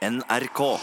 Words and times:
NRK. 0.00 0.78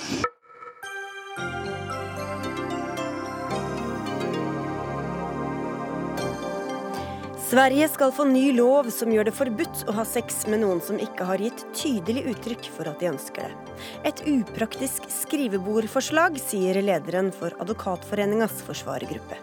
Sverige 7.50 7.88
skal 7.90 8.12
få 8.14 8.28
ny 8.30 8.52
lov 8.54 8.92
som 8.94 9.10
gjør 9.10 9.26
det 9.26 9.34
forbudt 9.34 9.88
å 9.90 9.98
ha 9.98 10.06
sex 10.06 10.44
med 10.46 10.62
noen 10.62 10.84
som 10.86 11.02
ikke 11.02 11.26
har 11.32 11.42
gitt 11.42 11.66
tydelig 11.74 12.28
uttrykk 12.36 12.70
for 12.78 12.94
at 12.94 13.02
de 13.02 13.10
ønsker 13.16 13.50
det. 13.50 13.76
Et 14.06 14.26
upraktisk 14.36 15.10
skrivebordforslag, 15.10 16.38
sier 16.38 16.78
lederen 16.86 17.34
for 17.34 17.58
Advokatforeningas 17.58 18.62
forsvarergruppe. 18.70 19.42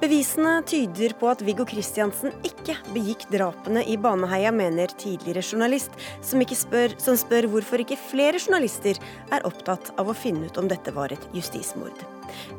Bevisene 0.00 0.62
tyder 0.64 1.12
på 1.20 1.28
at 1.28 1.42
Viggo 1.44 1.66
Kristiansen 1.68 2.32
ikke 2.46 2.72
begikk 2.94 3.26
drapene 3.28 3.82
i 3.84 3.98
Baneheia, 4.00 4.48
mener 4.48 4.88
tidligere 4.96 5.42
journalist, 5.44 5.92
som, 6.24 6.40
spør, 6.40 6.94
som 6.96 7.18
spør 7.20 7.50
hvorfor 7.52 7.84
ikke 7.84 7.98
flere 8.00 8.40
journalister 8.40 8.96
er 9.28 9.44
opptatt 9.44 9.92
av 10.00 10.08
å 10.08 10.16
finne 10.16 10.48
ut 10.48 10.56
om 10.56 10.70
dette 10.72 10.94
var 10.96 11.12
et 11.12 11.28
justismord. 11.36 12.00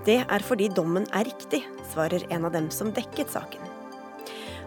Det 0.06 0.20
er 0.22 0.46
fordi 0.46 0.70
dommen 0.70 1.10
er 1.18 1.26
riktig, 1.32 1.64
svarer 1.96 2.28
en 2.30 2.46
av 2.46 2.54
dem 2.54 2.70
som 2.70 2.94
dekket 2.94 3.34
saken. 3.34 3.66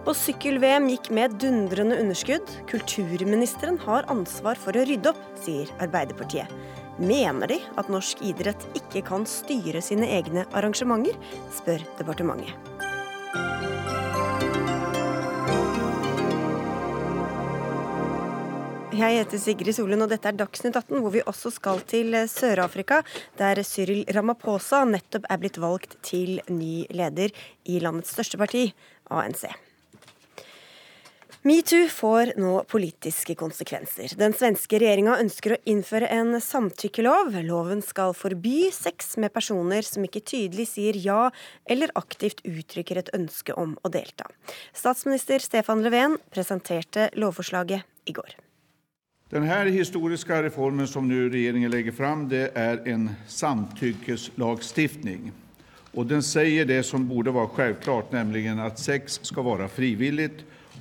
Og 0.05 0.19
sykkel-VM 0.19 0.91
gikk 0.91 1.13
med 1.15 1.39
dundrende 1.41 2.01
underskudd. 2.03 2.59
Kulturministeren 2.69 3.79
har 3.87 4.11
ansvar 4.11 4.59
for 4.59 4.75
å 4.75 4.83
rydde 4.83 5.15
opp, 5.15 5.23
sier 5.47 5.71
Arbeiderpartiet. 5.79 6.51
Mener 6.99 7.51
de 7.51 7.57
at 7.75 7.89
norsk 7.91 8.21
idrett 8.23 8.69
ikke 8.79 9.03
kan 9.09 9.25
styre 9.27 9.83
sine 9.83 10.07
egne 10.15 10.45
arrangementer, 10.55 11.17
spør 11.57 11.83
departementet. 11.99 12.55
Jeg 18.95 19.19
heter 19.19 19.41
Sigrid 19.43 19.75
Solund, 19.75 20.07
og 20.07 20.13
dette 20.13 20.31
er 20.31 20.39
Dagsnytt 20.39 20.77
18, 20.79 21.01
hvor 21.03 21.11
vi 21.11 21.25
også 21.27 21.51
skal 21.51 21.83
til 21.91 22.15
Sør-Afrika, 22.31 23.01
der 23.41 23.59
Cyril 23.67 24.05
Ramaphosa 24.15 24.85
nettopp 24.87 25.27
er 25.27 25.43
blitt 25.43 25.59
valgt 25.59 25.99
til 26.07 26.39
ny 26.47 26.85
leder 26.95 27.35
i 27.67 27.83
landets 27.83 28.15
største 28.15 28.39
parti, 28.39 28.69
ANC. 29.11 29.49
Metoo 31.45 31.91
får 31.93 32.31
nå 32.41 32.63
politiske 32.73 33.35
konsekvenser. 33.37 34.15
Den 34.17 34.33
svenske 34.33 34.79
regjeringa 34.81 35.19
ønsker 35.21 35.53
å 35.53 35.59
innføre 35.69 36.07
en 36.09 36.39
samtykkelov. 36.41 37.35
Loven 37.45 37.83
skal 37.85 38.15
forby 38.17 38.71
sex 38.73 39.19
med 39.21 39.29
personer 39.35 39.85
som 39.85 40.07
ikke 40.09 40.23
tydelig 40.25 40.65
sier 40.71 40.97
ja 40.97 41.29
eller 41.69 41.93
aktivt 42.01 42.41
uttrykker 42.49 43.03
et 43.03 43.11
ønske 43.13 43.53
om 43.61 43.77
å 43.85 43.91
delta. 43.93 44.25
Statsminister 44.73 45.45
Stefan 45.45 45.85
Löfven 45.85 46.17
presenterte 46.33 47.11
lovforslaget 47.13 48.09
i 48.09 48.17
går. 48.17 48.41
Denne 49.37 49.61
historiske 49.69 50.41
reformen 50.49 50.89
som 50.89 51.13
regjeringen 51.13 51.69
legger 51.69 51.93
fram, 51.93 52.25
det 52.33 52.57
er 52.57 52.81
en 52.89 53.11
samtykkeslagstiftning. 53.29 55.29
Og 55.93 56.09
den 56.09 56.25
sier 56.25 56.65
det 56.65 56.89
som 56.89 57.05
burde 57.05 57.37
være 57.37 57.53
selvklart, 57.61 58.17
nemlig 58.17 58.49
at 58.49 58.81
sex 58.81 59.21
skal 59.29 59.45
være 59.53 59.69
frivillig 59.69 60.33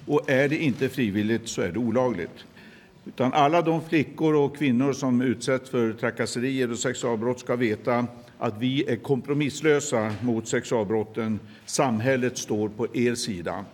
og 0.08 0.30
er 0.30 0.48
det 0.48 0.60
ikke 0.60 0.90
frivillig, 0.90 1.40
så 1.46 1.62
er 1.68 1.72
det 1.72 1.80
olaglig. 1.80 2.28
Utan 3.06 3.34
alla 3.34 3.62
de 3.62 3.82
flickor 3.90 4.36
og 4.40 4.58
kvinnor 4.58 4.94
som 4.94 5.22
utsätts 5.22 5.70
for 5.70 5.94
trakasserier 6.00 6.72
og 6.72 6.80
sexualbrott 6.80 7.44
skal 7.44 7.60
veta 7.60 8.04
at 8.44 8.60
vi 8.60 8.84
er 8.88 9.02
kompromisslösa 9.04 10.12
mot 10.22 10.48
sexualbrotten. 10.48 11.40
Samhället 11.66 12.38
står 12.38 12.70
på 12.70 12.88
er 12.94 13.16
sida. 13.16 13.66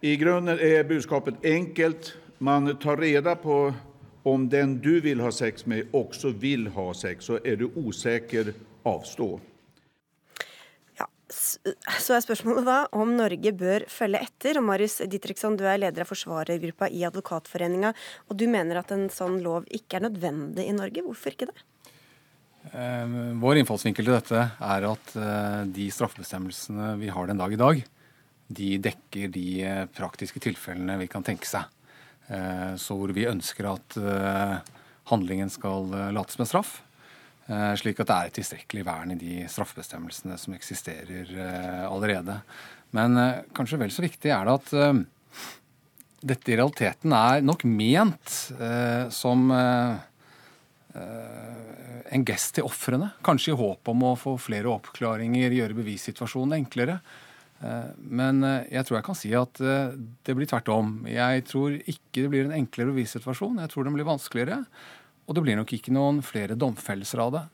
I 0.00 0.16
grunden 0.16 0.58
er 0.58 0.84
budskapet 0.84 1.34
enkelt. 1.44 2.14
Man 2.38 2.76
tar 2.76 2.96
reda 2.96 3.34
på 3.34 3.74
om 4.22 4.48
den 4.48 4.78
du 4.78 5.00
vil 5.00 5.20
ha 5.20 5.30
sex 5.32 5.66
med, 5.66 5.82
også 5.92 6.30
vil 6.30 6.68
ha 6.68 6.92
sex. 6.94 7.24
Så 7.24 7.38
er 7.44 7.56
du 7.56 7.70
osäker, 7.74 8.52
avstå. 8.84 9.40
Så 11.34 12.14
er 12.14 12.22
spørsmålet 12.24 12.66
da 12.66 12.78
om 12.94 13.12
Norge 13.18 13.52
bør 13.58 13.84
følge 13.90 14.22
etter. 14.24 14.60
Og 14.60 14.66
Marius 14.68 15.00
Ditriksson, 15.10 15.58
du 15.58 15.66
er 15.66 15.80
leder 15.82 16.04
av 16.04 16.10
forsvarergruppa 16.10 16.88
i 16.94 17.04
Advokatforeninga, 17.08 17.92
og 18.28 18.38
du 18.38 18.46
mener 18.50 18.80
at 18.80 18.94
en 18.94 19.08
sånn 19.12 19.40
lov 19.44 19.66
ikke 19.74 19.98
er 19.98 20.08
nødvendig 20.08 20.68
i 20.70 20.76
Norge. 20.76 21.04
Hvorfor 21.06 21.34
ikke 21.34 21.50
det? 21.50 21.64
Eh, 22.72 23.16
vår 23.42 23.60
innfallsvinkel 23.60 24.06
til 24.06 24.16
dette 24.16 24.40
er 24.40 24.86
at 24.88 25.16
eh, 25.20 25.60
de 25.74 25.90
straffebestemmelsene 25.92 26.94
vi 27.00 27.10
har 27.12 27.28
den 27.28 27.40
dag 27.40 27.52
i 27.52 27.60
dag, 27.60 27.82
de 28.54 28.70
dekker 28.86 29.32
de 29.34 29.48
eh, 29.64 29.84
praktiske 29.92 30.40
tilfellene 30.42 30.96
vi 31.02 31.10
kan 31.12 31.26
tenke 31.26 31.48
seg. 31.48 31.70
Så 32.80 32.94
hvor 32.96 33.10
vi 33.12 33.26
ønsker 33.28 33.66
at 33.68 33.94
handlingen 35.10 35.50
skal 35.52 35.90
lates 36.16 36.38
med 36.40 36.48
straff, 36.48 36.78
slik 37.76 37.98
at 38.00 38.08
det 38.08 38.14
er 38.14 38.30
et 38.30 38.36
tilstrekkelig 38.38 38.84
vern 38.86 39.12
i 39.12 39.18
de 39.20 39.34
straffebestemmelsene 39.52 40.38
som 40.40 40.54
eksisterer 40.56 41.28
eh, 41.28 41.82
allerede. 41.84 42.38
Men 42.96 43.18
eh, 43.20 43.42
kanskje 43.56 43.80
vel 43.82 43.92
så 43.92 44.04
viktig 44.04 44.32
er 44.32 44.48
det 44.48 44.54
at 44.54 44.68
dette 46.24 46.52
i 46.52 46.56
realiteten 46.56 47.12
er 47.12 47.44
nok 47.44 47.66
ment 47.68 48.30
som 49.12 49.50
en 52.08 52.24
gest 52.24 52.54
til 52.56 52.64
ofrene. 52.64 53.10
Kanskje 53.26 53.52
i 53.52 53.58
håp 53.60 53.90
om 53.92 54.06
å 54.08 54.14
få 54.16 54.32
flere 54.40 54.72
oppklaringer, 54.72 55.52
gjøre 55.52 55.76
bevissituasjonen 55.76 56.56
enklere. 56.56 56.96
Men 57.98 58.40
jeg 58.72 58.86
tror 58.86 58.96
jeg 58.96 59.06
kan 59.10 59.18
si 59.20 59.34
at 59.36 59.60
det 59.60 60.32
blir 60.38 60.48
tvert 60.48 60.72
om. 60.72 60.94
Jeg 61.10 61.44
tror 61.50 61.76
ikke 61.82 62.22
det 62.22 62.30
blir 62.32 62.48
en 62.48 62.56
enklere 62.56 62.94
bevissituasjon. 62.94 63.60
Jeg 63.60 63.74
tror 63.74 63.84
den 63.84 63.98
blir 63.98 64.08
vanskeligere. 64.08 64.62
Og 65.24 65.36
det 65.36 65.44
blir 65.44 65.58
nok 65.58 65.72
ikke 65.76 65.94
noen 65.94 66.20
flere 66.24 66.56
domfellelser 66.58 67.22
av 67.24 67.34
det. 67.34 67.44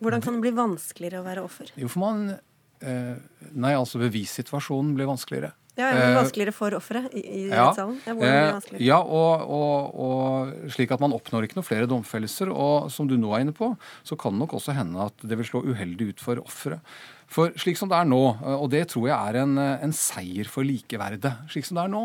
Hvordan 0.00 0.24
kan 0.24 0.38
det 0.38 0.44
bli 0.46 0.54
vanskeligere 0.56 1.20
å 1.20 1.26
være 1.26 1.44
offer? 1.44 1.72
Jo, 1.78 1.90
for 1.92 2.02
man 2.02 2.28
eh, 2.32 3.16
Nei, 3.52 3.74
altså 3.76 4.00
bevissituasjonen 4.00 4.94
blir 4.96 5.10
vanskeligere. 5.10 5.52
Ja, 5.78 5.90
men 5.94 6.16
Vanskeligere 6.18 6.52
for 6.52 6.74
offeret 6.76 7.14
i, 7.14 7.20
i 7.22 7.42
ja, 7.46 7.68
rettssalen? 7.68 8.00
Ja, 8.04 8.14
eh, 8.26 8.80
ja 8.84 8.98
og, 9.00 9.44
og, 9.46 9.94
og, 10.02 10.50
slik 10.74 10.92
at 10.92 11.00
man 11.02 11.14
oppnår 11.16 11.46
ikke 11.46 11.60
noen 11.60 11.68
flere 11.68 11.88
domfellelser. 11.90 12.50
Og 12.52 12.90
som 12.92 13.08
du 13.08 13.16
nå 13.20 13.30
er 13.32 13.44
inne 13.44 13.54
på, 13.56 13.70
så 14.06 14.18
kan 14.20 14.34
det 14.34 14.42
nok 14.42 14.56
også 14.58 14.74
hende 14.76 15.06
at 15.06 15.24
det 15.24 15.38
vil 15.40 15.48
slå 15.48 15.62
uheldig 15.70 16.10
ut 16.10 16.24
for 16.24 16.42
offeret. 16.42 16.84
For 17.30 17.54
slik 17.62 17.78
som 17.78 17.90
det 17.92 18.00
er 18.00 18.08
nå, 18.10 18.18
og 18.58 18.66
det 18.72 18.88
tror 18.90 19.06
jeg 19.06 19.14
er 19.14 19.44
en, 19.44 19.54
en, 19.60 19.92
seier 19.94 20.48
for 20.50 20.66
likeverdet 20.66 21.30
Slik 21.52 21.68
som 21.68 21.78
det 21.78 21.84
er 21.84 21.92
nå, 21.92 22.00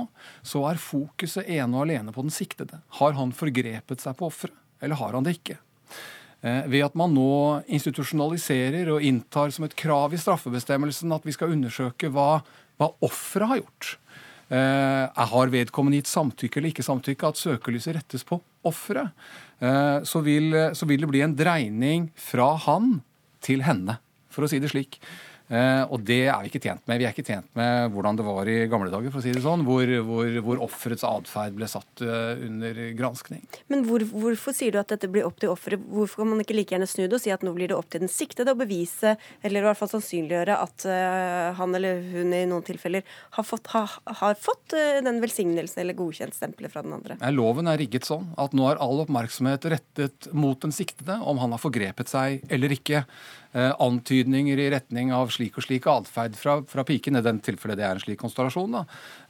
så 0.46 0.62
er 0.70 0.78
fokuset 0.78 1.50
ene 1.50 1.74
og 1.74 1.88
alene 1.88 2.14
på 2.14 2.22
den 2.22 2.34
siktede. 2.34 2.84
Har 3.00 3.18
han 3.18 3.34
forgrepet 3.34 4.06
seg 4.06 4.20
på 4.20 4.30
offeret? 4.30 4.62
Eller 4.82 5.00
har 5.00 5.16
han 5.18 5.26
det 5.26 5.38
ikke? 5.38 5.60
Eh, 6.46 6.66
ved 6.70 6.86
at 6.86 6.98
man 7.00 7.14
nå 7.16 7.64
institusjonaliserer 7.74 8.92
og 8.94 9.04
inntar 9.06 9.54
som 9.54 9.66
et 9.66 9.76
krav 9.78 10.14
i 10.14 10.20
straffebestemmelsen 10.22 11.14
at 11.16 11.26
vi 11.26 11.34
skal 11.34 11.56
undersøke 11.56 12.12
hva, 12.14 12.44
hva 12.78 12.92
offeret 13.06 13.50
har 13.50 13.62
gjort. 13.64 13.96
Eh, 14.54 15.24
har 15.32 15.54
vedkommende 15.54 15.98
gitt 15.98 16.12
samtykke 16.12 16.60
eller 16.60 16.70
ikke 16.70 16.86
samtykke, 16.86 17.32
at 17.32 17.42
søkelyset 17.42 17.98
rettes 17.98 18.26
på 18.28 18.38
offeret, 18.66 19.10
eh, 19.58 20.04
så, 20.06 20.22
så 20.22 20.90
vil 20.90 21.02
det 21.02 21.10
bli 21.10 21.24
en 21.26 21.34
dreining 21.38 22.12
fra 22.14 22.52
han 22.68 23.00
til 23.46 23.66
henne, 23.66 23.98
for 24.30 24.46
å 24.46 24.52
si 24.52 24.62
det 24.62 24.70
slik. 24.74 25.00
Eh, 25.46 25.84
og 25.94 26.02
det 26.06 26.24
er 26.26 26.42
vi 26.42 26.50
ikke 26.50 26.62
tjent 26.64 26.82
med. 26.90 27.00
Vi 27.02 27.06
er 27.06 27.14
ikke 27.14 27.26
tjent 27.26 27.50
med 27.58 27.94
hvordan 27.94 28.18
det 28.18 28.26
var 28.26 28.50
i 28.50 28.58
gamle 28.72 28.90
dager, 28.94 29.14
for 29.14 29.22
å 29.22 29.26
si 29.26 29.34
det 29.36 29.44
sånn, 29.44 29.66
hvor, 29.68 29.90
hvor, 30.08 30.40
hvor 30.48 30.64
offerets 30.66 31.06
atferd 31.06 31.58
ble 31.58 31.70
satt 31.70 32.02
eh, 32.02 32.42
under 32.48 32.80
granskning. 32.98 33.44
Men 33.70 33.86
hvor, 33.86 34.06
hvorfor 34.10 34.56
sier 34.58 34.74
du 34.74 34.80
at 34.82 34.94
dette 34.94 35.10
blir 35.12 35.28
opp 35.28 35.38
til 35.42 35.54
offeret? 35.54 35.84
Hvorfor 35.86 36.24
kan 36.24 36.32
man 36.34 36.42
ikke 36.42 36.58
like 36.58 36.74
gjerne 36.74 36.90
snu 36.90 37.06
det 37.06 37.20
og 37.20 37.24
si 37.24 37.34
at 37.34 37.46
nå 37.46 37.54
blir 37.58 37.70
det 37.70 37.78
opp 37.78 37.92
til 37.94 38.06
den 38.06 38.12
siktede 38.12 38.56
å 38.56 38.60
bevise, 38.60 39.16
eller 39.46 39.62
i 39.62 39.68
hvert 39.70 39.82
fall 39.82 39.92
sannsynliggjøre, 39.94 40.58
at 40.66 40.88
uh, 40.90 41.54
han 41.60 41.78
eller 41.78 42.02
hun 42.16 42.34
i 42.34 42.42
noen 42.50 42.66
tilfeller 42.66 43.06
har 43.38 43.46
fått, 43.46 43.70
ha, 43.76 43.86
har 44.22 44.38
fått 44.40 44.74
den 45.06 45.22
velsignelsen 45.22 45.84
eller 45.84 45.98
godkjent 45.98 46.36
stempelet 46.36 46.74
fra 46.74 46.84
den 46.86 46.96
andre? 46.98 47.18
Loven 47.36 47.70
er 47.70 47.80
rigget 47.80 48.08
sånn 48.08 48.32
at 48.42 48.56
nå 48.58 48.66
er 48.72 48.82
all 48.82 49.04
oppmerksomhet 49.04 49.68
rettet 49.76 50.30
mot 50.34 50.60
den 50.64 50.74
siktede, 50.76 51.20
om 51.22 51.40
han 51.42 51.54
har 51.54 51.62
forgrepet 51.62 52.12
seg 52.12 52.46
eller 52.50 52.74
ikke. 52.76 53.06
Uh, 53.56 53.72
antydninger 53.80 54.60
i 54.60 54.70
retning 54.74 55.14
av 55.16 55.30
slik 55.32 55.56
og 55.56 55.64
slik 55.64 55.86
atferd 55.88 56.34
fra, 56.36 56.58
fra 56.68 56.84
piken, 56.84 57.16
i 57.16 57.24
den 57.24 57.40
tilfellet 57.40 57.80
det 57.80 57.86
er 57.88 57.96
en 57.96 58.04
slik 58.04 58.20
konstellasjon, 58.20 58.76
da, 58.76 58.82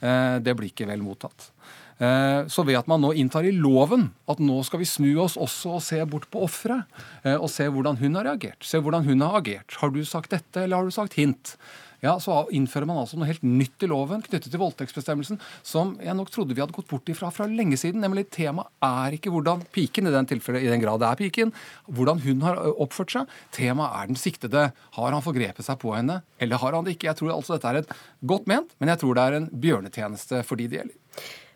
eh, 0.01 0.38
det 0.42 0.56
blir 0.57 0.72
ikke 0.72 0.88
vel 0.89 1.04
mottatt. 1.06 1.51
Eh, 1.98 2.48
så 2.51 2.66
ved 2.68 2.75
at 2.75 2.89
man 2.92 3.00
nå 3.00 3.13
inntar 3.16 3.45
i 3.48 3.54
loven 3.56 4.10
at 4.27 4.42
nå 4.44 4.57
skal 4.68 4.81
vi 4.81 4.88
snu 4.89 5.13
oss 5.24 5.38
også 5.39 5.77
og 5.77 5.83
se 5.86 6.01
bort 6.12 6.27
på 6.31 6.42
offeret, 6.44 6.89
eh, 7.24 7.38
og 7.38 7.48
se 7.51 7.69
hvordan 7.72 8.01
hun 8.01 8.19
har 8.19 8.27
reagert, 8.27 8.66
se 8.68 8.81
hvordan 8.83 9.07
hun 9.07 9.24
har 9.24 9.39
agert. 9.39 9.77
Har 9.80 9.94
du 9.95 10.01
sagt 10.04 10.36
dette, 10.36 10.66
eller 10.66 10.81
har 10.81 10.89
du 10.89 10.95
sagt 10.95 11.16
hint? 11.16 11.56
Ja, 12.06 12.16
så 12.22 12.44
innfører 12.56 12.88
man 12.90 13.02
altså 13.02 13.18
noe 13.19 13.30
helt 13.30 13.44
nytt 13.46 13.84
i 13.86 13.90
loven 13.90 14.24
knyttet 14.25 14.52
til 14.54 14.62
voldtektsbestemmelsen, 14.62 15.40
som 15.66 15.96
jeg 16.04 16.16
nok 16.18 16.31
trodde 16.34 16.56
vi 16.56 16.62
hadde 16.63 16.75
gått 16.75 16.90
bort 16.92 17.10
ifra 17.12 17.31
fra 17.34 17.48
lenge 17.50 17.80
siden. 17.81 18.04
Nemlig 18.04 18.28
temaet 18.34 18.69
er 18.86 19.18
ikke 19.18 19.34
hvordan 19.34 19.66
piken, 19.75 20.10
i 20.10 20.13
den 20.13 20.30
i 20.30 20.69
den 20.69 20.84
grad 20.84 21.02
det 21.02 21.10
er 21.10 21.22
piken, 21.22 21.54
hvordan 21.90 22.22
hun 22.25 22.44
har 22.46 22.62
oppført 22.74 23.16
seg. 23.16 23.38
Temaet 23.56 24.00
er 24.00 24.12
den 24.12 24.19
siktede. 24.19 24.68
Har 24.98 25.16
han 25.16 25.25
forgrepet 25.25 25.66
seg 25.66 25.80
på 25.81 25.96
henne, 25.96 26.22
eller 26.42 26.62
har 26.62 26.78
han 26.78 26.86
det 26.86 26.96
ikke? 26.96 27.10
Jeg 27.12 27.22
tror 27.22 27.36
altså 27.36 27.57
dette 27.57 27.72
er 27.72 27.81
et 27.81 27.96
godt 28.25 28.50
ment, 28.52 28.78
men 28.80 28.94
jeg 28.94 29.02
tror 29.02 29.18
det 29.18 29.25
er 29.25 29.40
en 29.40 29.50
bjørnetjeneste 29.66 30.44
for 30.46 30.60
de 30.60 30.69
det 30.69 30.81
gjelder. 30.81 31.02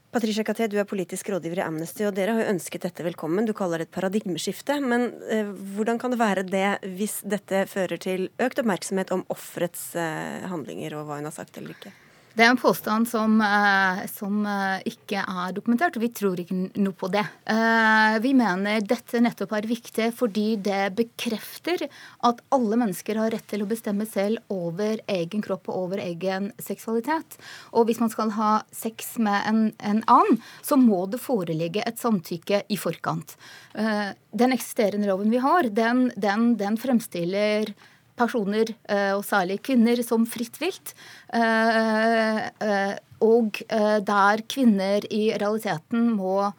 Patricia 0.10 0.42
Caté, 0.42 0.66
du 0.66 0.80
er 0.82 0.88
politisk 0.90 1.28
rådgiver 1.30 1.60
i 1.60 1.66
Amnesty, 1.68 2.02
og 2.08 2.16
dere 2.18 2.34
har 2.34 2.42
jo 2.42 2.54
ønsket 2.56 2.88
dette 2.88 3.04
velkommen. 3.06 3.46
Du 3.46 3.54
kaller 3.54 3.78
det 3.78 3.92
et 3.92 3.94
paradigmeskifte. 3.94 4.80
Men 4.82 5.12
eh, 5.30 5.52
hvordan 5.76 6.02
kan 6.02 6.10
det 6.10 6.18
være 6.18 6.44
det 6.50 6.96
hvis 6.98 7.20
dette 7.30 7.68
fører 7.70 8.02
til 8.02 8.26
økt 8.42 8.64
oppmerksomhet 8.64 9.14
om 9.14 9.22
offerets 9.30 9.92
eh, 9.94 10.48
handlinger 10.50 10.98
og 10.98 11.06
hva 11.06 11.20
hun 11.20 11.30
har 11.30 11.36
sagt 11.36 11.62
eller 11.62 11.78
ikke? 11.78 11.94
Det 12.38 12.46
er 12.46 12.54
en 12.54 12.60
påstand 12.62 13.08
som, 13.10 13.42
eh, 13.42 14.06
som, 14.08 14.46
eh, 14.46 14.82
ikke 14.86 15.20
er 15.20 15.52
dokumentert, 15.54 15.98
og 15.98 16.04
vi 16.04 16.10
tror 16.10 16.38
ikke 16.40 16.78
noe 16.78 16.94
på 16.94 17.10
det. 17.12 17.26
Eh, 17.46 18.20
vi 18.20 18.34
mener 18.34 18.82
dette 18.82 19.20
nettopp 19.20 19.52
er 19.58 19.68
viktig 19.68 20.14
fordi 20.14 20.62
det 20.62 20.96
bekrefter 20.96 21.90
at 22.24 22.42
alle 22.52 22.78
mennesker 22.78 23.18
har 23.18 23.32
rett 23.32 23.48
til 23.48 23.64
å 23.64 23.68
bestemme 23.68 24.08
selv 24.08 24.38
over 24.50 25.00
egen 25.08 25.42
kropp 25.42 25.70
og 25.70 25.76
over 25.76 25.98
egen 25.98 26.54
seksualitet. 26.60 27.38
Og 27.74 27.88
hvis 27.88 28.00
man 28.00 28.10
skal 28.10 28.30
ha 28.32 28.64
sex 28.72 29.18
med 29.18 29.44
en, 29.46 29.74
en 29.80 30.04
annen, 30.08 30.42
så 30.62 30.78
må 30.78 31.10
det 31.10 31.20
foreligge 31.20 31.84
et 31.86 31.98
samtykke 31.98 32.64
i 32.70 32.78
forkant. 32.78 33.36
Den 33.74 34.54
eksisterende 34.54 35.08
loven 35.08 35.30
vi 35.30 35.38
har, 35.38 35.64
den, 35.64 36.12
den, 36.16 36.56
den 36.58 36.78
fremstiller 36.78 37.74
personer, 38.20 38.74
eh, 38.90 39.12
og 39.16 39.24
særlig 39.28 39.60
kvinner, 39.66 40.02
som 40.06 40.26
fritt 40.30 40.60
vilt. 40.62 40.94
Eh, 41.34 42.42
eh, 42.48 42.98
og 43.20 43.60
der 43.68 44.42
kvinner 44.48 45.04
i 45.12 45.34
realiteten 45.36 46.06
må 46.16 46.54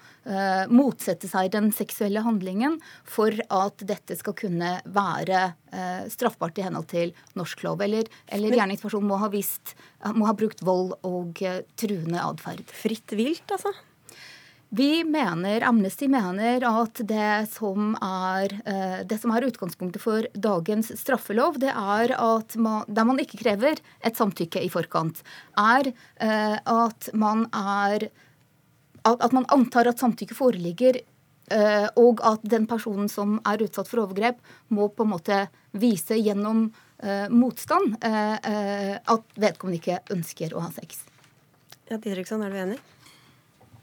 motsette 0.68 1.24
seg 1.24 1.54
den 1.54 1.70
seksuelle 1.72 2.20
handlingen 2.20 2.74
for 3.08 3.32
at 3.32 3.80
dette 3.88 4.12
skal 4.20 4.36
kunne 4.36 4.74
være 4.84 5.54
straffbart 6.12 6.60
i 6.60 6.66
henhold 6.66 6.90
til 6.92 7.16
norsk 7.40 7.64
lov. 7.64 7.80
Eller, 7.80 8.12
eller 8.28 8.52
gjerningspersonen 8.52 9.08
må 9.08 9.16
ha, 9.24 9.32
vist, 9.32 9.72
må 10.12 10.28
ha 10.28 10.36
brukt 10.36 10.60
vold 10.60 10.98
og 11.00 11.40
truende 11.80 12.20
atferd. 12.20 12.68
Fritt 12.76 13.16
vilt, 13.16 13.48
altså? 13.48 13.72
Vi 14.72 15.05
mener, 15.05 15.64
Amnesty 15.67 16.06
mener 16.06 16.62
at 16.62 17.00
det 17.02 17.49
som, 17.50 17.96
er, 18.06 18.52
eh, 18.70 19.00
det 19.02 19.17
som 19.19 19.32
er 19.34 19.49
utgangspunktet 19.49 19.99
for 19.99 20.28
dagens 20.38 20.93
straffelov, 20.94 21.58
det 21.58 21.72
er 21.75 22.14
at 22.14 22.55
man, 22.55 22.84
der 22.87 23.08
man 23.08 23.19
ikke 23.19 23.40
krever 23.40 23.81
et 24.06 24.20
samtykke 24.20 24.62
i 24.62 24.69
forkant, 24.70 25.25
er 25.58 25.90
eh, 25.90 26.55
at 26.62 27.08
man 27.19 27.49
er 27.50 28.12
at 29.11 29.32
man 29.32 29.49
antar 29.50 29.88
at 29.88 29.99
samtykke 29.99 30.37
foreligger, 30.38 31.00
eh, 31.50 31.88
og 31.99 32.23
at 32.23 32.46
den 32.46 32.69
personen 32.70 33.11
som 33.11 33.40
er 33.49 33.66
utsatt 33.66 33.90
for 33.90 34.05
overgrep, 34.05 34.38
må 34.70 34.87
på 34.94 35.02
en 35.02 35.14
måte 35.16 35.40
vise 35.73 36.20
gjennom 36.20 36.69
motstand 37.32 37.94
at 38.05 39.31
vedkommende 39.40 39.78
ikke 39.78 40.02
ønsker 40.12 40.52
å 40.52 40.66
ha 40.66 40.69
sex. 40.75 40.99
Ja, 41.88 41.96
Didriksson, 41.96 42.44
er 42.44 42.52
du 42.52 42.58
enig? 42.61 42.81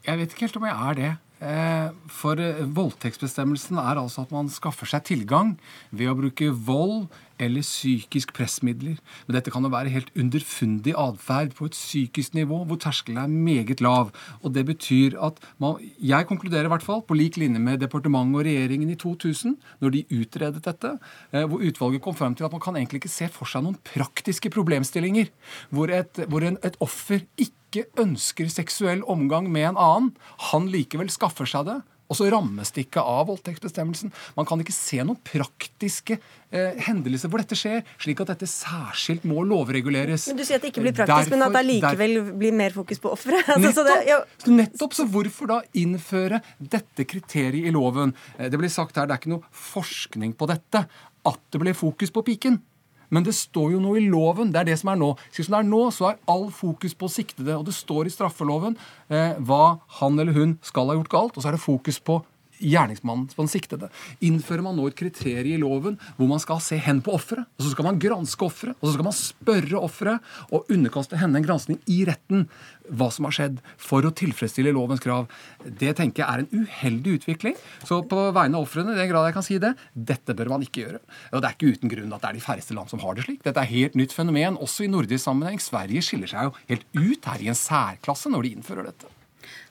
Jeg 0.07 0.21
vet 0.21 0.33
ikke 0.33 0.45
helt 0.47 0.59
om 0.61 0.67
jeg 0.69 0.89
er 0.89 0.97
det. 0.97 1.13
Eh, 1.37 1.89
for 2.09 2.39
eh, 2.41 2.63
voldtektsbestemmelsen 2.73 3.77
er 3.77 3.99
altså 3.99 4.23
at 4.23 4.31
man 4.33 4.47
skaffer 4.49 4.89
seg 4.89 5.03
tilgang 5.05 5.51
ved 5.91 6.09
å 6.09 6.15
bruke 6.17 6.47
vold 6.49 7.11
eller 7.39 7.65
psykisk 7.65 8.33
pressmidler. 8.37 8.97
Men 9.27 9.37
dette 9.37 9.53
kan 9.53 9.65
jo 9.65 9.71
være 9.73 9.93
helt 9.93 10.11
underfundig 10.17 10.93
atferd 10.97 11.53
på 11.57 11.69
et 11.69 11.77
psykisk 11.77 12.37
nivå 12.37 12.63
hvor 12.67 12.79
terskelen 12.81 13.19
er 13.21 13.31
meget 13.31 13.81
lav. 13.83 14.11
Og 14.41 14.53
det 14.55 14.65
betyr 14.65 15.17
at 15.21 15.39
man, 15.59 15.77
Jeg 16.01 16.27
konkluderer 16.27 16.65
i 16.65 16.73
hvert 16.73 16.83
fall 16.83 17.01
på 17.01 17.13
lik 17.13 17.37
linje 17.37 17.59
med 17.59 17.79
departementet 17.79 18.39
og 18.39 18.45
regjeringen 18.45 18.89
i 18.89 18.95
2000, 18.95 19.57
når 19.81 19.89
de 19.89 20.05
utredet 20.11 20.65
dette, 20.65 20.97
eh, 21.31 21.45
hvor 21.45 21.61
utvalget 21.61 22.01
kom 22.01 22.15
frem 22.15 22.35
til 22.35 22.45
at 22.45 22.51
man 22.51 22.61
kan 22.61 22.75
egentlig 22.75 23.03
ikke 23.03 23.13
se 23.13 23.27
for 23.27 23.45
seg 23.45 23.63
noen 23.63 23.77
praktiske 23.83 24.49
problemstillinger 24.49 25.29
hvor 25.69 25.91
et, 25.93 26.23
hvor 26.27 26.43
en, 26.45 26.57
et 26.63 26.77
offer 26.83 27.23
ikke 27.37 27.85
ønsker 27.99 28.49
seksuell 28.49 29.03
omgang 29.07 29.49
med 29.51 29.71
en 29.71 29.77
annen, 29.77 30.11
han 30.51 30.69
likevel 30.71 31.09
skaffer 31.13 31.49
seg 31.49 31.67
det. 31.67 31.81
Og 32.07 32.15
så 32.15 32.27
rammes 32.31 32.71
det 32.71 32.85
ikke 32.85 33.03
av 33.03 33.25
voldtektsbestemmelsen. 33.27 34.13
Man 34.37 34.47
kan 34.47 34.61
ikke 34.63 34.75
se 34.75 35.01
noen 35.03 35.19
praktiske 35.27 36.15
eh, 36.15 36.77
hendelser 36.87 37.31
hvor 37.31 37.43
dette 37.43 37.57
skjer, 37.59 37.83
slik 37.99 38.21
at 38.23 38.31
dette 38.31 38.47
særskilt 38.47 39.25
må 39.27 39.43
lovreguleres. 39.47 40.29
Men 40.31 40.39
Du 40.39 40.45
sier 40.47 40.61
at 40.61 40.63
det 40.65 40.71
ikke 40.71 40.85
blir 40.85 40.95
praktisk, 40.95 41.27
derfor, 41.27 41.35
men 41.35 41.45
at 41.49 41.57
det 41.57 41.65
likevel 41.67 42.15
blir 42.39 42.55
mer 42.55 42.75
fokus 42.75 43.03
på 43.03 43.11
offeret? 43.15 43.43
Altså, 43.57 43.83
nettopp, 43.83 44.07
ja. 44.07 44.21
nettopp, 44.53 44.95
så 44.95 45.07
hvorfor 45.11 45.49
da 45.51 45.59
innføre 45.77 46.39
dette 46.61 47.07
kriteriet 47.09 47.67
i 47.67 47.75
loven? 47.75 48.15
Eh, 48.37 48.47
det 48.53 48.61
blir 48.61 48.71
sagt 48.71 48.95
her, 48.99 49.09
det 49.09 49.17
er 49.17 49.23
ikke 49.23 49.35
noe 49.35 49.61
forskning 49.67 50.37
på 50.39 50.47
dette. 50.49 50.85
At 51.27 51.43
det 51.51 51.59
ble 51.59 51.75
fokus 51.75 52.13
på 52.15 52.23
piken. 52.23 52.61
Men 53.09 53.25
det 53.27 53.35
står 53.37 53.73
jo 53.75 53.81
noe 53.83 53.99
i 53.99 54.07
loven. 54.07 54.51
Det 54.51 54.61
er 54.61 54.69
det 54.71 54.79
som 54.81 54.91
er 54.91 54.99
nå. 54.99 55.11
Slik 55.31 55.47
som 55.47 55.57
det 55.57 55.61
er 55.63 55.69
nå, 55.69 55.83
så 55.95 56.09
er 56.11 56.21
all 56.31 56.47
fokus 56.53 56.95
på 56.97 57.09
siktede. 57.11 57.55
Og 57.55 57.67
det 57.67 57.75
står 57.77 58.07
i 58.09 58.13
straffeloven 58.13 58.77
eh, 59.09 59.37
hva 59.39 59.77
han 60.01 60.19
eller 60.19 60.35
hun 60.35 60.57
skal 60.65 60.91
ha 60.91 60.97
gjort 60.99 61.13
galt, 61.13 61.37
og 61.37 61.43
så 61.43 61.51
er 61.51 61.57
det 61.57 61.63
fokus 61.63 62.01
på 62.03 62.19
gjerningsmannen 62.59 63.27
på 63.33 63.43
den 63.43 63.51
siktede. 63.51 63.91
Innfører 64.25 64.65
man 64.65 64.77
nå 64.77 64.87
et 64.89 64.97
kriterium 64.99 65.57
i 65.57 65.61
loven 65.61 65.99
hvor 66.17 66.29
man 66.29 66.41
skal 66.43 66.61
se 66.63 66.79
hen 66.81 67.01
på 67.05 67.13
offeret, 67.17 67.47
og 67.57 67.65
så 67.65 67.73
skal 67.73 67.87
man 67.89 68.01
granske 68.01 68.47
offeret, 68.47 68.77
og 68.79 68.89
så 68.89 68.95
skal 68.95 69.07
man 69.07 69.17
spørre 69.17 69.81
offeret 69.81 70.33
og 70.51 70.71
underkaste 70.73 71.19
henne 71.19 71.39
en 71.39 71.47
granskning 71.47 71.79
i 71.91 72.03
retten 72.07 72.47
hva 72.87 73.09
som 73.11 73.27
har 73.27 73.35
skjedd, 73.35 73.57
for 73.81 74.05
å 74.07 74.13
tilfredsstille 74.15 74.71
lovens 74.75 75.01
krav. 75.03 75.27
Det 75.65 75.93
tenker 75.97 76.23
jeg 76.23 76.27
er 76.27 76.43
en 76.43 76.63
uheldig 76.63 77.17
utvikling. 77.19 77.57
Så 77.83 77.99
på 78.07 78.21
vegne 78.35 78.59
av 78.59 78.67
ofrene, 78.67 78.95
i 78.95 79.01
den 79.01 79.09
grad 79.11 79.27
jeg 79.27 79.35
kan 79.35 79.45
si 79.45 79.59
det, 79.59 79.73
dette 79.91 80.35
bør 80.37 80.53
man 80.53 80.63
ikke 80.63 80.85
gjøre. 80.85 81.01
Og 81.33 81.43
det 81.43 81.49
er 81.49 81.57
ikke 81.57 81.73
uten 81.75 81.91
grunn 81.91 82.15
at 82.15 82.23
det 82.23 82.31
er 82.31 82.39
de 82.39 82.45
færreste 82.47 82.77
land 82.77 82.91
som 82.91 83.03
har 83.03 83.17
det 83.17 83.27
slik. 83.27 83.43
Dette 83.45 83.63
er 83.63 83.73
helt 83.73 83.99
nytt 83.99 84.15
fenomen, 84.15 84.59
også 84.63 84.87
i 84.87 84.91
nordisk 84.91 85.25
sammenheng. 85.25 85.59
Sverige 85.63 86.05
skiller 86.05 86.31
seg 86.31 86.47
jo 86.47 86.55
helt 86.71 86.87
ut 86.95 87.31
her 87.31 87.43
i 87.43 87.51
en 87.51 87.59
særklasse 87.59 88.31
når 88.31 88.47
de 88.47 88.55
innfører 88.57 88.91
dette. 88.91 89.11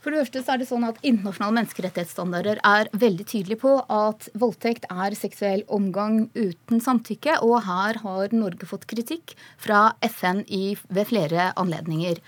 For 0.06 0.14
det 0.14 0.20
første 0.20 0.40
så 0.46 0.52
er 0.54 0.60
det 0.60 0.66
sånn 0.68 0.84
at 0.86 0.98
Internasjonale 1.02 1.56
menneskerettighetsstandarder 1.56 2.60
er 2.62 2.86
veldig 2.94 3.24
tydelige 3.26 3.58
på 3.58 3.72
at 3.90 4.28
voldtekt 4.38 4.84
er 4.86 5.16
seksuell 5.18 5.64
omgang 5.66 6.28
uten 6.36 6.78
samtykke, 6.78 7.40
og 7.42 7.64
her 7.66 7.98
har 8.04 8.30
Norge 8.30 8.68
fått 8.70 8.86
kritikk 8.86 9.34
fra 9.58 9.96
FN 10.06 10.44
i, 10.46 10.76
ved 10.94 11.10
flere 11.10 11.48
anledninger. 11.58 12.20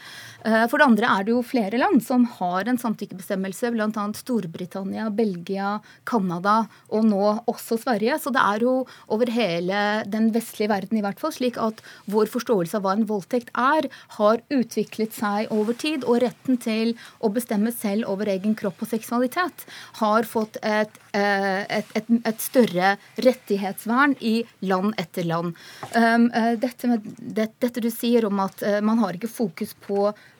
Eh, 0.42 0.64
for 0.66 0.82
det 0.82 0.88
andre 0.88 1.12
er 1.12 1.28
det 1.28 1.32
jo 1.36 1.44
flere 1.46 1.78
land 1.78 2.02
som 2.02 2.24
har 2.40 2.66
en 2.66 2.80
samtykkebestemmelse, 2.82 3.70
bl.a. 3.74 4.08
Storbritannia, 4.18 5.06
Belgia, 5.14 5.76
Canada 6.02 6.64
og 6.90 7.06
nå 7.06 7.22
også 7.46 7.78
Sverige. 7.84 8.18
Så 8.18 8.34
det 8.34 8.42
er 8.42 8.66
jo 8.66 8.74
over 9.06 9.30
hele 9.38 9.84
den 10.10 10.32
vestlige 10.34 10.72
verden 10.74 10.98
i 10.98 11.04
hvert 11.06 11.22
fall 11.22 11.34
slik 11.34 11.62
at 11.62 11.78
vår 12.10 12.26
forståelse 12.34 12.78
av 12.78 12.88
hva 12.88 12.96
en 12.98 13.06
voldtekt 13.06 13.54
er, 13.54 13.86
har 14.18 14.42
utviklet 14.50 15.14
seg 15.14 15.54
over 15.54 15.78
tid. 15.78 16.02
Og 16.10 16.24
retten 16.26 16.58
til 16.58 16.96
å 17.22 17.30
bestemme 17.30 17.67
selv 17.74 18.08
over 18.10 18.30
egen 18.32 18.54
kropp 18.58 18.82
og 18.84 18.90
seksualitet 18.90 19.64
har 20.00 20.28
fått 20.28 20.58
et, 20.62 20.98
eh, 21.16 21.62
et, 21.78 21.92
et, 21.98 22.10
et 22.30 22.42
større 22.42 22.94
rettighetsvern 23.26 24.16
i 24.20 24.40
land 24.68 24.94
etter 25.00 25.28
land. 25.28 25.54
Um, 25.94 26.28
eh, 26.32 26.54
dette, 26.60 26.90
med, 26.90 27.06
dette 27.18 27.84
du 27.84 27.90
sier 27.92 28.28
om 28.28 28.40
at 28.44 28.64
man 28.84 29.00
har 29.02 29.16
ikke 29.16 29.30
fokus 29.30 29.74
på 29.86 30.10
Eh, 30.10 30.37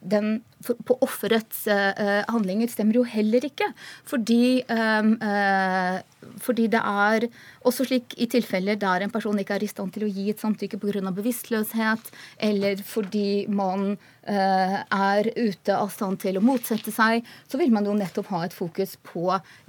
den 0.00 0.40
på 0.66 0.96
offerets 1.04 1.66
uh, 1.70 2.24
handlinger 2.28 2.70
stemmer 2.70 2.98
jo 2.98 3.06
heller 3.06 3.44
ikke. 3.46 3.70
Fordi, 4.08 4.64
uh, 4.66 6.00
fordi, 6.42 6.66
det 6.72 6.82
er 6.82 7.28
også 7.68 7.86
slik 7.86 8.16
i 8.18 8.26
tilfeller 8.30 8.78
der 8.80 9.04
en 9.04 9.14
person 9.14 9.38
ikke 9.38 9.58
er 9.58 9.64
i 9.64 9.70
stand 9.70 9.94
til 9.94 10.06
å 10.06 10.10
gi 10.10 10.28
et 10.32 10.42
samtykke 10.42 10.80
pga. 10.82 11.12
bevisstløshet, 11.14 12.12
eller 12.38 12.82
fordi 12.84 13.46
man 13.48 13.96
er 14.28 15.24
ute 15.38 15.72
av 15.72 15.88
stand 15.88 16.18
til 16.20 16.36
å 16.36 16.42
motsette 16.44 16.92
seg, 16.92 17.24
så 17.48 17.56
vil 17.56 17.70
man 17.72 17.86
jo 17.88 17.94
nettopp 17.96 18.26
ha 18.34 18.42
et 18.44 18.52
fokus 18.52 18.98
på 19.00 19.22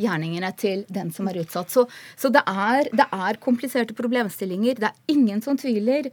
gjerningene 0.03 0.49
til 0.59 0.81
den 0.91 1.13
som 1.15 1.29
er 1.31 1.39
utsatt. 1.39 1.71
Så, 1.71 1.85
så 2.19 2.27
det, 2.27 2.41
er, 2.43 2.89
det, 2.91 3.05
er, 3.07 3.39
kompliserte 3.39 3.95
problemstillinger. 3.95 4.81
Det 4.81 4.89
er 4.89 5.15
ingen 5.15 5.39
som 5.45 5.55
tviler 5.55 6.09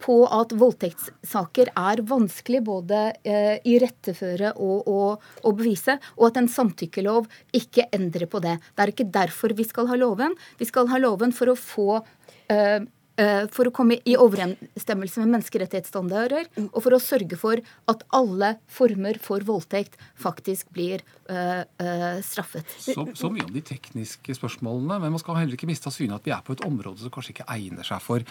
på 0.00 0.16
at 0.38 0.56
voldtektssaker 0.56 1.74
er 1.76 2.00
vanskelig 2.08 2.62
både 2.64 2.85
i 2.94 3.30
eh, 3.32 3.80
retteføre 3.82 4.52
og, 4.54 4.86
og, 4.86 5.24
og, 5.42 5.56
bevise, 5.58 5.98
og 6.16 6.28
at 6.30 6.42
en 6.42 6.50
samtykkelov 6.50 7.26
ikke 7.56 7.88
endrer 7.96 8.28
på 8.30 8.42
det. 8.44 8.58
Det 8.74 8.84
er 8.84 8.94
ikke 8.94 9.10
derfor 9.10 9.56
vi 9.56 9.66
skal 9.66 9.90
ha 9.90 9.98
loven. 9.98 10.36
Vi 10.60 10.68
skal 10.68 10.90
ha 10.92 11.00
loven 11.02 11.34
for 11.34 11.50
å 11.50 11.58
få 11.58 12.02
Eh, 12.46 12.80
for 13.16 13.68
å 13.68 13.72
komme 13.74 13.96
i 14.04 14.16
overensstemmelse 14.20 15.22
med 15.22 15.30
menneskerettighetsstandarder, 15.36 16.50
og 16.66 16.80
for 16.84 16.96
å 16.96 17.00
sørge 17.00 17.38
for 17.40 17.62
at 17.88 18.02
alle 18.16 18.56
former 18.68 19.16
for 19.22 19.44
voldtekt 19.46 19.96
faktisk 20.20 20.68
blir 20.74 21.00
uh, 21.30 21.62
uh, 21.80 22.18
straffet. 22.24 22.68
Så, 22.82 22.94
så, 23.16 23.30
mye 23.32 23.46
om 23.46 23.54
de 23.54 23.62
tekniske 23.64 24.36
spørsmålene, 24.36 24.98
men 25.02 25.14
man 25.14 25.22
skal 25.22 25.40
heller 25.40 25.56
ikke 25.56 25.68
miste 25.70 25.88
av 25.90 25.96
syne 25.96 26.18
at 26.18 26.26
vi 26.28 26.34
er 26.34 26.44
på 26.44 26.56
et 26.56 26.64
område 26.66 27.02
som 27.02 27.12
kanskje 27.14 27.36
ikke 27.36 27.48
egner 27.56 27.86
seg 27.86 28.02
for 28.04 28.24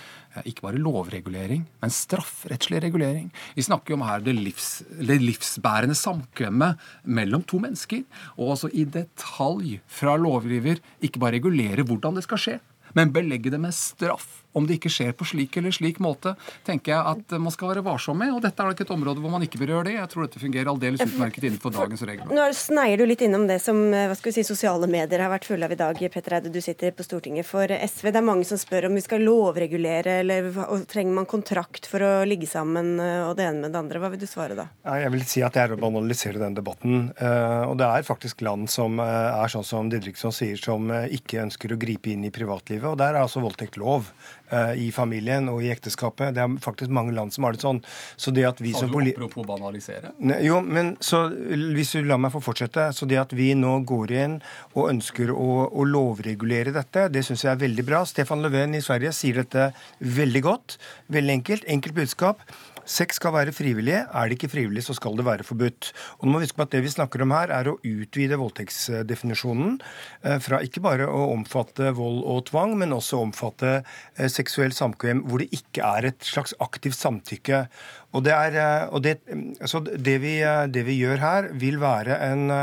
ikke 0.44 0.68
bare 0.68 0.82
lovregulering, 0.82 1.66
men 1.82 1.94
strafferettslig 1.94 2.84
regulering. 2.86 3.32
Vi 3.58 3.66
snakker 3.66 3.94
jo 3.94 4.00
om 4.00 4.06
her 4.08 4.24
det, 4.26 4.36
livs, 4.38 4.70
det 5.00 5.20
livsbærende 5.24 5.98
samkvemmet 5.98 6.82
mellom 7.04 7.46
to 7.48 7.62
mennesker, 7.64 8.06
og 8.38 8.56
altså 8.56 8.72
i 8.72 8.86
detalj 8.86 9.80
fra 9.88 10.18
lovgiver 10.20 10.82
ikke 11.06 11.22
bare 11.22 11.40
regulere 11.40 11.86
hvordan 11.88 12.20
det 12.20 12.26
skal 12.28 12.42
skje, 12.42 12.58
men 12.96 13.12
belegge 13.16 13.52
det 13.52 13.60
med 13.60 13.76
straff 13.76 14.45
om 14.56 14.68
det 14.68 14.80
ikke 14.80 14.92
skjer 14.94 15.12
på 15.18 15.28
slik 15.28 15.58
eller 15.60 15.74
slik 15.76 16.00
måte, 16.04 16.36
tenker 16.68 16.94
jeg 16.94 17.16
at 17.16 17.36
man 17.42 17.54
skal 17.54 17.74
være 17.74 17.84
varsom 17.86 18.20
med. 18.22 18.32
Og 18.36 18.42
dette 18.44 18.64
er 18.64 18.76
ikke 18.76 18.86
et 18.88 18.94
område 18.96 19.22
hvor 19.24 19.34
man 19.34 19.44
ikke 19.44 19.60
bør 19.62 19.74
gjøre 19.76 19.88
det. 19.90 19.96
Jeg 19.98 20.12
tror 20.14 20.28
dette 20.28 20.42
fungerer 20.42 20.72
aldeles 20.72 21.04
utmerket 21.04 21.48
innenfor 21.50 21.74
dagens 21.76 22.04
regler. 22.08 22.32
Nå 22.32 22.48
sneier 22.56 23.02
du 23.02 23.06
litt 23.10 23.24
innom 23.26 23.48
det 23.50 23.60
som 23.64 23.82
eh, 23.92 24.08
hva 24.10 24.16
skal 24.18 24.32
vi 24.32 24.38
si, 24.38 24.46
sosiale 24.48 24.88
medier 24.92 25.24
har 25.26 25.34
vært 25.34 25.48
fulle 25.50 25.68
av 25.68 25.76
i 25.76 25.80
dag. 25.80 26.00
Petter 26.16 26.38
Eide, 26.38 26.54
du 26.54 26.62
sitter 26.64 26.96
på 26.96 27.06
Stortinget 27.06 27.48
for 27.50 27.72
SV. 27.72 28.12
Det 28.12 28.22
er 28.22 28.28
mange 28.28 28.48
som 28.48 28.60
spør 28.62 28.90
om 28.90 28.96
vi 28.96 29.04
skal 29.04 29.26
lovregulere, 29.26 30.20
eller 30.24 30.50
trenger 30.92 31.20
man 31.20 31.30
kontrakt 31.30 31.90
for 31.90 32.06
å 32.06 32.14
ligge 32.28 32.48
sammen, 32.50 32.96
eh, 33.04 33.26
og 33.28 33.36
det 33.40 33.50
ene 33.50 33.66
med 33.66 33.76
det 33.76 33.82
andre. 33.82 34.04
Hva 34.04 34.14
vil 34.14 34.24
du 34.24 34.28
svare 34.30 34.58
da? 34.58 34.70
Jeg 34.88 35.12
vil 35.18 35.28
si 35.28 35.44
at 35.46 35.58
det 35.58 35.66
er 35.66 35.76
å 35.76 35.82
banalisere 35.82 36.42
den 36.42 36.56
debatten. 36.58 37.10
Eh, 37.20 37.64
og 37.68 37.76
det 37.82 37.90
er 37.92 38.08
faktisk 38.08 38.46
land 38.46 38.72
som 38.72 39.02
er 39.04 39.52
sånn 39.52 39.68
som 39.68 39.92
Didriksson 39.92 40.34
sier, 40.36 40.60
som 40.62 40.88
ikke 40.90 41.44
ønsker 41.44 41.76
å 41.76 41.80
gripe 41.82 42.14
inn 42.14 42.24
i 42.28 42.34
privatlivet. 42.34 42.88
Og 42.92 43.00
der 43.02 43.16
er 43.16 43.26
altså 43.26 43.44
voldtekt 43.44 43.80
lov. 43.82 44.12
Eh, 44.54 44.74
i 44.78 44.92
familien 44.94 45.48
og 45.50 45.64
i 45.66 45.72
ekteskapet. 45.74 46.36
Det 46.36 46.42
er 46.44 46.58
faktisk 46.62 46.92
mange 46.94 47.16
land 47.18 47.34
som 47.34 47.48
har 47.48 47.56
det 47.56 47.64
sånn. 47.64 47.80
Så 48.14 48.30
det 48.30 48.44
at 48.46 48.60
vi 48.62 48.76
som 48.78 48.92
Apropos 48.94 49.46
banalisere? 49.48 50.12
Jo, 50.46 50.60
men 50.62 50.92
så 51.02 51.24
hvis 51.34 51.96
du 51.96 52.06
lar 52.06 52.20
meg 52.22 52.34
få 52.36 52.44
fortsette. 52.46 52.92
Så 52.94 53.10
det 53.10 53.18
at 53.18 53.34
vi 53.34 53.54
nå 53.58 53.80
går 53.90 54.14
inn 54.14 54.38
og 54.76 54.92
ønsker 54.92 55.34
å, 55.34 55.66
å 55.66 55.88
lovregulere 55.90 56.76
dette, 56.76 57.08
det 57.10 57.26
syns 57.26 57.48
jeg 57.48 57.56
er 57.56 57.64
veldig 57.64 57.88
bra. 57.88 58.04
Stefan 58.06 58.46
Löfven 58.46 58.78
i 58.78 58.84
Sverige 58.86 59.16
sier 59.18 59.42
dette 59.42 59.72
veldig 60.00 60.44
godt. 60.46 60.78
Veldig 61.10 61.40
enkelt. 61.40 61.66
Enkelt 61.78 61.98
budskap. 61.98 62.46
Sex 62.86 63.20
skal 63.20 63.34
være 63.36 63.54
frivillig. 63.56 63.98
Er 63.98 64.30
det 64.30 64.38
ikke 64.38 64.52
frivillig, 64.54 64.84
så 64.86 64.96
skal 64.98 65.18
det 65.18 65.26
være 65.26 65.46
forbudt. 65.48 65.92
Og 66.20 66.28
nå 66.28 66.34
må 66.34 66.42
vi 66.42 66.48
huske 66.48 66.60
på 66.60 66.68
at 66.68 66.74
Det 66.76 66.84
vi 66.86 66.94
snakker 66.94 67.24
om 67.26 67.34
her, 67.36 67.52
er 67.54 67.70
å 67.70 67.78
utvide 67.82 68.40
voldtektsdefinisjonen 68.40 69.80
eh, 70.24 70.38
fra 70.44 70.62
ikke 70.66 70.84
bare 70.86 71.08
å 71.10 71.32
omfatte 71.34 71.94
vold 71.98 72.24
og 72.24 72.46
tvang, 72.52 72.76
men 72.78 72.96
også 72.96 73.22
omfatte 73.26 73.82
seksuell 74.16 74.44
seksuelt 74.46 74.78
samkvem 74.78 75.24
hvor 75.26 75.42
det 75.42 75.50
ikke 75.56 75.84
er 75.84 76.12
et 76.12 76.26
slags 76.26 76.54
aktivt 76.64 76.98
samtykke. 77.00 77.66
Og 78.16 78.24
det, 78.28 78.36
er, 78.36 78.60
eh, 78.62 78.88
og 78.94 79.04
det, 79.04 79.18
så 79.66 79.82
det, 79.84 80.20
vi, 80.24 80.38
det 80.70 80.86
vi 80.88 81.00
gjør 81.02 81.24
her, 81.24 81.50
vil 81.60 81.82
være 81.82 82.20
en 82.30 82.56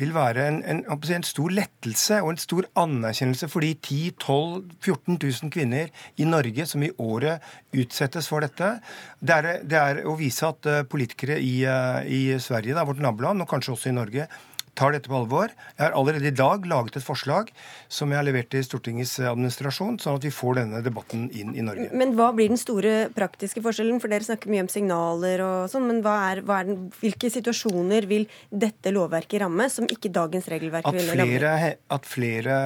vil 0.00 0.12
være 0.14 0.46
en, 0.50 0.58
en, 0.68 0.82
en, 0.86 1.26
stor 1.26 1.52
lettelse 1.54 2.20
og 2.22 2.32
en 2.32 2.40
stor 2.40 2.66
anerkjennelse 2.78 3.48
for 3.52 3.64
de 3.64 3.72
10 3.74 4.16
12 4.22 4.74
14 4.84 5.18
000 5.22 5.52
kvinner 5.54 5.92
i 6.16 6.28
Norge 6.28 6.66
som 6.68 6.84
i 6.84 6.92
året 6.98 7.44
utsettes 7.76 8.28
for 8.28 8.44
dette. 8.44 8.76
Det 9.20 9.38
er, 9.38 9.62
det 9.64 9.80
er 9.80 10.02
å 10.08 10.16
vise 10.18 10.48
at 10.48 10.68
eh, 10.70 10.84
politikere 10.88 11.38
i, 11.40 11.62
eh, 11.68 12.02
i 12.04 12.20
Sverige, 12.42 12.76
da, 12.76 12.84
vårt 12.88 13.02
naboland, 13.02 13.42
og 13.42 13.50
kanskje 13.50 13.76
også 13.76 13.92
i 13.92 13.96
Norge, 13.96 14.28
tar 14.76 14.94
dette 14.94 15.10
på 15.10 15.16
alvor. 15.18 15.52
Jeg 15.76 15.84
har 15.84 15.96
allerede 15.96 16.30
i 16.30 16.34
dag 16.36 16.66
laget 16.68 16.98
et 16.98 17.06
forslag 17.06 17.50
som 17.92 18.12
jeg 18.12 18.20
har 18.20 18.26
levert 18.26 18.50
til 18.52 18.64
Stortingets 18.66 19.16
administrasjon, 19.24 19.98
sånn 20.02 20.18
at 20.20 20.26
vi 20.26 20.32
får 20.34 20.60
denne 20.60 20.82
debatten 20.84 21.26
inn 21.36 21.54
i 21.56 21.64
Norge. 21.64 21.88
Men 21.96 22.14
hva 22.18 22.30
blir 22.36 22.50
den 22.52 22.60
store 22.60 23.08
praktiske 23.16 23.62
forskjellen? 23.64 24.00
For 24.02 24.12
dere 24.12 24.26
snakker 24.26 24.52
mye 24.52 24.66
om 24.66 24.70
signaler 24.72 25.42
og 25.44 25.70
sånn, 25.72 25.86
men 25.88 26.02
hva 26.04 26.16
er, 26.30 26.42
hva 26.46 26.60
er 26.60 26.70
den, 26.70 26.86
hvilke 27.00 27.30
situasjoner 27.32 28.08
vil 28.10 28.26
dette 28.50 28.92
lovverket 28.94 29.42
ramme 29.44 29.68
som 29.72 29.88
ikke 29.90 30.12
dagens 30.14 30.50
regelverk 30.52 30.90
vil 30.94 31.10
ramme? 31.12 31.72
At 31.96 32.08
flere, 32.08 32.56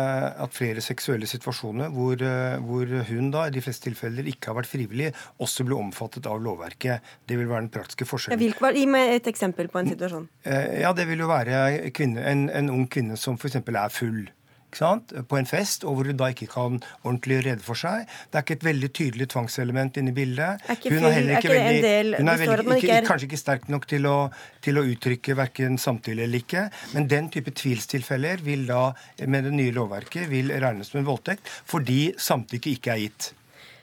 at 0.40 0.56
flere 0.56 0.82
seksuelle 0.84 1.28
situasjoner 1.30 1.92
hvor, 1.94 2.20
hvor, 2.64 2.96
hun 3.10 3.30
da 3.34 3.46
i 3.48 3.54
de 3.54 3.62
fleste 3.64 3.86
tilfeller 3.88 4.28
ikke 4.30 4.50
har 4.50 4.60
vært 4.60 4.70
frivillig, 4.70 5.12
også 5.42 5.66
blir 5.68 5.78
omfattet 5.78 6.26
av 6.30 6.40
lovverket. 6.42 7.06
Det 7.28 7.38
vil 7.38 7.48
være 7.50 7.66
den 7.66 7.72
praktiske 7.74 8.08
forskjellen. 8.08 8.40
Ja, 8.40 8.72
gi 8.80 8.86
meg 8.90 9.14
et 9.16 9.28
eksempel 9.30 9.68
på 9.72 9.80
en 9.80 9.90
situasjon. 9.90 10.26
Eh, 10.48 10.80
ja, 10.82 10.92
det 10.96 11.06
vil 11.10 11.22
jo 11.22 11.28
være 11.30 11.90
kvinne, 12.00 12.26
en, 12.26 12.48
en, 12.50 12.70
ung 12.72 12.86
kvinne 12.90 13.18
som 13.20 13.38
f.eks. 13.38 13.60
er 13.60 13.94
full. 13.94 14.28
På 14.70 15.34
en 15.34 15.48
fest, 15.50 15.82
og 15.82 15.96
hvor 15.96 16.06
hun 16.06 16.18
da 16.18 16.28
ikke 16.30 16.46
kan 16.46 16.76
ordentlig 17.02 17.40
rede 17.42 17.64
for 17.64 17.78
seg. 17.78 18.04
Det 18.30 18.38
er 18.38 18.44
ikke 18.44 18.56
et 18.60 18.66
veldig 18.68 18.90
tydelig 18.94 19.26
tvangselement 19.32 19.98
inne 19.98 20.12
i 20.12 20.14
bildet. 20.14 20.62
Hun 20.84 21.08
er 21.08 21.16
heller 21.16 21.40
ikke, 21.40 21.50
veldig, 21.50 21.80
del, 21.82 22.14
hun 22.20 22.30
er 22.30 22.38
veldig, 22.44 22.76
ikke, 22.76 23.00
kanskje 23.08 23.26
ikke 23.26 23.40
sterk 23.40 23.66
nok 23.72 23.88
til 23.90 24.06
å, 24.06 24.14
til 24.62 24.78
å 24.78 24.86
uttrykke 24.92 25.36
verken 25.40 25.74
samtykke 25.74 26.22
eller 26.28 26.44
ikke. 26.44 26.64
Men 26.94 27.10
den 27.10 27.32
type 27.34 27.50
tvilstilfeller 27.58 28.46
vil 28.46 28.62
da, 28.70 28.92
med 29.26 29.50
det 29.50 29.56
nye 29.58 29.74
lovverket, 29.74 30.30
vil 30.30 30.54
regnes 30.62 30.94
som 30.94 31.02
en 31.02 31.10
voldtekt 31.10 31.50
fordi 31.70 32.12
samtykke 32.30 32.76
ikke 32.78 32.94
er 32.94 33.04
gitt. 33.08 33.32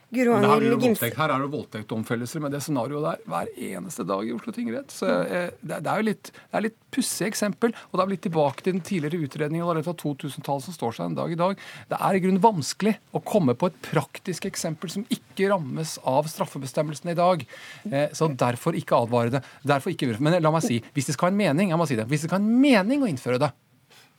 Guro 0.10 0.38
Angel 0.38 0.78
Gimse. 0.80 1.10
Her 1.18 1.32
er 1.34 1.42
det 1.44 1.50
voldtektomfellelser 1.52 2.40
med 2.44 2.54
det 2.56 2.62
scenarioet 2.64 3.04
der 3.04 3.24
hver 3.28 3.50
eneste 3.74 4.06
dag 4.08 4.24
i 4.24 4.32
Oslo 4.32 4.54
tingrett. 4.56 4.94
Så 4.94 5.10
eh, 5.26 5.50
det, 5.60 5.82
er 5.82 6.00
jo 6.00 6.08
litt, 6.08 6.32
det 6.32 6.60
er 6.60 6.66
litt 6.70 6.78
pussig 6.96 7.28
eksempel. 7.28 7.74
Og 7.90 7.98
da 7.98 8.06
er 8.06 8.10
vi 8.10 8.16
litt 8.16 8.24
tilbake 8.30 8.64
til 8.64 8.78
den 8.78 8.86
tidligere 8.88 9.28
utredningen 9.28 9.68
av 9.68 9.82
2000-tallet 9.84 10.68
som 10.70 10.78
står 10.78 10.96
seg 10.96 11.10
en 11.10 11.20
dag 11.20 11.36
i 11.36 11.40
dag. 11.40 11.60
Det 11.92 12.00
er 12.00 12.20
i 12.20 12.24
grunnen 12.24 12.44
vanskelig 12.44 12.96
å 13.12 13.24
komme 13.28 13.58
på 13.60 13.68
et 13.68 13.82
praktisk 13.90 14.48
eksempel 14.48 14.94
som 14.96 15.04
ikke 15.12 15.52
rammes 15.52 15.98
av 16.08 16.32
straffebestemmelsene 16.32 17.12
i 17.12 17.20
dag. 17.20 17.48
Eh, 17.92 18.10
så 18.16 18.32
derfor 18.32 18.80
ikke 18.80 19.04
advare 19.04 19.38
det. 19.38 19.46
Derfor 19.68 19.92
ikke, 19.92 20.16
Men 20.24 20.40
la 20.40 20.56
meg 20.56 20.64
si, 20.64 20.80
hvis 20.96 21.12
det 21.12 21.18
skal 21.18 21.30
ha 21.30 21.36
en 21.36 21.44
mening, 21.44 21.76
jeg 21.76 21.84
må 21.84 21.90
si 21.90 22.00
det, 22.00 22.08
hvis 22.08 22.24
det 22.24 22.32
skal 22.32 22.40
ha 22.40 22.46
en 22.46 22.62
mening 22.64 23.04
å 23.04 23.12
innføre 23.12 23.44
det, 23.44 23.52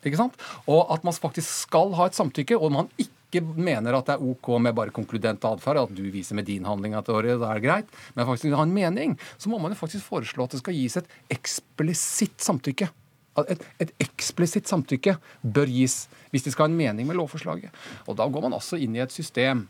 ikke 0.06 0.20
sant? 0.20 0.36
Og 0.70 0.92
at 0.94 1.02
man 1.06 1.16
faktisk 1.16 1.48
skal 1.66 1.96
ha 1.98 2.06
et 2.06 2.18
samtykke, 2.18 2.58
og 2.60 2.74
man 2.76 2.92
ikke 3.00 3.17
ikke 3.28 3.44
mener 3.60 3.96
at 3.96 4.08
det 4.08 4.16
er 4.16 4.24
OK 4.24 4.54
med 4.62 4.76
bare 4.76 4.94
konkludent 4.94 5.44
atferd, 5.44 5.82
at 5.82 5.92
du 5.94 6.02
viser 6.12 6.38
med 6.38 6.48
din 6.48 6.66
handling 6.68 6.96
at 6.96 7.08
det 7.08 7.36
er 7.36 7.60
greit, 7.62 7.92
men 8.16 8.26
faktisk 8.28 8.56
har 8.56 8.64
en 8.64 8.74
mening, 8.74 9.18
så 9.36 9.52
må 9.52 9.60
man 9.60 9.74
jo 9.74 9.80
faktisk 9.80 10.08
foreslå 10.08 10.46
at 10.46 10.56
det 10.56 10.62
skal 10.62 10.76
gis 10.76 10.96
et 11.00 11.12
eksplisitt 11.32 12.40
samtykke. 12.44 12.90
Et, 13.38 13.60
et 13.78 13.90
eksplisitt 14.02 14.66
samtykke 14.66 15.14
bør 15.46 15.70
gis 15.70 16.08
hvis 16.32 16.48
det 16.48 16.54
skal 16.54 16.66
ha 16.66 16.72
en 16.72 16.78
mening 16.80 17.06
med 17.06 17.18
lovforslaget. 17.20 17.70
Og 18.08 18.16
da 18.18 18.26
går 18.26 18.48
man 18.48 18.56
også 18.56 18.80
inn 18.82 18.96
i 18.96 19.04
et 19.04 19.14
system 19.14 19.68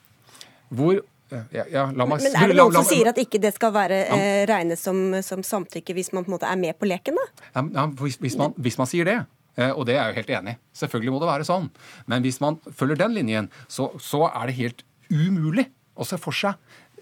hvor 0.69 1.03
ja, 1.29 1.65
ja, 1.69 1.83
meg, 1.93 2.23
men, 2.23 2.33
er 2.33 2.49
det 2.49 2.55
noen 2.57 2.73
som 2.79 2.87
sier 2.88 3.11
at 3.11 3.19
ikke 3.21 3.37
det 3.43 3.50
skal 3.53 3.73
være 3.75 3.99
ja. 4.00 4.17
eh, 4.17 4.45
regnes 4.49 4.81
som, 4.81 4.97
som, 5.25 5.43
samtykke 5.45 5.93
hvis 5.97 6.15
man 6.17 6.25
på 6.25 6.33
en 6.33 6.38
måte 6.38 6.49
er 6.49 6.57
med 6.57 6.79
på 6.81 6.88
leken? 6.88 7.19
da? 7.21 7.27
Ja, 7.53 7.85
hvis, 8.00 8.17
hvis, 8.23 8.38
man, 8.41 8.55
hvis 8.57 8.79
man 8.81 8.88
sier 8.88 9.05
det, 9.09 9.19
Eh, 9.21 9.38
og 9.75 9.87
det 9.88 9.97
er 9.97 10.05
jeg 10.05 10.12
jo 10.12 10.19
helt 10.21 10.35
enig 10.38 10.55
i. 10.55 10.61
Selvfølgelig 10.83 11.15
må 11.15 11.23
det 11.23 11.31
være 11.33 11.49
sånn. 11.49 11.71
Men 12.11 12.23
hvis 12.27 12.38
man 12.45 12.61
følger 12.71 13.00
den 13.00 13.17
linjen, 13.17 13.50
så, 13.67 13.91
så 14.03 14.29
er 14.31 14.50
det 14.50 14.59
helt 14.61 14.85
umulig 15.11 15.67
å 15.99 16.07
se 16.07 16.19
for 16.21 16.37
seg 16.37 16.55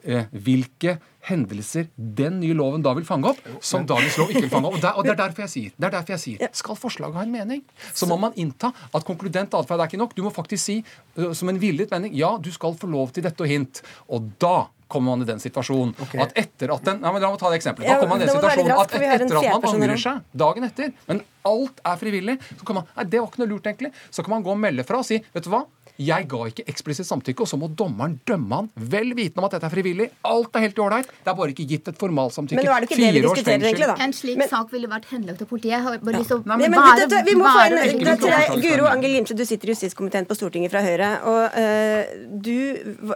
eh, 0.07 0.29
hvilke 0.33 0.97
hendelser 1.27 1.89
den 1.97 2.39
nye 2.41 2.55
loven 2.57 2.85
da 2.85 2.93
vil 2.97 3.07
fange 3.07 3.33
opp, 3.33 3.41
som 3.65 3.87
dagens 3.89 4.17
lov 4.21 4.31
ikke 4.31 4.45
vil 4.47 4.53
fange 4.53 4.71
opp. 4.71 4.79
Og, 4.79 4.85
der, 4.85 4.95
og 4.95 5.07
det, 5.07 5.15
er 5.17 5.21
derfor 5.25 5.45
jeg 5.47 5.53
sier, 5.53 5.75
det 5.75 5.89
er 5.89 5.97
derfor 5.97 6.15
jeg 6.15 6.23
sier, 6.23 6.47
skal 6.61 6.79
forslaget 6.79 7.19
ha 7.19 7.27
en 7.27 7.35
mening, 7.35 7.65
så 7.91 8.09
må 8.11 8.19
man 8.23 8.37
innta 8.39 8.71
at 8.87 9.07
konkludent 9.07 9.57
atferd 9.59 9.83
er 9.83 9.91
ikke 9.91 10.01
nok. 10.01 10.15
Du 10.17 10.23
må 10.27 10.33
faktisk 10.35 10.63
si 10.63 10.79
uh, 11.19 11.33
som 11.37 11.51
en 11.51 11.61
villet 11.61 11.93
mening 11.93 12.15
ja, 12.17 12.37
du 12.39 12.53
skal 12.55 12.79
få 12.79 12.91
lov 12.91 13.13
til 13.17 13.27
dette 13.27 13.43
og 13.43 13.51
hint. 13.51 13.83
Og 14.07 14.31
da 14.43 14.69
kommer 14.89 15.17
man 15.17 15.23
i 15.23 15.29
den 15.29 15.41
situasjonen 15.43 15.95
okay. 15.99 16.21
at 16.23 16.37
etter 16.39 16.73
at 16.75 16.85
den, 16.87 17.01
ja, 17.03 17.13
men 17.13 17.23
La 17.23 17.31
meg 17.33 17.41
ta 17.41 17.51
det 17.51 17.61
eksempelet. 17.61 17.89
Da 17.89 17.99
kommer 18.01 18.15
man 18.15 18.23
i 18.23 18.27
den 18.27 18.37
situasjonen 18.37 18.75
at 18.77 18.99
etter 18.99 19.41
at 19.41 19.49
man 19.51 19.71
angrer 19.73 20.03
seg 20.03 20.37
dagen 20.45 20.69
etter, 20.69 20.93
men 21.09 21.23
alt 21.47 21.81
er 21.87 21.99
frivillig, 22.01 22.37
så 22.59 22.67
kan 22.67 22.81
man 22.81 22.93
Nei, 22.97 23.07
det 23.11 23.23
var 23.23 23.31
ikke 23.31 23.43
noe 23.43 23.51
lurt, 23.51 23.67
egentlig. 23.71 23.91
Så 24.15 24.25
kan 24.25 24.37
man 24.37 24.45
gå 24.47 24.53
og 24.55 24.61
melde 24.63 24.87
fra 24.87 25.03
og 25.03 25.07
si 25.07 25.19
Vet 25.35 25.47
du 25.47 25.51
hva? 25.53 25.67
Jeg 25.97 26.27
ga 26.29 26.43
ikke 26.51 26.65
eksplisitt 26.69 27.09
samtykke, 27.09 27.45
og 27.45 27.49
så 27.49 27.57
må 27.57 27.71
dommeren 27.73 28.19
dømme 28.29 28.59
han 28.59 28.67
vel 28.93 29.15
vitende 29.17 29.41
om 29.41 29.47
at 29.49 29.57
dette 29.57 29.69
er 29.71 29.73
frivillig. 29.73 30.11
Alt 30.29 30.59
er 30.59 30.67
helt 30.67 30.77
i 30.77 30.83
ålreit. 30.85 31.09
Det 31.09 31.33
er 31.33 31.37
bare 31.39 31.55
ikke 31.55 31.65
gitt 31.71 31.89
et 31.89 32.01
formalsamtykke. 32.01 32.59
Men 32.59 32.69
nå 32.69 32.75
er 32.75 32.85
det 32.85 32.91
ikke 32.91 32.99
det 33.01 33.13
vi 33.15 33.23
diskuterer, 33.25 33.65
egentlig, 33.71 33.89
da. 33.89 33.97
En 34.05 34.13
slik 34.17 34.41
men, 34.43 34.51
sak 34.51 34.75
ville 34.77 34.91
vært 34.93 35.09
henlagt 35.15 35.41
til 35.41 35.49
politiet. 35.49 35.79
Jeg 35.79 35.85
har 35.87 35.97
bare 36.05 36.21
lyst 36.21 36.33
til 36.35 36.43
å 36.43 36.51
Nei, 36.53 36.59
men, 36.67 36.77
bare, 36.77 37.09
det, 37.09 37.23
Vi 37.31 37.37
må 37.41 37.49
få 37.49 37.65
en 37.65 37.79
til 37.97 38.27
deg, 38.29 38.59
Guro 38.67 38.91
Angel 38.91 39.17
Gimse, 39.17 39.39
du 39.39 39.45
sitter 39.49 39.73
i 39.73 39.77
justiskomiteen 39.77 40.29
på 40.29 40.37
Stortinget 40.37 40.75
fra 40.75 40.85
Høyre. 40.85 41.13
og 41.33 41.57
uh, 41.57 42.13
du, 42.45 42.59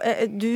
uh, 0.01 0.25
du 0.41 0.49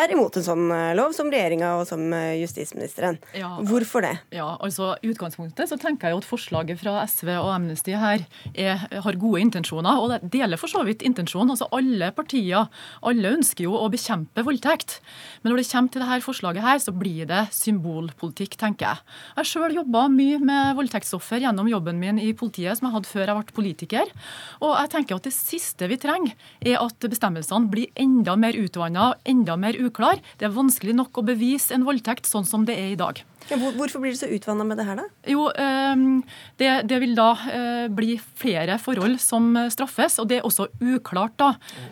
er 0.00 0.12
imot 0.14 0.36
en 0.38 0.46
sånn 0.46 0.64
eh, 0.74 0.92
lov, 0.98 1.12
som 1.16 1.30
regjeringa 1.32 1.74
og 1.78 1.86
som 1.88 2.02
eh, 2.16 2.36
justisministeren. 2.40 3.18
Ja, 3.36 3.52
Hvorfor 3.64 4.04
det? 4.04 4.14
Ja, 4.34 4.54
altså 4.62 4.94
utgangspunktet 5.06 5.70
så 5.70 5.78
tenker 5.80 6.10
jeg 6.10 6.20
at 6.20 6.28
forslaget 6.28 6.80
fra 6.80 6.96
SV 7.06 7.30
og 7.36 7.50
Amnesty 7.54 7.94
her 7.98 8.24
er, 8.52 8.86
har 8.90 9.20
gode 9.20 9.42
intensjoner, 9.44 10.00
og 10.00 10.14
det 10.14 10.32
deler 10.34 10.60
for 10.60 10.70
så 10.70 10.82
vidt 10.86 11.04
intensjonen. 11.06 11.54
Altså 11.54 11.68
Alle 11.74 12.10
partier 12.16 12.66
alle 13.04 13.34
ønsker 13.36 13.66
jo 13.66 13.76
å 13.78 13.88
bekjempe 13.92 14.44
voldtekt. 14.46 14.98
Men 15.42 15.52
når 15.52 15.62
det 15.62 15.68
kommer 15.70 15.94
til 15.94 16.04
dette 16.04 16.20
forslaget 16.26 16.64
her, 16.64 16.82
så 16.82 16.94
blir 16.94 17.28
det 17.30 17.44
symbolpolitikk, 17.54 18.58
tenker 18.60 18.88
jeg. 18.88 19.14
Jeg 19.34 19.40
har 19.40 19.50
sjøl 19.50 19.78
jobba 19.78 20.06
mye 20.12 20.40
med 20.42 20.74
voldtektsoffer 20.78 21.44
gjennom 21.44 21.70
jobben 21.70 22.00
min 22.00 22.20
i 22.22 22.32
politiet, 22.36 22.78
som 22.78 22.88
jeg 22.88 22.96
hadde 22.96 23.10
før 23.10 23.30
jeg 23.30 23.38
ble 23.38 23.56
politiker. 23.60 24.12
Og 24.60 24.74
jeg 24.74 24.92
tenker 24.94 25.18
at 25.18 25.28
det 25.28 25.34
siste 25.36 25.88
vi 25.90 25.98
trenger, 26.00 26.34
er 26.64 26.80
at 26.82 27.08
bestemmelsene 27.10 27.70
blir 27.70 27.92
enda 28.00 28.36
mer 28.40 28.56
utvanna, 28.58 29.12
enda 29.28 29.56
mer 29.60 29.78
uklar. 29.88 30.22
Det 30.40 30.48
er 30.48 30.56
vanskelig 30.56 30.96
nok 30.96 31.20
å 31.20 31.26
bevise 31.26 31.74
en 31.76 31.86
voldtekt 31.86 32.28
sånn 32.28 32.46
som 32.48 32.66
det 32.68 32.76
er 32.80 32.92
i 32.94 33.00
dag. 33.00 33.22
Ja, 33.50 33.58
hvorfor 33.60 34.00
blir 34.00 34.14
det 34.14 34.20
så 34.22 34.28
utvanna 34.32 34.64
med 34.64 34.78
det 34.80 34.86
her, 34.88 35.02
da? 35.02 35.04
Jo, 35.28 35.50
ehm, 35.60 36.22
det, 36.60 36.70
det 36.88 37.00
vil 37.02 37.12
da 37.18 37.34
eh, 37.52 37.88
bli 37.92 38.16
flere 38.40 38.78
forhold 38.80 39.18
som 39.20 39.50
straffes, 39.72 40.16
og 40.22 40.30
det 40.30 40.40
er 40.40 40.48
også 40.48 40.70
uklart 40.80 41.36
da 41.42 41.50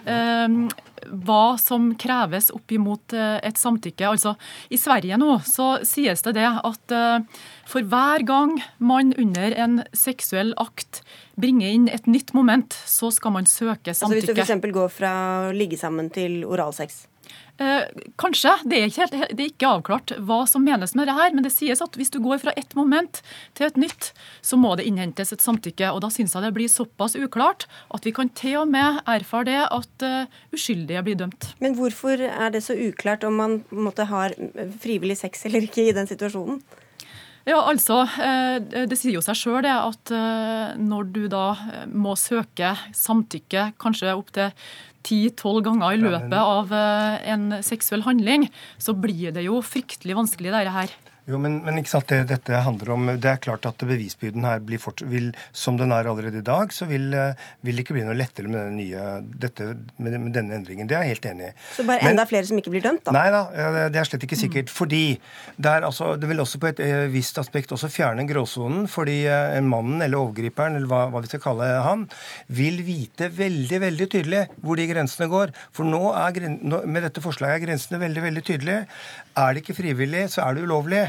ehm, 0.08 0.64
hva 1.10 1.56
som 1.60 1.92
kreves 2.00 2.50
opp 2.54 2.72
imot 2.72 3.14
eh, 3.16 3.38
et 3.44 3.58
samtykke. 3.58 4.06
Altså, 4.14 4.34
I 4.72 4.78
Sverige 4.80 5.18
nå 5.20 5.34
så 5.48 5.74
sies 5.86 6.24
det 6.26 6.36
det 6.38 6.48
at 6.48 6.94
eh, 6.96 7.44
for 7.68 7.86
hver 7.88 8.24
gang 8.28 8.56
man 8.78 9.12
under 9.20 9.56
en 9.56 9.80
seksuell 9.96 10.54
akt 10.62 11.02
bringer 11.40 11.72
inn 11.72 11.88
et 11.92 12.08
nytt 12.10 12.34
moment, 12.36 12.74
så 12.86 13.10
skal 13.14 13.36
man 13.36 13.48
søke 13.48 13.94
samtykke. 13.94 14.02
Altså 14.02 14.36
Hvis 14.36 14.48
du 14.48 14.56
f.eks. 14.56 14.74
går 14.74 14.92
fra 14.92 15.14
å 15.48 15.56
ligge 15.56 15.80
sammen 15.80 16.10
til 16.12 16.42
oralsex? 16.48 17.06
Eh, 17.62 17.84
kanskje. 18.16 18.52
Det 18.64 18.78
er, 18.78 18.88
ikke, 18.88 19.06
det 19.12 19.36
er, 19.36 19.50
ikke, 19.50 19.68
avklart 19.68 20.14
hva 20.24 20.42
som 20.48 20.64
menes 20.66 20.94
med 20.98 21.08
det 21.08 21.16
her. 21.16 21.32
Men 21.36 21.46
det 21.46 21.52
sies 21.54 21.82
at 21.84 21.96
hvis 21.98 22.12
du 22.12 22.18
går 22.24 22.40
fra 22.42 22.54
ett 22.58 22.74
moment 22.78 23.20
til 23.58 23.68
et 23.68 23.78
nytt, 23.80 24.10
så 24.44 24.58
må 24.60 24.74
det 24.78 24.86
innhentes 24.88 25.34
et 25.34 25.44
samtykke. 25.44 25.92
Og 25.92 26.02
da 26.04 26.10
syns 26.12 26.34
jeg 26.34 26.46
det 26.46 26.54
blir 26.56 26.72
såpass 26.72 27.16
uklart 27.18 27.68
at 27.94 28.06
vi 28.08 28.14
kan 28.16 28.32
til 28.38 28.62
og 28.64 28.72
med 28.72 29.02
erfare 29.06 29.48
det 29.48 29.58
at 29.64 30.04
uh, 30.06 30.36
uskyldige 30.54 31.02
blir 31.04 31.18
dømt. 31.18 31.48
Men 31.62 31.74
hvorfor 31.74 32.20
er 32.22 32.52
det 32.54 32.62
så 32.64 32.76
uklart 32.78 33.24
om 33.26 33.34
man 33.40 33.58
måtte 33.74 34.06
har 34.08 34.36
frivillig 34.80 35.18
sex 35.18 35.46
eller 35.48 35.66
ikke 35.66 35.88
i 35.88 35.96
den 35.96 36.08
situasjonen? 36.08 36.62
Ja, 37.42 37.58
altså, 37.66 38.04
eh, 38.22 38.86
Det 38.86 38.94
sier 38.94 39.16
jo 39.16 39.24
seg 39.24 39.34
sjøl 39.34 39.66
at 39.66 40.12
når 40.78 41.08
du 41.10 41.24
da 41.26 41.56
må 41.90 42.14
søke 42.14 42.70
samtykke 42.94 43.72
kanskje 43.82 44.14
opptil 44.14 44.52
ti-tolv 45.06 45.64
ganger 45.66 45.96
i 45.96 46.02
løpet 46.02 46.38
av 46.38 46.72
eh, 46.76 47.30
en 47.34 47.58
seksuell 47.64 48.04
handling, 48.06 48.48
så 48.78 48.94
blir 48.94 49.34
det 49.34 49.46
jo 49.46 49.60
fryktelig 49.64 50.18
vanskelig, 50.18 50.54
dette 50.54 50.76
her. 50.76 50.94
Jo, 51.30 51.38
men, 51.38 51.60
men, 51.62 51.78
ikke 51.78 51.92
sant, 51.92 52.10
det 52.10 52.24
dette 52.32 52.62
handler 52.66 52.92
om, 52.96 53.10
det 53.14 53.28
er 53.30 53.42
klart 53.42 53.66
at 53.68 53.82
bevisbyrden 53.86 54.42
her 54.46 54.62
blir 54.66 54.80
fort, 54.82 55.04
vil, 55.06 55.30
som 55.54 55.76
den 55.78 55.94
er 55.94 56.08
allerede 56.10 56.40
i 56.40 56.46
dag, 56.46 56.72
så 56.74 56.88
vil, 56.90 57.12
eh, 57.14 57.38
vil 57.62 57.78
det 57.78 57.84
ikke 57.84 57.94
bli 57.94 58.02
noe 58.08 58.16
lettere 58.18 58.50
med, 58.50 58.58
denne, 58.58 58.74
nye, 58.80 59.36
dette, 59.44 59.68
med, 60.02 60.16
med 60.18 60.34
denne 60.34 60.56
endringen. 60.58 60.90
Det 60.90 60.96
er 60.98 61.06
jeg 61.06 61.16
helt 61.16 61.28
enig 61.30 61.52
i. 61.52 61.52
Så 61.76 61.86
bare 61.86 62.10
enda 62.10 62.26
flere 62.26 62.48
som 62.48 62.58
ikke 62.58 62.72
blir 62.74 62.82
dømt, 62.82 63.04
da? 63.06 63.14
Nei 63.14 63.28
da, 63.30 63.42
det 63.94 64.00
er 64.02 64.08
slett 64.08 64.26
ikke 64.26 64.40
sikkert. 64.40 64.72
Mm. 64.72 64.74
Fordi 64.80 65.04
det, 65.14 65.70
er 65.70 65.86
altså, 65.86 66.12
det 66.18 66.30
vil 66.32 66.42
også 66.42 66.58
på 66.62 66.72
et 66.72 66.82
eh, 66.82 67.06
visst 67.12 67.38
aspekt 67.38 67.74
også 67.76 67.92
fjerne 67.92 68.26
gråsonen. 68.26 68.88
Fordi 68.90 69.20
eh, 69.30 69.60
mannen 69.62 70.02
eller 70.02 70.24
overgriperen, 70.24 70.80
eller 70.80 70.90
hva, 70.90 71.04
hva 71.12 71.22
vi 71.22 71.30
skal 71.30 71.44
kalle 71.46 71.70
han, 71.86 72.06
vil 72.50 72.82
vite 72.86 73.30
veldig, 73.36 73.82
veldig 73.86 74.10
tydelig 74.16 74.44
hvor 74.58 74.80
de 74.80 74.90
grensene 74.90 75.30
går. 75.30 75.54
For 75.70 75.86
nå 75.86 76.02
er, 76.18 76.42
med 76.82 77.06
dette 77.06 77.22
forslaget 77.22 77.60
er 77.60 77.66
grensene 77.68 78.02
veldig, 78.02 78.26
veldig 78.26 78.46
tydelige. 78.50 78.82
Er 79.38 79.54
det 79.54 79.62
ikke 79.62 79.78
frivillig, 79.78 80.26
så 80.34 80.44
er 80.44 80.56
det 80.56 80.66
ulovlig. 80.66 81.06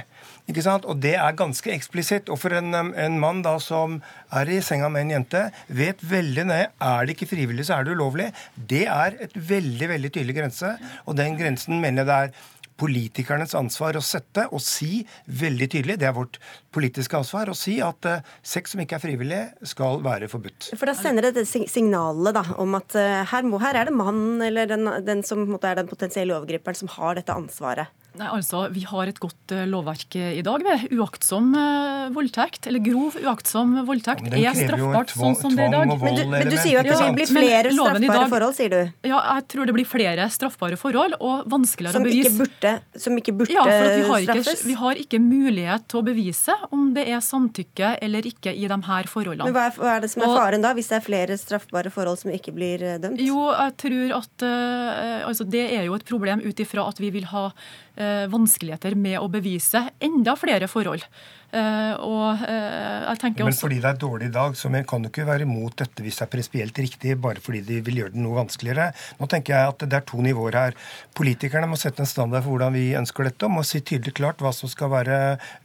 Ikke 0.48 0.64
sant? 0.64 0.88
Og 0.88 1.00
det 1.04 1.16
er 1.20 1.36
ganske 1.40 1.72
eksplisitt. 1.72 2.32
Og 2.32 2.40
for 2.40 2.56
en, 2.56 2.72
en, 2.74 3.20
mann 3.20 3.44
da 3.46 3.58
som 3.64 4.00
er 4.32 4.52
i 4.52 4.62
senga 4.64 4.90
med 4.92 5.06
en 5.06 5.14
jente, 5.18 5.44
vet 5.68 6.04
veldig 6.04 6.48
nøye 6.50 6.66
er 6.68 7.06
det 7.06 7.18
ikke 7.18 7.32
frivillig, 7.34 7.68
så 7.68 7.78
er 7.78 7.88
det 7.88 7.98
ulovlig. 7.98 8.32
Det 8.56 8.86
er 8.88 9.20
et 9.28 9.36
veldig 9.36 9.92
veldig 9.96 10.12
tydelig 10.12 10.40
grense. 10.40 10.76
Og 11.08 11.20
den 11.20 11.40
grensen 11.40 11.80
mener 11.84 12.04
jeg 12.04 12.12
det 12.12 12.20
er 12.24 12.52
politikernes 12.80 13.54
ansvar 13.58 13.98
å 13.98 14.04
sette 14.04 14.48
og 14.50 14.62
si 14.64 15.04
veldig 15.40 15.68
tydelig, 15.76 15.98
det 16.02 16.08
er 16.10 16.16
vårt 16.16 16.40
politiske 16.74 17.18
ansvar, 17.20 17.52
å 17.52 17.58
si 17.58 17.78
at 17.86 18.08
uh, 18.10 18.24
sex 18.42 18.74
som 18.74 18.82
ikke 18.84 18.98
er 18.98 19.04
frivillig, 19.04 19.42
skal 19.70 20.02
være 20.04 20.30
forbudt. 20.32 20.72
For 20.74 20.90
da 20.90 20.96
sender 20.98 21.30
det 21.30 21.46
signalet 21.48 22.36
da, 22.36 22.44
om 22.62 22.78
at 22.80 22.98
uh, 22.98 23.22
her, 23.30 23.48
må, 23.48 23.62
her, 23.64 23.78
er 23.80 23.90
det 23.90 23.98
mannen 23.98 24.42
eller 24.44 24.70
den, 24.74 24.90
den 25.06 25.24
som 25.28 25.46
måte, 25.48 25.70
er 25.70 25.84
den 25.84 25.92
potensielle 25.92 26.36
overgriperen 26.40 26.82
som 26.84 26.92
har 26.98 27.20
dette 27.20 27.36
ansvaret. 27.36 27.94
Nei, 28.14 28.28
altså, 28.30 28.68
Vi 28.74 28.84
har 28.86 29.10
et 29.10 29.20
godt 29.22 29.54
uh, 29.56 29.64
lovverk 29.70 30.18
i 30.20 30.44
dag. 30.46 30.64
ved 30.66 30.92
Uaktsom 30.94 31.54
uh, 31.58 32.12
voldtekt, 32.14 32.68
eller 32.70 32.84
grov 32.84 33.16
uaktsom 33.18 33.74
voldtekt, 33.88 34.28
ja, 34.38 34.52
er 34.52 34.68
straffbart 34.68 35.14
sånn 35.14 35.38
som 35.40 35.56
det 35.58 35.66
er 35.66 35.72
i 35.72 35.74
dag. 35.74 35.94
Men 36.04 36.18
du, 36.20 36.24
men 36.30 36.52
du 36.52 36.58
sier 36.60 36.78
jo 36.78 36.84
at 36.84 36.90
det 36.92 36.98
vil 37.00 37.16
bli 37.18 37.28
flere 37.30 37.72
straffbare 37.74 38.12
dag, 38.12 38.28
forhold, 38.36 38.56
sier 38.58 38.74
du? 38.74 38.80
Ja, 39.10 39.22
jeg 39.38 39.48
tror 39.54 39.70
det 39.70 39.76
blir 39.78 39.88
flere 39.90 40.28
straffbare 40.34 40.78
forhold 40.80 41.18
og 41.20 41.48
vanskeligere 41.50 41.96
som 41.96 42.06
å 42.06 42.10
bevise. 42.10 42.30
Ikke 42.30 42.44
burde, 42.44 42.74
som 43.06 43.18
ikke 43.18 43.36
burde 43.40 43.56
ja, 43.56 43.66
for 43.66 43.90
vi 43.90 44.06
har 44.10 44.26
straffes? 44.28 44.52
Ikke, 44.54 44.68
vi 44.70 44.78
har 44.84 45.02
ikke 45.06 45.22
mulighet 45.24 45.88
til 45.90 46.02
å 46.02 46.06
bevise 46.06 46.58
om 46.70 46.86
det 46.98 47.08
er 47.10 47.24
samtykke 47.26 47.96
eller 48.06 48.30
ikke 48.30 48.54
i 48.54 48.70
de 48.70 48.80
her 48.90 49.10
forholdene. 49.10 49.50
Men 49.50 49.58
hva 49.58 49.66
er, 49.72 49.80
hva 49.80 49.96
er 49.96 50.06
det 50.06 50.12
som 50.14 50.26
er 50.28 50.36
faren 50.38 50.66
da, 50.66 50.76
hvis 50.78 50.92
det 50.92 51.00
er 51.00 51.08
flere 51.08 51.40
straffbare 51.42 51.94
forhold 51.94 52.22
som 52.22 52.34
ikke 52.34 52.54
blir 52.54 52.86
eh, 52.86 53.00
dømt? 53.02 53.22
Jo, 53.26 53.48
jeg 53.56 53.78
tror 53.86 54.16
at 54.20 54.46
uh, 54.46 55.26
altså, 55.32 55.48
Det 55.50 55.66
er 55.80 55.88
jo 55.88 55.98
et 55.98 56.06
problem 56.06 56.46
ut 56.46 56.62
ifra 56.62 56.86
at 56.92 57.02
vi 57.02 57.10
vil 57.16 57.26
ha 57.34 57.50
Eh, 57.94 58.03
vanskeligheter 58.32 58.98
med 59.00 59.20
å 59.22 59.30
bevise 59.32 59.88
enda 60.04 60.36
flere 60.40 60.70
forhold. 60.72 61.06
Uh, 61.54 61.94
og 62.02 62.40
uh, 62.50 63.04
jeg 63.12 63.20
tenker 63.22 63.44
også... 63.44 63.46
Men 63.46 63.58
fordi 63.60 63.76
det 63.84 63.90
er 63.92 63.98
dårlig 64.02 64.30
i 64.32 64.34
dag, 64.34 64.56
så 64.58 64.72
kan 64.90 65.04
du 65.04 65.10
ikke 65.12 65.26
være 65.28 65.46
imot 65.46 65.76
dette 65.84 66.02
hvis 66.02 66.18
det 66.18 66.26
er 66.26 66.32
prinsipielt 66.32 66.80
riktig, 66.82 67.14
bare 67.22 67.44
fordi 67.46 67.60
de 67.68 67.78
vil 67.86 68.00
gjøre 68.02 68.14
det 68.16 68.24
noe 68.24 68.40
vanskeligere. 68.40 68.88
Nå 69.20 69.28
tenker 69.30 69.54
jeg 69.54 69.74
at 69.76 69.86
det 69.86 70.00
er 70.00 70.08
to 70.10 70.24
nivåer 70.26 70.58
her. 70.58 70.78
Politikerne 71.14 71.70
må 71.70 71.78
sette 71.78 72.02
en 72.02 72.10
standard 72.10 72.42
for 72.42 72.56
hvordan 72.56 72.74
vi 72.74 72.88
ønsker 72.98 73.30
dette, 73.30 73.46
og 73.46 73.54
må 73.60 73.66
si 73.70 73.84
tydelig 73.86 74.16
klart 74.18 74.42
hva 74.42 74.50
som 74.56 74.72
skal 74.72 74.90
være 74.96 75.20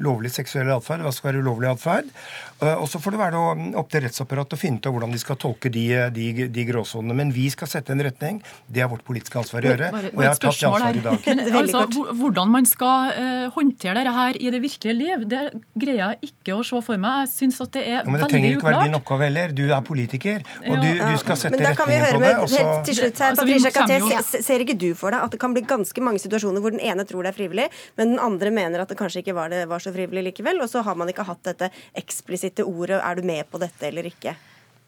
lovlig 0.05 0.35
seksuell 0.35 0.75
atferd, 0.75 1.07
hva 1.07 1.13
som 1.15 1.23
skal 1.23 1.31
være 1.31 1.45
ulovlig 1.47 1.71
atferd. 1.73 2.13
Uh, 2.61 2.75
og 2.75 2.85
så 2.93 3.01
får 3.01 3.17
det 3.17 3.23
være 3.23 3.41
opp 3.81 3.89
til 3.95 4.05
rettsapparatet 4.05 4.59
å 4.59 4.61
finne 4.61 4.83
ut 4.83 4.91
av 4.91 4.97
hvordan 4.99 5.17
de 5.17 5.23
skal 5.25 5.41
tolke 5.41 5.73
de, 5.73 5.87
de, 6.13 6.29
de 6.53 6.67
gråsonene. 6.69 7.17
Men 7.17 7.33
vi 7.33 7.47
skal 7.55 7.73
sette 7.73 7.97
en 7.97 8.05
retning. 8.05 8.43
Det 8.69 8.85
er 8.85 8.93
vårt 8.93 9.07
politiske 9.09 9.41
ansvar 9.41 9.65
å 9.65 9.73
gjøre. 9.73 9.91
Og 10.13 10.21
jeg 10.21 10.35
har 10.35 10.37
tatt 10.45 10.61
det 10.61 10.69
ansvaret 10.69 11.01
i 11.01 11.07
dag. 11.09 11.27
Men, 11.39 11.43
altså, 11.63 12.05
hvordan 12.19 12.51
man 12.53 12.67
skal 12.69 13.51
håndtere 13.55 14.03
dette 14.03 14.13
her 14.13 14.37
i 14.37 14.51
det 14.53 14.61
virkelige 14.61 14.97
liv, 14.99 15.25
det 15.31 15.43
greier 15.81 16.01
jeg 16.03 16.31
ikke 16.31 16.57
å 16.59 16.65
se 16.67 16.81
for 16.85 17.01
meg. 17.01 17.25
Jeg 17.25 17.31
synes 17.35 17.61
at 17.65 17.73
det 17.77 17.85
er 17.85 18.03
veldig 18.03 18.03
uklart. 18.03 18.13
Men 18.13 18.23
det 18.23 18.31
trenger 18.33 18.57
ikke 18.57 18.69
være 18.69 18.83
din 18.89 18.99
oppgave 18.99 19.29
heller. 19.29 19.55
Du 19.59 19.65
er 19.67 19.85
politiker, 19.87 20.45
og 20.65 20.83
du, 20.83 20.89
du 20.99 21.23
skal 21.23 21.41
sette 21.41 21.55
retningen 21.55 21.55
på 21.55 21.55
det. 21.55 21.59
Men 21.59 21.69
da 21.69 21.75
kan 21.79 21.91
vi 21.93 22.01
høre 22.05 22.23
med, 22.25 22.85
til 22.89 22.99
slutt 23.01 23.23
her, 23.25 23.33
altså, 23.33 23.47
Patricia 23.47 23.73
Katé, 23.79 24.43
ser 24.49 24.67
ikke 24.67 24.79
du 24.79 24.89
for 24.99 25.15
deg 25.15 25.25
at 25.29 25.35
det 25.35 25.41
kan 25.43 25.57
bli 25.57 25.65
ganske 25.69 26.05
mange 26.05 26.23
situasjoner 26.23 26.65
hvor 26.65 26.75
den 26.75 26.85
ene 26.85 27.07
tror 27.09 27.27
det 27.27 27.33
er 27.33 27.39
frivillig, 27.39 27.69
men 28.01 28.15
den 28.15 28.23
andre 28.23 28.53
mener 28.55 28.85
at 28.85 28.93
det 28.93 28.99
kanskje 29.01 29.25
ikke 29.25 29.37
var, 29.39 29.53
det, 29.55 29.65
var 29.71 29.83
så 29.83 29.95
frivillig 29.95 30.29
likevel, 30.31 30.63
og 30.65 30.71
så 30.71 30.85
har 30.87 30.99
man 30.99 31.11
ikke 31.13 31.27
hatt 31.29 31.43
dette 31.49 31.73
eksplisitte 31.99 32.67
ordet 32.67 33.01
'er 33.01 33.19
du 33.19 33.27
med 33.27 33.45
på 33.51 33.61
dette' 33.63 33.91
eller 33.91 34.07
ikke? 34.09 34.37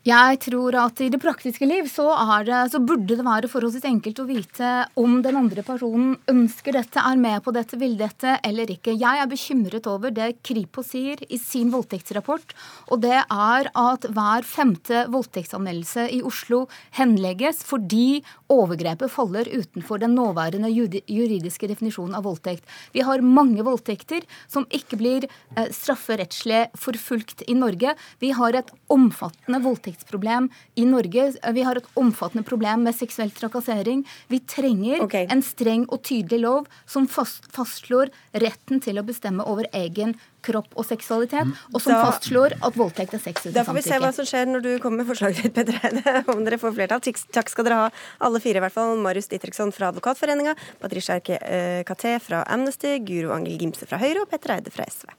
Jeg 0.00 0.38
tror 0.40 0.72
at 0.80 1.00
i 1.04 1.10
det 1.12 1.18
praktiske 1.20 1.66
liv 1.68 1.84
så, 1.92 2.06
det, 2.48 2.58
så, 2.72 2.78
burde 2.80 3.18
det 3.18 3.24
være 3.26 3.50
forholdsvis 3.52 3.84
enkelt 3.84 4.22
å 4.22 4.24
vite 4.24 4.68
om 4.96 5.18
den 5.20 5.36
andre 5.36 5.60
personen 5.60 6.14
ønsker 6.32 6.72
dette, 6.72 7.02
er 7.04 7.18
med 7.20 7.42
på 7.44 7.52
dette, 7.52 7.76
vil 7.76 7.98
dette 8.00 8.38
eller 8.48 8.72
ikke. 8.72 8.94
Jeg 8.96 9.20
er 9.20 9.28
bekymret 9.28 9.84
over 9.92 10.14
det 10.16 10.38
Kripos 10.40 10.94
sier 10.94 11.20
i 11.28 11.36
sin 11.36 11.68
voldtektsrapport, 11.74 12.54
og 12.88 13.02
det 13.04 13.18
er 13.20 13.68
at 13.68 14.06
hver 14.08 14.48
femte 14.48 15.02
voldtektsanmeldelse 15.12 16.06
i 16.16 16.22
Oslo 16.24 16.62
henlegges 16.96 17.60
fordi 17.68 18.22
overgrepet 18.48 19.12
faller 19.12 19.52
utenfor 19.52 20.00
den 20.00 20.16
nåværende 20.16 20.72
juridiske 20.72 21.68
definisjonen 21.68 22.16
av 22.16 22.24
voldtekt. 22.24 22.64
Vi 22.96 23.04
har 23.04 23.20
mange 23.20 23.68
voldtekter 23.68 24.24
som 24.48 24.64
ikke 24.72 24.96
blir 25.04 25.28
eh, 25.28 25.68
strafferettslig 25.68 26.70
forfulgt 26.88 27.44
i 27.44 27.60
Norge. 27.60 27.92
Vi 28.24 28.32
har 28.40 28.56
et 28.56 28.74
omfattende 28.88 29.60
voldtekt 29.60 29.89
voldtektsproblem 29.90 30.48
i 30.74 30.84
Norge. 30.84 31.32
Vi 31.52 31.62
har 31.62 31.76
et 31.76 31.86
omfattende 31.94 32.44
problem 32.44 32.84
med 32.84 32.94
seksuell 32.94 33.30
trakassering. 33.30 34.06
Vi 34.28 34.40
trenger 34.40 35.02
okay. 35.02 35.26
en 35.30 35.42
streng 35.42 35.86
og 35.90 36.02
tydelig 36.02 36.40
lov 36.40 36.66
som 36.86 37.06
fast, 37.08 37.50
fastslår 37.52 38.10
retten 38.32 38.80
til 38.80 38.98
å 38.98 39.04
bestemme 39.04 39.44
over 39.44 39.66
egen 39.72 40.16
kropp 40.40 40.72
og 40.72 40.86
seksualitet, 40.88 41.50
og 41.74 41.82
som 41.82 41.92
da, 41.92 42.00
fastslår 42.06 42.54
at 42.64 42.76
voldtekt 42.76 43.12
er 43.12 43.20
sex 43.20 43.42
uten 43.42 43.52
samtykke. 43.52 43.58
Da 43.58 43.64
får 43.66 43.76
vi 43.76 43.82
se 43.84 43.98
hva 44.00 44.12
som 44.16 44.28
skjer 44.28 44.48
når 44.48 44.64
du 44.64 44.70
kommer 44.80 45.02
med 45.02 45.10
forslaget 45.10 45.42
ditt, 45.44 45.54
Petter 45.54 45.76
Eide, 45.84 46.22
om 46.32 46.44
dere 46.46 46.56
får 46.60 46.72
flertall. 46.78 47.04
Takk 47.36 47.52
skal 47.52 47.68
dere 47.68 47.80
ha, 47.82 47.90
alle 48.24 48.40
fire 48.40 48.62
i 48.62 48.64
hvert 48.64 48.76
fall. 48.76 48.96
Marius 49.04 49.28
Ditriksson 49.28 49.74
fra 49.76 49.90
Advokatforeninga, 49.92 50.56
Patricia 50.80 51.20
Katé 51.20 52.16
fra 52.24 52.46
Amnesty, 52.48 52.96
Guro 53.04 53.34
Angel 53.36 53.60
Gimse 53.60 53.88
fra 53.90 54.00
Høyre 54.00 54.24
og 54.24 54.32
Petter 54.32 54.56
Eide 54.56 54.72
fra 54.72 54.88
SV. 54.88 55.12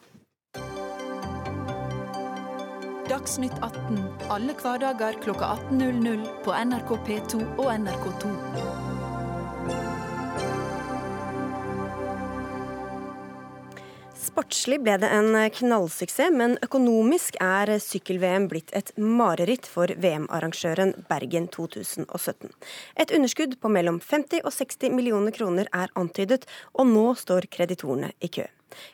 Dagsnytt 3.21 3.53
18 3.61 3.97
alle 4.33 4.53
hverdager 4.57 5.13
kl 5.21 5.35
18.00 5.37 6.21
på 6.41 6.53
NRK 6.57 6.93
P2 7.05 7.41
og 7.61 7.67
NRK2. 7.69 8.29
Sportslig 14.17 14.79
ble 14.81 14.95
det 15.03 15.11
en 15.13 15.37
knallsuksess, 15.53 16.33
men 16.33 16.55
økonomisk 16.65 17.37
er 17.45 17.75
sykkel-VM 17.83 18.47
blitt 18.49 18.73
et 18.73 18.89
mareritt 18.97 19.69
for 19.69 19.93
VM-arrangøren 20.01 20.95
Bergen 21.11 21.45
2017. 21.53 22.49
Et 23.05 23.13
underskudd 23.19 23.53
på 23.61 23.69
mellom 23.69 24.01
50 24.01 24.41
og 24.41 24.49
60 24.57 24.97
millioner 24.97 25.37
kroner 25.37 25.69
er 25.69 25.93
antydet, 25.93 26.49
og 26.73 26.89
nå 26.89 27.05
står 27.21 27.51
kreditorene 27.53 28.15
i 28.17 28.31
kø. 28.33 28.47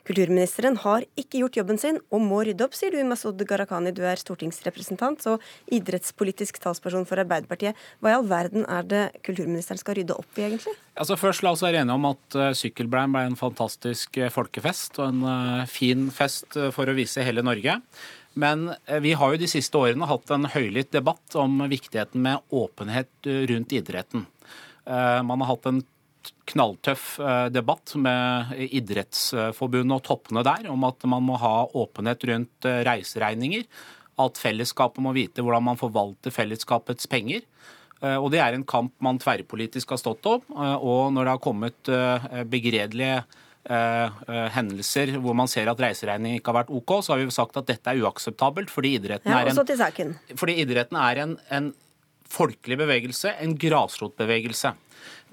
Kulturministeren 0.08 0.80
har 0.84 1.06
ikke 1.20 1.42
gjort 1.42 1.60
jobben 1.60 1.80
sin 1.82 2.00
og 2.14 2.24
må 2.24 2.42
rydde 2.48 2.66
opp, 2.66 2.76
sier 2.78 2.94
du 2.94 3.02
Masud 3.08 3.42
Gharahkhani. 3.48 3.94
Du 3.96 4.04
er 4.08 4.20
stortingsrepresentant 4.22 5.26
og 5.32 5.44
idrettspolitisk 5.74 6.62
talsperson 6.64 7.08
for 7.10 7.22
Arbeiderpartiet. 7.22 7.78
Hva 8.02 8.14
i 8.14 8.18
all 8.18 8.28
verden 8.30 8.68
er 8.68 8.88
det 8.88 9.04
kulturministeren 9.28 9.82
skal 9.82 10.00
rydde 10.00 10.18
opp 10.18 10.40
i, 10.40 10.46
egentlig? 10.50 10.76
Altså 10.98 11.18
først 11.20 11.44
La 11.46 11.54
oss 11.54 11.66
være 11.66 11.84
enige 11.84 11.98
om 11.98 12.08
at 12.10 12.38
uh, 12.38 12.86
ble 12.88 13.24
en 13.24 13.40
fantastisk 13.40 14.18
uh, 14.22 14.32
folkefest 14.34 15.02
og 15.02 15.12
en 15.12 15.26
uh, 15.28 15.66
fin 15.70 16.08
fest 16.14 16.58
for 16.74 16.90
å 16.90 16.96
vise 16.98 17.26
hele 17.26 17.46
Norge. 17.46 17.80
Men 18.38 18.68
vi 19.02 19.16
har 19.18 19.32
jo 19.34 19.40
de 19.42 19.48
siste 19.50 19.80
årene 19.80 20.06
hatt 20.06 20.30
en 20.30 20.46
høylytt 20.54 20.92
debatt 20.94 21.34
om 21.42 21.64
viktigheten 21.72 22.22
med 22.22 22.44
åpenhet 22.54 23.30
rundt 23.50 23.74
idretten. 23.74 24.28
Man 24.86 25.42
har 25.42 25.50
hatt 25.50 25.66
en 25.66 25.80
knalltøff 26.52 27.18
eh, 27.20 27.48
debatt 27.54 27.94
med 28.00 28.54
Idrettsforbundet 28.68 29.98
og 29.98 30.06
toppene 30.06 30.44
der 30.46 30.70
om 30.72 30.86
at 30.88 31.06
man 31.10 31.26
må 31.28 31.38
ha 31.42 31.56
åpenhet 31.78 32.26
rundt 32.30 32.68
eh, 32.70 32.82
reiseregninger. 32.88 33.66
At 34.22 34.40
fellesskapet 34.42 35.04
må 35.04 35.14
vite 35.16 35.46
hvordan 35.46 35.68
man 35.68 35.80
forvalter 35.80 36.34
fellesskapets 36.34 37.10
penger. 37.12 37.44
Og 37.98 38.28
det 38.30 38.40
er 38.42 38.54
en 38.54 38.66
kamp 38.66 38.92
man 39.02 39.18
tverrpolitisk 39.22 39.90
har 39.94 40.00
stått 40.02 40.26
opp. 40.30 40.44
Og 40.54 41.14
når 41.14 41.26
det 41.26 41.32
har 41.34 41.42
kommet 41.42 41.90
begredelige 42.50 43.20
hendelser 44.54 45.16
hvor 45.22 45.38
man 45.38 45.50
ser 45.50 45.70
at 45.70 45.82
reiseregningen 45.82 46.38
ikke 46.38 46.50
har 46.54 46.60
vært 46.64 46.74
OK, 46.78 46.96
så 47.06 47.14
har 47.14 47.22
vi 47.22 47.34
sagt 47.34 47.58
at 47.62 47.70
dette 47.70 47.94
er 47.94 48.02
uakseptabelt. 48.02 48.74
Fordi 48.74 48.96
idretten 48.98 49.34
ja, 49.34 49.44
er 49.46 49.54
en, 49.54 50.14
fordi 50.38 50.58
idretten 50.66 50.98
er 50.98 51.24
en, 51.28 51.38
en 51.54 51.70
folkelig 52.30 52.82
bevegelse, 52.82 53.34
en 53.38 53.54
grasrotbevegelse. 53.58 54.74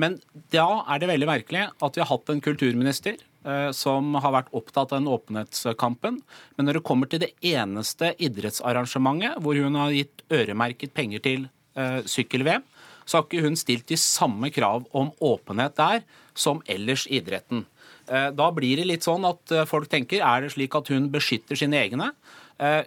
Men 0.00 0.18
da 0.54 0.84
er 0.90 1.00
det 1.00 1.10
veldig 1.10 1.28
merkelig 1.30 1.64
at 1.70 1.96
vi 1.96 2.02
har 2.02 2.10
hatt 2.10 2.32
en 2.32 2.42
kulturminister 2.44 3.18
eh, 3.18 3.70
som 3.76 4.14
har 4.20 4.34
vært 4.34 4.54
opptatt 4.56 4.92
av 4.92 5.00
den 5.00 5.10
åpenhetskampen. 5.10 6.20
Men 6.56 6.68
når 6.68 6.78
det 6.78 6.86
kommer 6.88 7.10
til 7.10 7.22
det 7.24 7.32
eneste 7.54 8.14
idrettsarrangementet 8.22 9.40
hvor 9.44 9.58
hun 9.60 9.78
har 9.80 9.94
gitt 9.94 10.24
øremerket 10.34 10.94
penger 10.96 11.24
til 11.24 11.46
eh, 11.78 12.00
sykkel-VM, 12.08 12.66
så 13.04 13.18
har 13.18 13.26
ikke 13.26 13.44
hun 13.44 13.58
stilt 13.60 13.86
de 13.90 14.00
samme 14.00 14.48
krav 14.54 14.86
om 14.96 15.12
åpenhet 15.20 15.76
der 15.76 16.04
som 16.34 16.62
ellers 16.70 17.04
i 17.10 17.18
idretten. 17.20 17.66
Eh, 18.08 18.30
da 18.36 18.48
blir 18.56 18.80
det 18.80 18.88
litt 18.88 19.06
sånn 19.06 19.26
at 19.28 19.52
folk 19.68 19.90
tenker 19.92 20.24
er 20.24 20.44
det 20.44 20.54
slik 20.56 20.74
at 20.78 20.88
hun 20.92 21.10
beskytter 21.12 21.58
sine 21.58 21.78
egne? 21.82 22.14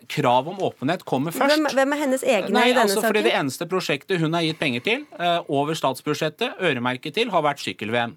Krav 0.08 0.47
om 0.47 0.62
åpenhet 0.63 1.03
kommer 1.08 1.36
først. 1.36 1.58
Hvem, 1.58 1.67
hvem 1.75 1.95
er 1.95 1.99
hennes 2.06 2.23
egne 2.23 2.53
Nei, 2.56 2.69
i 2.69 2.75
denne 2.75 2.86
altså, 2.88 3.01
saken? 3.03 3.25
Det 3.25 3.34
eneste 3.36 3.67
prosjektet 3.69 4.21
hun 4.21 4.38
har 4.38 4.45
gitt 4.45 4.60
penger 4.62 4.86
til, 4.86 5.03
over 5.47 5.75
statsbudsjettet, 5.77 6.62
øremerket 6.63 7.17
til, 7.19 7.34
har 7.34 7.43
vært 7.45 7.63
sykkel-VM. 7.65 8.15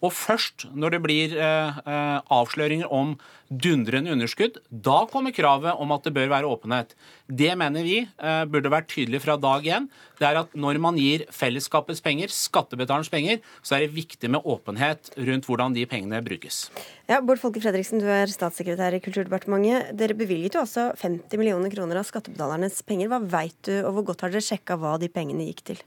Og 0.00 0.12
først 0.16 0.64
når 0.72 0.94
det 0.96 1.02
blir 1.04 1.36
eh, 1.36 1.80
eh, 1.84 2.18
avsløringer 2.32 2.88
om 2.88 3.14
dundrende 3.50 4.12
underskudd, 4.14 4.60
da 4.70 5.02
kommer 5.10 5.34
kravet 5.34 5.76
om 5.82 5.92
at 5.92 6.06
det 6.06 6.12
bør 6.16 6.30
være 6.32 6.48
åpenhet. 6.48 6.94
Det 7.26 7.50
mener 7.58 7.84
vi 7.84 7.98
eh, 8.06 8.44
burde 8.48 8.72
vært 8.72 8.88
tydelig 8.92 9.20
fra 9.26 9.36
dag 9.40 9.66
én. 9.68 9.88
Det 10.20 10.28
er 10.28 10.38
at 10.40 10.54
når 10.56 10.80
man 10.80 10.96
gir 11.00 11.26
fellesskapets 11.34 12.00
penger, 12.04 12.32
skattebetalernes 12.32 13.12
penger, 13.12 13.42
så 13.60 13.76
er 13.76 13.84
det 13.84 13.96
viktig 13.98 14.30
med 14.32 14.46
åpenhet 14.48 15.12
rundt 15.18 15.50
hvordan 15.50 15.76
de 15.76 15.84
pengene 15.90 16.22
brukes. 16.24 16.62
Ja, 17.10 17.20
Bård 17.20 17.42
Folke 17.42 17.60
Fredriksen, 17.60 18.00
du 18.00 18.08
er 18.08 18.30
statssekretær 18.32 18.96
i 18.96 19.02
Kulturdepartementet. 19.04 19.92
Dere 20.00 20.16
bevilget 20.16 20.56
jo 20.56 20.64
også 20.64 20.92
50 21.02 21.42
millioner 21.42 21.72
kroner 21.74 22.00
av 22.00 22.08
skattebetalernes 22.08 22.80
penger. 22.88 23.12
Hva 23.12 23.20
veit 23.36 23.58
du, 23.68 23.74
og 23.82 23.98
hvor 23.98 24.12
godt 24.14 24.24
har 24.24 24.32
dere 24.32 24.46
sjekka 24.48 24.80
hva 24.80 24.96
de 25.02 25.12
pengene 25.12 25.50
gikk 25.50 25.64
til? 25.72 25.84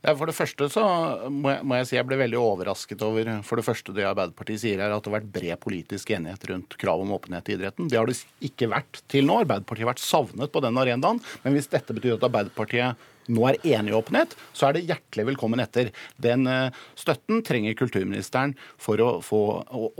Ja, 0.00 0.14
for 0.16 0.30
det 0.30 0.36
første 0.36 0.66
så 0.72 0.82
må 1.28 1.50
jeg, 1.52 1.64
må 1.68 1.76
jeg, 1.76 1.88
si 1.90 1.96
jeg 1.98 2.06
ble 2.08 2.16
veldig 2.22 2.38
overrasket 2.40 3.02
over 3.04 3.28
for 3.44 3.60
det 3.60 3.66
første 3.66 3.92
det 3.92 4.06
Arbeiderpartiet 4.08 4.62
sier 4.62 4.80
er 4.80 4.94
at 4.94 5.04
det 5.04 5.10
har 5.10 5.18
vært 5.18 5.32
bred 5.34 5.60
politisk 5.60 6.14
enighet 6.16 6.46
rundt 6.48 6.76
krav 6.80 7.02
om 7.04 7.12
åpenhet 7.12 7.50
i 7.50 7.58
idretten. 7.58 7.90
Det 7.92 8.00
har 8.00 8.08
det 8.08 8.16
ikke 8.48 8.70
vært 8.72 9.02
til 9.12 9.28
nå. 9.28 9.42
Arbeiderpartiet 9.44 9.84
har 9.84 9.92
vært 9.92 10.04
savnet 10.04 10.54
på 10.54 10.64
den 10.64 10.80
arenaen. 10.80 11.20
Men 11.44 11.56
hvis 11.56 11.68
dette 11.72 11.96
betyr 11.96 12.16
at 12.16 12.24
Arbeiderpartiet 12.30 13.06
nå 13.30 13.44
er 13.46 13.60
enig 13.76 13.92
i 13.92 13.98
åpenhet, 13.98 14.32
så 14.56 14.70
er 14.70 14.78
det 14.78 14.86
hjertelig 14.88 15.28
velkommen 15.34 15.60
etter. 15.62 15.92
Den 16.22 16.48
eh, 16.50 16.82
støtten 16.98 17.44
trenger 17.46 17.76
kulturministeren 17.78 18.56
for 18.80 19.04
å 19.04 19.12
få 19.24 19.42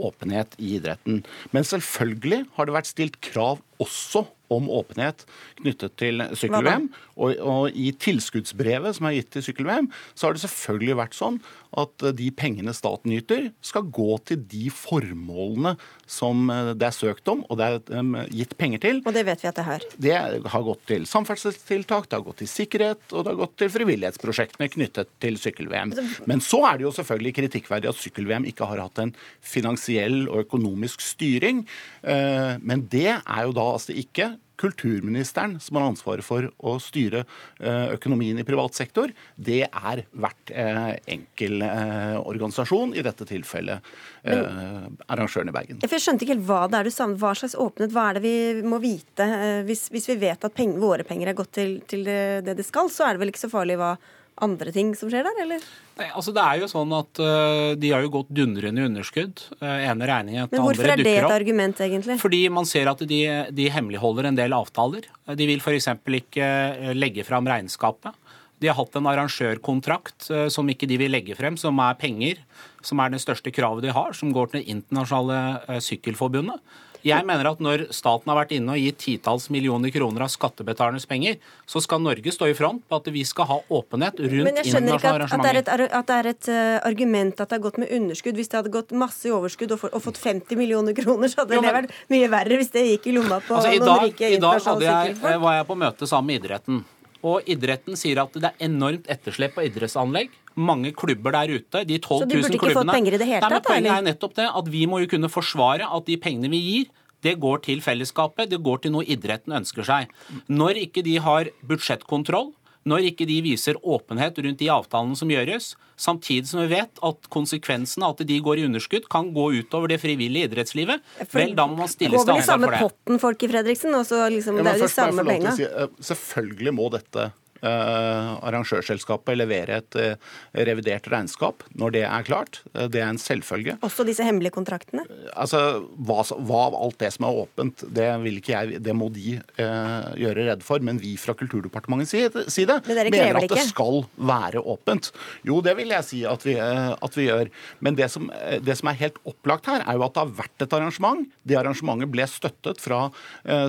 åpenhet 0.01 0.57
i 0.57 0.79
idretten. 0.79 1.21
Men 1.53 1.67
selvfølgelig 1.67 2.47
har 2.57 2.67
det 2.67 2.79
vært 2.79 2.89
stilt 2.89 3.21
krav 3.23 3.61
også 3.81 4.25
om 4.51 4.69
åpenhet 4.71 5.25
knyttet 5.61 5.97
til 6.01 6.25
sykkel-VM. 6.37 6.89
Og, 7.21 7.37
og, 7.37 7.65
i 7.77 7.91
tilskuddsbrevet 8.01 8.97
som 8.97 9.07
er 9.09 9.17
gitt 9.19 9.31
til 9.35 9.45
sykkel-VM, 9.49 9.91
så 10.15 10.27
har 10.27 10.35
det 10.35 10.43
selvfølgelig 10.45 10.99
vært 11.01 11.17
sånn 11.17 11.41
at 11.79 12.03
de 12.17 12.27
pengene 12.35 12.73
staten 12.75 13.13
yter, 13.15 13.49
skal 13.63 13.87
gå 13.93 14.17
til 14.27 14.41
de 14.51 14.67
formålene 14.73 15.77
som 16.09 16.49
eh, 16.51 16.73
det 16.75 16.89
er 16.89 16.95
søkt 16.95 17.29
om 17.31 17.45
og 17.47 17.59
det 17.59 17.67
er 17.67 17.99
um, 17.99 18.15
gitt 18.31 18.55
penger 18.59 18.81
til. 18.83 19.01
Og 19.07 19.15
det 19.15 19.23
vet 19.27 19.43
vi 19.43 19.49
at 19.49 19.57
det 19.57 19.65
har. 19.67 19.85
Det 20.07 20.15
har 20.53 20.65
gått 20.65 20.83
til 20.89 21.07
samferdselstiltak, 21.09 22.09
det 22.09 22.17
har 22.17 22.25
gått 22.25 22.41
til 22.43 22.51
sikkerhet, 22.51 23.03
og 23.11 23.25
det 23.25 23.33
har 23.33 23.39
gått 23.41 23.55
til 23.61 23.71
frivillighetsprosjektene 23.73 24.69
knyttet 24.71 25.11
til 25.23 25.39
sykkel-VM. 25.41 25.95
Men 26.29 26.43
så 26.43 26.61
er 26.69 26.79
det 26.79 26.87
jo 26.87 26.93
selvfølgelig 26.95 27.35
kritikkverdig 27.41 27.91
at 27.91 27.99
sykkel-VM 28.01 28.47
ikke 28.51 28.69
har 28.69 28.83
hatt 28.85 29.03
en 29.03 29.15
finansiell 29.39 30.23
og 30.27 30.45
økonomisk 30.45 31.03
styring. 31.05 31.65
Eh, 32.03 32.55
men 32.61 32.85
det 32.91 33.09
er 33.17 33.43
jo 33.47 33.55
da 33.57 33.67
altså 33.75 33.95
ikke 33.97 34.33
kulturministeren 34.61 35.57
som 35.59 35.79
har 35.79 35.87
ansvaret 35.89 36.25
for 36.25 36.47
å 36.57 36.75
styre 36.81 37.23
eh, 37.23 37.93
økonomien 37.95 38.37
i 38.39 38.45
privat 38.47 38.77
sektor. 38.77 39.11
Det 39.35 39.63
er 39.65 40.03
hvert 40.11 40.53
eh, 40.53 40.93
enkel 41.15 41.65
eh, 41.65 42.17
organisasjon, 42.21 42.95
i 42.95 43.03
dette 43.05 43.25
tilfellet 43.27 43.91
arrangøren 44.21 45.49
i 45.49 45.53
Bergen. 45.55 45.79
Jeg 45.81 46.01
skjønte 46.03 46.25
ikke 46.25 46.35
helt 46.35 46.45
hva 46.45 46.61
det 46.69 46.77
er 46.77 46.87
du 46.87 46.93
savner. 46.93 47.19
Hva 47.21 47.33
slags 47.37 47.55
åpenhet, 47.57 47.93
hva 47.95 48.07
er 48.09 48.19
det 48.19 48.23
vi 48.25 48.63
må 48.69 48.77
vite? 48.83 49.25
Hvis, 49.67 49.87
hvis 49.93 50.09
vi 50.11 50.19
vet 50.21 50.45
at 50.45 50.55
penger, 50.55 50.81
våre 50.81 51.05
penger 51.07 51.31
er 51.31 51.37
gått 51.37 51.53
til, 51.57 51.79
til 51.89 52.05
det 52.05 52.55
det 52.57 52.65
skal, 52.67 52.91
så 52.93 53.07
er 53.07 53.15
det 53.15 53.23
vel 53.23 53.33
ikke 53.33 53.45
så 53.45 53.51
farlig 53.51 53.79
hva 53.81 53.95
andre 54.41 54.71
ting 54.73 54.93
som 54.97 55.09
skjer 55.11 55.25
der, 55.27 55.39
eller? 55.43 55.63
Nei, 55.99 56.07
altså 56.17 56.33
det 56.33 56.43
er 56.43 56.61
jo 56.61 56.69
sånn 56.71 56.93
at 56.95 57.19
uh, 57.21 57.73
De 57.77 57.91
har 57.91 58.01
jo 58.05 58.11
gått 58.13 58.31
dundrende 58.33 58.81
i 58.81 58.87
underskudd. 58.87 59.43
Uh, 59.59 59.83
ene 59.85 60.07
regningen 60.09 60.45
etter 60.47 60.57
andre 60.57 60.61
dukker 60.61 60.61
opp. 60.61 60.61
Men 60.61 60.67
hvorfor 60.67 60.93
er 60.93 61.03
det 61.03 61.15
et 61.19 61.35
argument, 61.35 61.83
egentlig? 61.85 62.17
Fordi 62.23 62.41
man 62.53 62.69
ser 62.69 62.91
at 62.91 63.03
de, 63.11 63.21
de 63.51 63.69
hemmeligholder 63.75 64.31
en 64.31 64.39
del 64.39 64.55
avtaler. 64.57 65.07
De 65.37 65.49
vil 65.49 65.61
f.eks. 65.61 65.91
ikke 66.21 66.49
legge 66.97 67.25
fram 67.27 67.49
regnskapet. 67.49 68.17
De 68.61 68.69
har 68.69 68.77
hatt 68.77 68.97
en 68.97 69.09
arrangørkontrakt 69.09 70.29
uh, 70.33 70.45
som 70.53 70.69
ikke 70.69 70.89
de 70.89 71.01
vil 71.01 71.13
legge 71.13 71.37
frem, 71.37 71.59
som 71.59 71.81
er 71.83 71.99
penger. 72.01 72.41
Som 72.85 73.03
er 73.03 73.13
det 73.13 73.21
største 73.21 73.53
kravet 73.53 73.85
de 73.85 73.93
har, 73.93 74.15
som 74.17 74.33
går 74.33 74.49
til 74.53 74.63
Det 74.63 74.73
internasjonale 74.73 75.81
sykkelforbundet. 75.85 76.63
Jeg 77.05 77.25
mener 77.27 77.49
at 77.51 77.61
når 77.63 77.87
staten 77.95 78.29
har 78.31 78.37
vært 78.37 78.53
inne 78.55 78.75
og 78.75 78.81
gitt 78.81 78.99
titalls 79.01 79.47
millioner 79.53 79.93
kroner 79.93 80.25
av 80.25 80.31
skattebetalernes 80.33 81.07
penger, 81.09 81.39
så 81.69 81.81
skal 81.83 82.03
Norge 82.03 82.33
stå 82.33 82.51
i 82.51 82.55
front 82.57 82.83
på 82.87 82.99
at 82.99 83.09
vi 83.13 83.23
skal 83.27 83.49
ha 83.49 83.57
åpenhet 83.73 84.21
rundt 84.21 84.35
internasjonale 84.35 84.45
arrangementer. 84.45 84.47
Men 84.47 84.61
jeg 84.61 84.71
skjønner 84.71 84.99
ikke 84.99 85.81
at, 85.81 85.97
at, 85.99 86.07
det 86.11 86.19
er 86.19 86.31
et 86.31 86.51
uh, 86.53 86.77
argument 86.91 87.41
at 87.41 87.49
det 87.49 87.59
har 87.59 87.65
gått 87.65 87.81
med 87.81 87.93
underskudd. 87.97 88.39
Hvis 88.39 88.53
det 88.53 88.61
hadde 88.61 88.73
gått 88.73 88.95
masse 88.95 89.27
i 89.29 89.33
overskudd 89.35 89.75
og, 89.75 89.83
for, 89.83 89.97
og, 89.97 90.05
fått 90.05 90.21
50 90.21 90.59
millioner 90.59 90.97
kroner, 90.97 91.31
så 91.31 91.43
hadde 91.43 91.57
jo, 91.57 91.65
men, 91.65 91.69
det 91.69 91.77
vært 91.81 92.15
mye 92.15 92.31
verre 92.37 92.61
hvis 92.61 92.73
det 92.75 92.87
gikk 92.93 93.11
i 93.11 93.17
lomma 93.17 93.41
på 93.43 93.57
altså, 93.57 93.75
noen 93.75 93.87
dag, 93.89 94.07
rike 94.07 94.33
internasjonale 94.37 94.87
sikkerhetsfolk. 94.87 95.29
I 95.29 95.37
dag 95.37 95.45
var 95.47 95.59
jeg 95.59 95.69
på 95.71 95.79
møte 95.85 96.11
sammen 96.13 96.31
med 96.31 96.43
idretten. 96.43 96.83
Og 97.27 97.49
idretten 97.49 97.97
sier 97.99 98.21
at 98.23 98.33
det 98.37 98.49
er 98.49 98.65
enormt 98.67 99.09
etterslep 99.11 99.57
på 99.57 99.65
idrettsanlegg. 99.67 100.31
Mange 100.59 100.91
klubber 100.97 101.35
der 101.35 101.53
ute, 101.53 101.83
de 101.87 101.99
12 101.99 102.25
000 102.25 102.27
klubbene 102.27 102.27
Så 102.27 102.27
de 102.27 102.33
burde 102.33 102.57
ikke 102.57 102.79
fått 102.79 102.93
penger 102.95 103.15
i 103.15 103.19
det 103.21 103.27
hele 103.29 103.51
tatt? 103.53 103.67
Poenget 103.67 103.93
er 103.93 104.07
nettopp 104.09 104.33
det, 104.39 104.47
at 104.61 104.71
vi 104.73 104.81
må 104.89 104.99
jo 105.03 105.11
kunne 105.11 105.29
forsvare 105.31 105.87
at 105.87 106.09
de 106.09 106.17
pengene 106.21 106.51
vi 106.51 106.61
gir, 106.65 106.89
det 107.21 107.35
går 107.39 107.61
til 107.67 107.83
fellesskapet, 107.85 108.49
det 108.49 108.61
går 108.65 108.81
til 108.81 108.95
noe 108.95 109.05
idretten 109.05 109.53
ønsker 109.53 109.85
seg. 109.85 110.09
Når 110.49 110.81
ikke 110.87 111.03
de 111.05 111.19
har 111.21 111.51
budsjettkontroll, 111.69 112.49
når 112.89 113.11
ikke 113.11 113.27
de 113.29 113.37
viser 113.45 113.77
åpenhet 113.77 114.39
rundt 114.41 114.57
de 114.57 114.69
avtalene 114.73 115.17
som 115.17 115.29
gjøres, 115.29 115.75
samtidig 116.01 116.49
som 116.49 116.63
vi 116.63 116.69
vet 116.73 117.01
at 117.05 117.29
konsekvensen 117.33 118.05
av 118.05 118.15
at 118.15 118.23
de 118.27 118.39
går 118.43 118.61
i 118.61 118.65
underskudd, 118.69 119.07
kan 119.11 119.29
gå 119.35 119.47
utover 119.61 119.93
det 119.93 119.99
frivillige 120.01 120.49
idrettslivet, 120.49 121.03
for 121.21 121.41
vel, 121.41 121.53
da 121.57 121.67
må 121.69 121.77
man 121.83 121.91
stilles 121.91 122.25
til 122.25 122.33
ansvar 122.35 122.41
for 122.41 122.41
det. 122.41 122.47
Går 122.47 122.57
vel 122.57 122.77
i 122.77 122.81
samme 122.81 122.89
potten, 122.89 123.21
folk 123.21 123.45
i 123.45 123.51
Fredriksen? 123.51 123.99
Også 123.99 124.23
liksom, 124.33 124.57
ja, 124.59 124.65
det 124.65 124.73
er 124.73 124.81
jo 124.81 124.89
de 124.89 124.95
samme 124.95 125.27
pengene. 125.27 125.53
Si, 125.59 125.67
eh, 125.67 125.93
selvfølgelig 126.11 126.75
må 126.77 126.89
dette 126.93 127.29
arrangørselskapet 127.61 129.37
levere 129.37 129.79
et 129.81 129.97
uh, 129.99 130.31
revidert 130.67 131.07
regnskap 131.11 131.65
når 131.77 131.95
det 131.95 132.03
er 132.07 132.25
klart. 132.25 132.61
Uh, 132.73 132.87
det 132.91 133.03
er 133.03 133.09
en 133.11 133.21
selvfølge. 133.21 133.77
Også 133.85 134.05
disse 134.07 134.25
hemmelige 134.25 134.55
kontraktene? 134.55 135.05
altså, 135.35 135.59
hva, 135.97 136.23
hva, 136.37 136.61
av 136.67 136.77
alt 136.77 136.99
det 137.01 137.11
som 137.15 137.27
er 137.27 137.39
åpent, 137.43 137.85
det 137.93 138.07
vil 138.23 138.39
ikke 138.39 138.53
jeg, 138.53 138.81
det 138.83 138.95
må 138.97 139.09
de 139.13 139.37
gjøre 139.61 140.45
redd 140.47 140.63
for. 140.65 140.83
Men 140.85 140.99
vi 141.01 141.13
fra 141.19 141.35
Kulturdepartementets 141.37 142.11
side, 142.53 142.77
mener 142.87 143.39
at 143.39 143.49
det 143.51 143.65
skal 143.69 144.03
være 144.17 144.61
åpent. 144.61 145.11
Jo, 145.47 145.59
det 145.65 145.75
vil 145.79 145.93
jeg 145.93 146.07
si 146.07 146.21
at 146.27 146.45
vi, 146.45 146.57
at 146.57 147.17
vi 147.17 147.27
gjør. 147.27 147.51
Men 147.83 147.97
det 147.97 148.09
som, 148.13 148.29
det 148.61 148.77
som, 148.79 148.91
er 148.91 148.99
helt 149.01 149.19
opplagt 149.27 149.69
her, 149.71 149.85
er 149.85 149.97
jo 149.97 150.05
at 150.05 150.15
det 150.15 150.23
har 150.23 150.35
vært 150.41 150.65
et 150.65 150.75
arrangement. 150.77 151.25
Det 151.47 151.57
arrangementet 151.59 152.11
ble 152.13 152.27
støttet 152.29 152.81
fra 152.81 153.03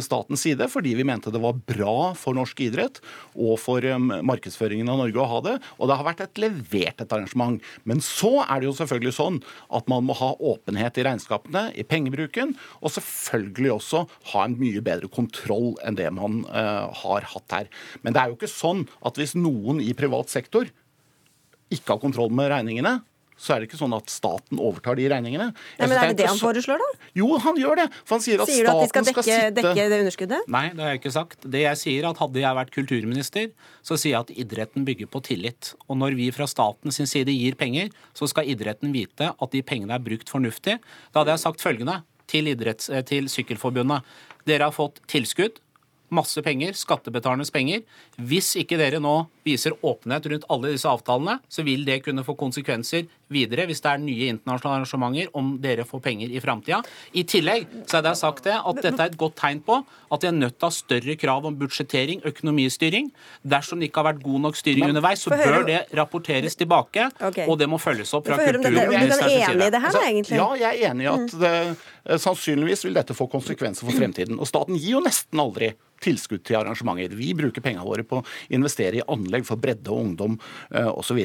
statens 0.03 0.45
side 0.45 0.69
fordi 0.73 0.95
vi 0.99 1.07
mente 1.07 1.33
det 1.33 1.41
var 1.43 1.59
bra 1.69 2.13
for 2.19 2.37
norsk 2.37 2.61
idrett 2.65 3.01
og 3.33 3.57
for 3.61 3.82
for 3.83 3.97
um, 3.97 4.13
markedsføringen 4.27 4.91
av 4.91 5.01
Norge 5.01 5.21
å 5.21 5.29
ha 5.29 5.41
det. 5.45 5.55
Og 5.79 5.91
det 5.91 5.99
har 5.99 6.07
vært 6.07 6.23
et 6.25 6.41
levert 6.43 7.03
et 7.03 7.15
arrangement. 7.15 7.59
Men 7.89 8.03
så 8.05 8.43
er 8.45 8.61
det 8.61 8.69
jo 8.69 8.77
selvfølgelig 8.79 9.15
sånn 9.17 9.41
at 9.75 9.89
man 9.91 10.07
må 10.07 10.17
ha 10.19 10.33
åpenhet 10.39 11.01
i 11.01 11.07
regnskapene, 11.07 11.69
i 11.75 11.87
pengebruken, 11.87 12.55
og 12.81 12.95
selvfølgelig 12.95 13.75
også 13.77 14.05
ha 14.33 14.45
en 14.47 14.59
mye 14.61 14.83
bedre 14.85 15.11
kontroll 15.13 15.73
enn 15.87 15.99
det 15.99 16.11
man 16.15 16.45
uh, 16.51 16.91
har 17.03 17.27
hatt 17.35 17.59
her. 17.59 17.73
Men 18.03 18.15
det 18.15 18.23
er 18.23 18.31
jo 18.31 18.39
ikke 18.39 18.53
sånn 18.53 18.87
at 19.03 19.19
hvis 19.19 19.37
noen 19.39 19.83
i 19.83 19.93
privat 19.97 20.33
sektor 20.33 20.71
ikke 21.73 21.95
har 21.95 22.03
kontroll 22.03 22.33
med 22.35 22.51
regningene, 22.53 23.01
så 23.43 23.55
er 23.55 23.63
det 23.63 23.69
ikke 23.69 23.81
sånn 23.81 23.95
at 23.97 24.11
staten 24.13 24.61
overtar 24.63 24.95
de 24.99 25.09
regningene. 25.11 25.49
Nei, 25.51 25.89
men 25.89 25.97
Er 25.99 26.13
det 26.13 26.21
det 26.21 26.29
han 26.31 26.39
foreslår, 26.39 26.79
da? 26.79 27.09
Jo, 27.19 27.27
han 27.43 27.59
gjør 27.59 27.81
det. 27.83 27.87
For 28.07 28.17
han 28.17 28.23
sier 28.23 28.43
at 28.45 28.51
sier 28.51 28.69
staten 28.69 28.79
du 28.79 28.83
at 28.85 28.87
de 28.87 28.93
skal 28.93 29.07
dekke, 29.09 29.25
skal 29.27 29.27
sitte 29.27 29.57
dekke 29.59 29.87
det 29.91 29.99
underskuddet? 30.05 30.53
Nei, 30.55 30.65
det 30.71 30.85
har 30.85 30.95
jeg 30.95 31.01
ikke 31.03 31.15
sagt. 31.17 31.49
Det 31.57 31.65
jeg 31.65 31.81
sier, 31.81 32.07
at 32.13 32.23
hadde 32.23 32.45
jeg 32.45 32.59
vært 32.61 32.73
kulturminister, 32.77 33.51
så 33.83 33.99
sier 33.99 34.15
jeg 34.15 34.29
at 34.29 34.33
idretten 34.47 34.87
bygger 34.87 35.11
på 35.11 35.25
tillit. 35.27 35.73
Og 35.89 35.99
når 35.99 36.15
vi 36.21 36.31
fra 36.37 36.47
statens 36.51 37.03
side 37.03 37.35
gir 37.35 37.59
penger, 37.59 37.91
så 38.15 38.31
skal 38.31 38.47
idretten 38.55 38.95
vite 38.95 39.33
at 39.35 39.57
de 39.57 39.65
pengene 39.67 39.99
er 39.99 40.07
brukt 40.07 40.31
fornuftig. 40.31 40.79
Da 41.11 41.25
hadde 41.25 41.35
jeg 41.35 41.43
sagt 41.43 41.67
følgende 41.67 41.99
til, 42.31 42.47
idretts, 42.53 42.89
eh, 42.95 43.03
til 43.03 43.27
Sykkelforbundet. 43.27 44.07
Dere 44.47 44.71
har 44.71 44.77
fått 44.77 45.03
tilskudd. 45.11 45.59
Masse 46.15 46.43
penger, 46.45 46.77
skattebetalernes 46.77 47.53
penger. 47.55 47.83
Hvis 48.21 48.53
ikke 48.61 48.79
dere 48.81 49.01
nå 49.03 49.15
viser 49.47 49.75
åpenhet 49.83 50.29
rundt 50.31 50.47
alle 50.53 50.73
disse 50.75 50.89
avtalene, 50.89 51.39
så 51.51 51.65
vil 51.67 51.87
det 51.89 52.03
kunne 52.05 52.25
få 52.27 52.37
konsekvenser 52.39 53.09
videre 53.33 53.65
hvis 53.69 53.81
det 53.83 53.91
er 53.91 54.03
nye 54.03 54.29
internasjonale 54.35 54.83
arrangementer, 54.83 55.31
om 55.39 55.55
dere 55.63 55.87
får 55.89 56.03
penger 56.05 56.33
i 56.33 56.43
framtida. 56.43 56.83
I 57.17 57.25
tillegg 57.29 57.67
så 57.89 57.99
er 57.99 58.07
det 58.07 58.15
sagt 58.21 58.47
det 58.47 58.59
at 58.59 58.83
dette 58.85 59.01
er 59.01 59.11
et 59.11 59.19
godt 59.19 59.39
tegn 59.41 59.63
på 59.65 59.81
at 59.83 60.23
de 60.23 60.29
er 60.29 60.37
nødt 60.37 60.59
til 60.59 60.69
å 60.69 60.71
ha 60.71 60.77
større 60.77 61.17
krav 61.21 61.49
om 61.49 61.57
budsjettering, 61.59 62.23
økonomistyring. 62.29 63.11
Dersom 63.55 63.81
det 63.81 63.91
ikke 63.91 64.03
har 64.03 64.11
vært 64.13 64.23
god 64.25 64.47
nok 64.47 64.59
styring 64.61 64.91
underveis, 64.91 65.25
så 65.25 65.33
bør 65.33 65.65
det 65.69 65.81
rapporteres 65.97 66.59
tilbake, 66.61 67.09
okay. 67.19 67.47
og 67.49 67.59
det 67.61 67.71
må 67.71 67.81
følges 67.83 68.13
opp 68.19 68.29
fra 68.29 68.39
kulturministerens 68.43 69.49
side. 69.49 69.83
Altså, 69.83 70.37
ja, 70.37 70.49
jeg 70.61 70.69
er 70.69 70.91
enig 70.91 71.07
i 71.07 71.11
at 71.13 71.39
det, 71.41 71.55
eh, 72.05 72.21
sannsynligvis 72.21 72.85
vil 72.87 72.99
dette 72.99 73.17
få 73.17 73.29
konsekvenser 73.33 73.89
for 73.89 73.97
fremtiden. 73.97 74.39
Og 74.41 74.49
staten 74.51 74.79
gir 74.79 74.99
jo 74.99 75.03
nesten 75.05 75.41
aldri 75.43 75.73
tilskudd 76.05 76.45
til 76.47 76.61
arrangementer. 76.61 77.17
Vi 77.19 77.33
bruker 77.39 77.65
pengene 77.65 77.87
våre 77.87 78.07
på 78.07 78.21
å 78.21 78.29
investere 78.55 79.01
i 79.01 79.05
anlegg 79.13 79.47
for 79.49 79.61
bredde 79.61 79.93
og 79.93 80.07
ungdom 80.07 80.39
uh, 80.75 80.91
osv. 80.93 81.21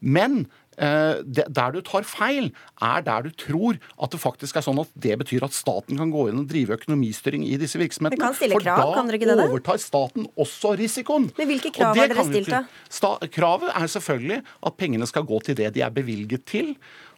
Men 0.00 0.40
uh, 0.80 1.22
der 1.24 1.74
du 1.74 1.80
tar 1.86 2.06
feil, 2.08 2.50
er 2.84 3.06
der 3.06 3.26
du 3.26 3.32
tror 3.38 3.80
at 3.96 4.14
det 4.14 4.22
faktisk 4.22 4.58
er 4.58 4.66
sånn 4.66 4.82
at 4.82 4.92
det 4.98 5.16
betyr 5.22 5.46
at 5.46 5.56
staten 5.56 5.98
kan 6.00 6.12
gå 6.14 6.28
inn 6.30 6.42
og 6.42 6.48
drive 6.50 6.78
økonomistyring 6.78 7.46
i 7.48 7.56
disse 7.60 7.80
virksomhetene. 7.80 8.32
For 8.38 8.64
krav, 8.64 8.94
da 8.98 9.48
overtar 9.48 9.82
staten 9.82 10.28
også 10.38 10.76
risikoen. 10.80 11.30
Men 11.38 11.52
hvilke 11.52 11.74
krav 11.74 11.98
har 11.98 12.14
dere 12.14 12.28
stilt, 12.30 12.54
da? 12.54 12.64
Kravet 13.34 13.74
er 13.74 13.92
selvfølgelig 13.98 14.42
at 14.44 14.80
pengene 14.80 15.10
skal 15.10 15.26
gå 15.28 15.42
til 15.46 15.58
det 15.58 15.74
de 15.76 15.84
er 15.84 15.94
bevilget 15.94 16.46
til 16.48 16.74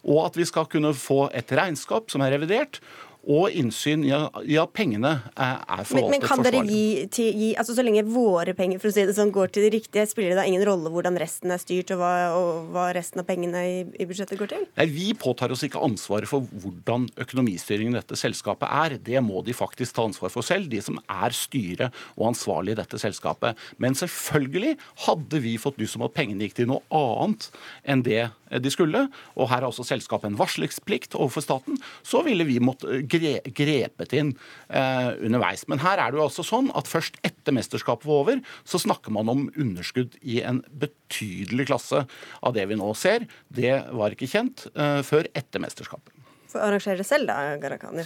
og 0.08 0.30
at 0.30 0.38
vi 0.38 0.46
skal 0.48 0.68
kunne 0.70 0.92
få 0.96 1.26
et 1.36 1.50
regnskap 1.52 2.10
som 2.12 2.24
er 2.24 2.32
revidert, 2.36 2.80
og 3.28 3.52
innsyn 3.52 4.04
i 4.06 4.12
at 4.14 4.72
pengene 4.72 5.10
er 5.36 5.82
forvaltet 5.84 6.14
men, 6.14 6.14
men 6.14 6.24
kan 6.24 6.40
dere 6.44 6.62
gi, 6.64 7.06
til, 7.12 7.28
gi, 7.36 7.50
altså 7.60 7.74
Så 7.76 7.84
lenge 7.84 8.04
våre 8.08 8.54
penger 8.56 8.80
for 8.80 8.88
å 8.88 8.94
si 8.94 9.04
det 9.04 9.16
sånn, 9.16 9.32
går 9.34 9.52
til 9.52 9.66
det 9.66 9.72
riktige, 9.74 10.06
spiller 10.08 10.32
det 10.32 10.40
da 10.40 10.46
ingen 10.48 10.64
rolle 10.66 10.92
hvordan 10.92 11.18
resten 11.20 11.52
er 11.52 11.60
styrt, 11.60 11.92
og 11.94 12.00
hva, 12.00 12.12
og 12.36 12.70
hva 12.72 12.86
resten 12.96 13.20
av 13.20 13.28
pengene 13.28 13.62
i, 13.68 13.76
i, 13.92 14.06
budsjettet 14.08 14.40
går 14.40 14.52
til? 14.54 14.64
Nei, 14.80 14.88
Vi 14.94 15.10
påtar 15.20 15.52
oss 15.52 15.64
ikke 15.66 15.82
ansvaret 15.84 16.30
for 16.30 16.48
hvordan 16.64 17.10
økonomistyringen 17.20 17.94
i 17.94 18.00
dette 18.00 18.18
selskapet 18.18 18.68
er. 18.70 18.96
Det 19.10 19.20
må 19.24 19.44
de 19.44 19.56
faktisk 19.56 19.98
ta 19.98 20.06
ansvar 20.08 20.32
for 20.32 20.46
selv, 20.46 20.70
de 20.72 20.80
som 20.84 20.98
er 21.04 21.36
styret 21.36 21.96
og 22.16 22.30
ansvarlig 22.32 22.76
i 22.76 22.80
dette 22.80 23.00
selskapet. 23.02 23.58
Men 23.82 23.98
selvfølgelig 23.98 24.76
hadde 25.06 25.44
vi 25.44 25.56
fått 25.60 25.80
lyst 25.82 26.00
om 26.00 26.08
at 26.08 26.16
pengene 26.16 26.48
gikk 26.48 26.62
til 26.62 26.72
noe 26.72 26.84
annet 26.88 27.50
enn 27.84 28.04
det 28.06 28.30
de 28.58 28.70
skulle, 28.72 29.04
og 29.36 29.50
her 29.50 29.60
har 29.60 29.68
også 29.68 29.86
selskapet 29.86 30.30
en 30.30 30.38
varslingsplikt 30.38 31.14
overfor 31.14 31.44
staten, 31.44 31.78
så 32.02 32.24
ville 32.26 32.46
vi 32.48 32.58
måtte 32.62 33.02
grepet 33.10 34.14
inn 34.16 34.32
eh, 34.68 35.10
underveis. 35.18 35.66
Men 35.70 35.82
her 35.82 36.00
er 36.02 36.12
det 36.12 36.20
jo 36.20 36.26
altså 36.28 36.46
sånn 36.46 36.70
at 36.78 36.90
først 36.90 37.20
etter 37.26 37.56
mesterskapet 37.56 38.08
var 38.08 38.22
over, 38.24 38.40
så 38.64 38.80
snakker 38.82 39.14
man 39.14 39.32
om 39.32 39.48
underskudd 39.50 40.16
i 40.22 40.40
en 40.46 40.62
betydelig 40.70 41.70
klasse 41.72 42.04
av 42.40 42.56
det 42.56 42.68
vi 42.70 42.78
nå 42.80 42.92
ser. 42.98 43.28
Det 43.48 43.76
var 43.90 44.16
ikke 44.16 44.30
kjent 44.30 44.68
eh, 44.74 45.00
før 45.06 45.30
etter 45.34 45.62
mesterskapet 45.62 46.20
arrangere 46.58 46.98
det 47.00 47.06
selv, 47.06 47.28
da, 47.28 47.56
Gharahkhani? 47.60 48.04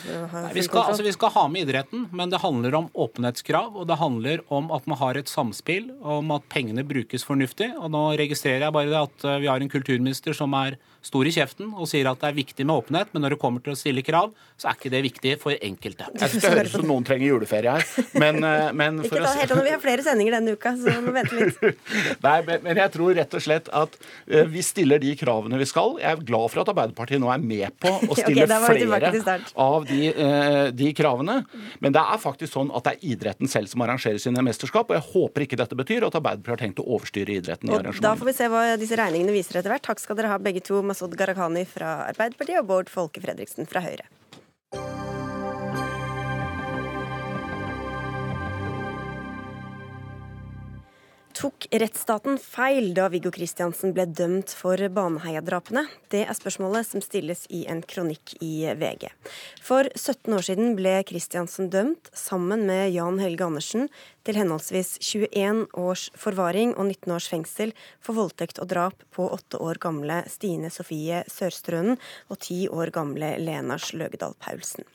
Vi, 0.52 0.64
altså, 0.68 1.02
vi 1.04 1.12
skal 1.14 1.32
ha 1.36 1.44
med 1.50 1.66
idretten, 1.68 2.08
men 2.12 2.32
det 2.32 2.42
handler 2.42 2.76
om 2.78 2.88
åpenhetskrav. 2.92 3.76
Og 3.78 3.88
det 3.88 3.98
handler 4.00 4.42
om 4.52 4.70
at 4.74 4.88
man 4.90 5.00
har 5.00 5.20
et 5.20 5.30
samspill, 5.30 5.90
om 6.02 6.32
at 6.34 6.46
pengene 6.52 6.84
brukes 6.86 7.24
fornuftig. 7.26 7.70
Og 7.78 7.92
nå 7.94 8.04
registrerer 8.20 8.66
jeg 8.66 8.76
bare 8.76 8.92
det 8.92 9.00
at 9.00 9.28
eh, 9.28 9.40
vi 9.44 9.50
har 9.50 9.62
en 9.62 9.72
kulturminister 9.72 10.36
som 10.36 10.54
er 10.58 10.78
stor 11.04 11.28
i 11.28 11.32
kjeften 11.34 11.72
og 11.74 11.88
sier 11.90 12.08
at 12.08 12.20
det 12.22 12.30
er 12.30 12.36
viktig 12.38 12.66
med 12.66 12.80
åpenhet, 12.80 13.12
men 13.12 13.24
når 13.24 13.34
det 13.34 13.40
kommer 13.42 13.64
til 13.64 13.74
å 13.74 13.78
stille 13.78 14.04
krav, 14.04 14.32
så 14.56 14.70
er 14.70 14.78
ikke 14.78 14.92
det 14.92 15.02
viktig 15.04 15.34
for 15.42 15.56
enkelte. 15.56 16.06
Jeg 16.14 16.32
synes 16.32 16.44
det 16.44 16.52
høres 16.54 16.72
ut 16.72 16.78
som 16.80 16.88
noen 16.88 17.06
trenger 17.06 17.28
juleferie 17.28 17.74
her, 17.76 17.86
men, 18.22 18.38
eh, 18.46 18.70
men 18.76 19.02
Ikke 19.04 19.20
ta 19.20 19.32
helt 19.36 19.54
Vi 19.64 19.72
har 19.74 19.82
flere 19.82 20.04
sendinger 20.06 20.38
denne 20.38 20.54
uka, 20.56 20.74
så 20.78 20.88
vi 20.88 20.96
må 21.04 21.14
vente 21.14 21.38
litt. 21.38 21.82
Nei, 22.26 22.36
men 22.64 22.80
jeg 22.80 22.92
tror 22.94 23.14
rett 23.18 23.36
og 23.36 23.44
slett 23.44 23.70
at 23.74 23.98
eh, 23.98 24.46
vi 24.50 24.64
stiller 24.64 25.02
de 25.02 25.14
kravene 25.18 25.60
vi 25.60 25.68
skal. 25.68 25.98
Jeg 26.00 26.10
er 26.10 26.24
glad 26.24 26.52
for 26.52 26.62
at 26.62 26.72
Arbeiderpartiet 26.72 27.22
nå 27.22 27.30
er 27.34 27.42
med 27.42 27.76
på 27.82 27.90
å 27.90 28.16
stille 28.20 28.46
okay, 28.46 28.86
flere 28.86 29.36
av 29.66 29.88
de, 29.88 30.00
eh, 30.12 30.60
de, 30.74 30.92
kravene. 30.96 31.40
Men 31.84 31.96
det 31.96 32.04
er 32.14 32.22
faktisk 32.22 32.54
sånn 32.54 32.72
at 32.74 32.86
det 32.86 32.96
er 32.96 33.06
idretten 33.14 33.50
selv 33.50 33.72
som 33.72 33.84
arrangerer 33.84 34.22
sine 34.22 34.44
mesterskap, 34.46 34.88
og 34.88 34.98
jeg 34.98 35.06
håper 35.10 35.46
ikke 35.46 35.60
dette 35.60 35.78
betyr 35.78 36.08
at 36.08 36.18
Arbeiderpartiet 36.20 36.54
har 36.54 36.62
tenkt 36.64 36.82
å 36.82 36.88
overstyre 36.96 37.38
idretten. 37.40 37.68
i 37.68 37.74
arrangementet. 37.74 38.06
Da 38.06 38.14
får 38.18 38.30
vi 38.30 38.36
se 38.38 38.50
hva 38.52 38.64
disse 38.80 38.98
regningene 39.00 39.34
viser 39.34 39.60
etter 39.60 39.74
hvert. 39.74 39.84
Takk 39.84 40.02
skal 40.02 40.18
dere 40.18 40.32
ha 40.32 40.40
begge 40.40 40.62
to. 40.64 40.80
Masud 40.94 41.16
Gharahkhani 41.18 41.64
fra 41.66 42.04
Arbeiderpartiet 42.04 42.60
og 42.60 42.68
Bård 42.68 42.90
Folke 42.92 43.18
Fredriksen 43.18 43.66
fra 43.66 43.80
Høyre. 43.82 44.04
Tok 51.44 51.66
rettsstaten 51.76 52.38
feil 52.40 52.94
da 52.96 53.10
Viggo 53.12 53.28
Kristiansen 53.28 53.90
ble 53.92 54.06
dømt 54.08 54.54
for 54.56 54.80
Baneheia-drapene? 54.96 55.82
Det 56.08 56.22
er 56.24 56.32
spørsmålet 56.38 56.88
som 56.88 57.04
stilles 57.04 57.42
i 57.52 57.66
en 57.68 57.82
kronikk 57.84 58.32
i 58.40 58.64
VG. 58.80 59.10
For 59.60 59.90
17 59.92 60.38
år 60.38 60.46
siden 60.48 60.72
ble 60.78 60.94
Kristiansen 61.04 61.68
dømt, 61.68 62.08
sammen 62.16 62.64
med 62.64 62.94
Jan 62.94 63.20
Helge 63.20 63.44
Andersen, 63.44 63.90
til 64.24 64.40
henholdsvis 64.40 64.96
21 65.04 65.66
års 65.84 66.08
forvaring 66.16 66.72
og 66.78 66.88
19 66.88 67.12
års 67.18 67.28
fengsel 67.28 67.76
for 68.00 68.16
voldtekt 68.16 68.64
og 68.64 68.72
drap 68.72 69.04
på 69.12 69.28
åtte 69.36 69.60
år 69.60 69.84
gamle 69.84 70.22
Stine 70.32 70.72
Sofie 70.72 71.26
Sørstrønen 71.28 72.00
og 72.32 72.40
ti 72.40 72.62
år 72.72 72.88
gamle 72.96 73.34
Lena 73.44 73.76
Sløgedal 73.76 74.32
Paulsen. 74.40 74.88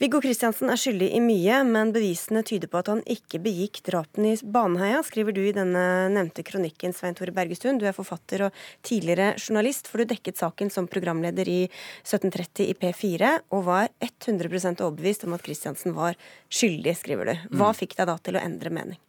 Viggo 0.00 0.16
Kristiansen 0.24 0.70
er 0.72 0.78
skyldig 0.80 1.10
i 1.12 1.18
mye, 1.20 1.58
men 1.68 1.90
bevisene 1.92 2.40
tyder 2.48 2.70
på 2.72 2.78
at 2.80 2.86
han 2.88 3.02
ikke 3.12 3.36
begikk 3.44 3.82
drapene 3.84 4.30
i 4.32 4.36
Baneheia, 4.40 5.02
skriver 5.04 5.34
du 5.36 5.42
i 5.44 5.52
denne 5.52 5.82
nevnte 6.08 6.40
kronikken, 6.40 6.94
Svein 6.96 7.18
Tore 7.18 7.34
Bergestuen. 7.36 7.76
Du 7.76 7.84
er 7.84 7.92
forfatter 7.92 8.46
og 8.46 8.62
tidligere 8.80 9.34
journalist, 9.34 9.90
for 9.90 10.00
du 10.00 10.08
dekket 10.08 10.40
saken 10.40 10.72
som 10.72 10.86
programleder 10.88 11.50
i 11.52 11.58
1730 11.68 12.70
i 12.72 12.76
P4, 12.80 13.34
og 13.52 13.66
var 13.66 13.90
100% 14.00 14.80
overbevist 14.86 15.26
om 15.28 15.36
at 15.36 15.44
Kristiansen 15.44 15.92
var 15.92 16.16
skyldig, 16.48 16.94
skriver 16.96 17.28
du. 17.28 17.34
Hva 17.50 17.68
mm. 17.68 17.78
fikk 17.82 17.98
deg 17.98 18.08
da 18.08 18.14
til 18.24 18.38
å 18.40 18.42
endre 18.46 18.72
mening? 18.72 19.00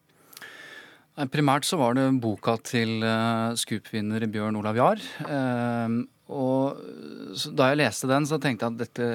Primært 1.32 1.70
så 1.70 1.80
var 1.80 1.96
det 1.96 2.10
boka 2.20 2.58
til 2.68 2.98
uh, 3.00 3.56
Scoop-vinner 3.56 4.28
Bjørn 4.28 4.60
Olav 4.60 4.76
Jahr. 4.76 5.00
Uh, 5.24 6.04
og 6.36 6.84
da 7.56 7.72
jeg 7.72 7.80
leste 7.80 8.12
den, 8.12 8.28
så 8.28 8.42
tenkte 8.44 8.68
jeg 8.68 8.76
at 8.76 8.84
dette 8.84 9.08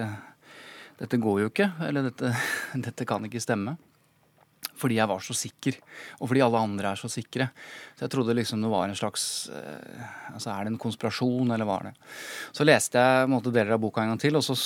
dette 1.00 1.20
går 1.20 1.42
jo 1.42 1.50
ikke, 1.52 1.70
eller 1.88 2.10
dette, 2.10 2.32
dette 2.86 3.08
kan 3.08 3.24
ikke 3.28 3.42
stemme. 3.42 3.76
Fordi 4.76 4.98
jeg 4.98 5.08
var 5.08 5.22
så 5.24 5.32
sikker, 5.36 5.76
og 6.20 6.28
fordi 6.28 6.42
alle 6.44 6.60
andre 6.60 6.90
er 6.90 6.98
så 7.00 7.08
sikre. 7.08 7.46
Så 7.96 8.04
jeg 8.04 8.12
trodde 8.12 8.34
liksom 8.36 8.60
det 8.60 8.68
var 8.68 8.84
en 8.84 8.98
slags 8.98 9.48
eh, 9.48 10.02
altså 10.34 10.50
Er 10.52 10.66
det 10.66 10.72
en 10.74 10.80
konspirasjon, 10.80 11.52
eller 11.54 11.68
hva 11.68 11.78
er 11.80 11.88
det? 11.88 11.94
Så 12.56 12.66
leste 12.66 13.00
jeg 13.00 13.30
måte, 13.32 13.52
deler 13.54 13.76
av 13.76 13.80
boka 13.80 14.04
en 14.04 14.12
gang 14.12 14.20
til, 14.20 14.36
og 14.36 14.44
så 14.44 14.56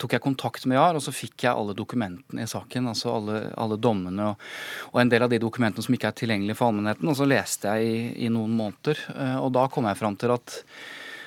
tok 0.00 0.16
jeg 0.16 0.24
kontakt 0.24 0.64
med 0.64 0.78
Jar, 0.78 0.96
og 0.96 1.04
så 1.04 1.12
fikk 1.12 1.44
jeg 1.44 1.52
alle 1.52 1.76
dokumentene 1.76 2.46
i 2.46 2.48
saken. 2.48 2.88
Altså 2.94 3.12
alle, 3.12 3.42
alle 3.60 3.76
dommene 3.76 4.30
og, 4.32 4.48
og, 4.88 4.98
en 5.02 5.12
del 5.12 5.26
av 5.26 5.34
de 5.34 5.42
dokumentene 5.42 5.84
som 5.84 5.98
ikke 5.98 6.12
er 6.12 6.18
tilgjengelige 6.22 6.56
for 6.56 6.72
allmennheten. 6.72 7.12
Og 7.12 7.20
så 7.20 7.28
leste 7.28 7.76
jeg 7.76 7.92
i, 7.92 8.02
i 8.28 8.32
noen 8.32 8.56
måneder, 8.56 9.04
eh, 9.18 9.38
og 9.42 9.52
da 9.58 9.68
kom 9.72 9.90
jeg 9.90 10.00
fram 10.00 10.16
til 10.20 10.32
at 10.38 10.62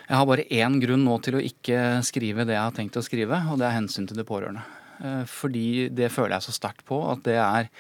jeg 0.06 0.18
har 0.20 0.26
bare 0.30 0.48
én 0.54 0.80
grunn 0.82 1.06
nå 1.06 1.18
til 1.26 1.40
å 1.40 1.44
ikke 1.44 2.02
skrive 2.06 2.46
det 2.46 2.56
jeg 2.58 2.64
har 2.64 2.76
tenkt 2.76 2.98
å 3.00 3.06
skrive, 3.06 3.40
og 3.50 3.62
det 3.62 3.68
er 3.68 3.78
hensyn 3.80 4.08
til 4.10 4.20
de 4.20 4.26
pårørende. 4.28 4.66
Eh, 5.04 5.24
fordi 5.28 5.90
det 5.92 6.12
føler 6.14 6.38
jeg 6.38 6.48
så 6.48 6.56
sterkt 6.56 6.86
på 6.88 7.02
at 7.12 7.24
det 7.26 7.40
er 7.42 7.72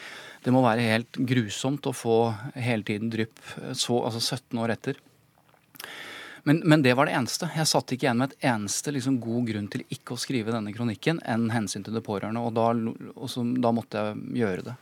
Det 0.45 0.53
må 0.53 0.59
være 0.61 0.83
helt 0.85 1.17
grusomt 1.25 1.87
å 1.89 1.95
få 1.95 2.35
hele 2.53 2.85
tiden 2.85 3.09
drypp 3.09 3.39
så, 3.73 3.95
altså 4.05 4.19
17 4.21 4.59
år 4.61 4.75
etter. 4.75 4.99
Men, 6.47 6.61
men, 6.63 6.81
det 6.85 6.93
var 6.93 7.09
det 7.09 7.15
eneste. 7.17 7.47
Jeg 7.57 7.65
satt 7.65 7.89
ikke 7.95 8.05
igjen 8.05 8.19
med 8.21 8.33
et 8.35 8.43
eneste 8.51 8.91
liksom, 8.93 9.15
god 9.17 9.47
grunn 9.47 9.65
til 9.73 9.81
ikke 9.89 10.13
å 10.13 10.19
skrive 10.21 10.53
denne 10.53 10.69
kronikken 10.75 11.17
enn 11.25 11.47
hensyn 11.49 11.81
til 11.81 11.95
det 11.97 12.03
pårørende, 12.05 12.43
og 12.45 12.53
da, 12.53 12.67
og 13.15 13.31
så, 13.33 13.41
da, 13.41 13.71
måtte 13.73 14.03
jeg 14.03 14.43
gjøre 14.43 14.65
det. 14.67 14.75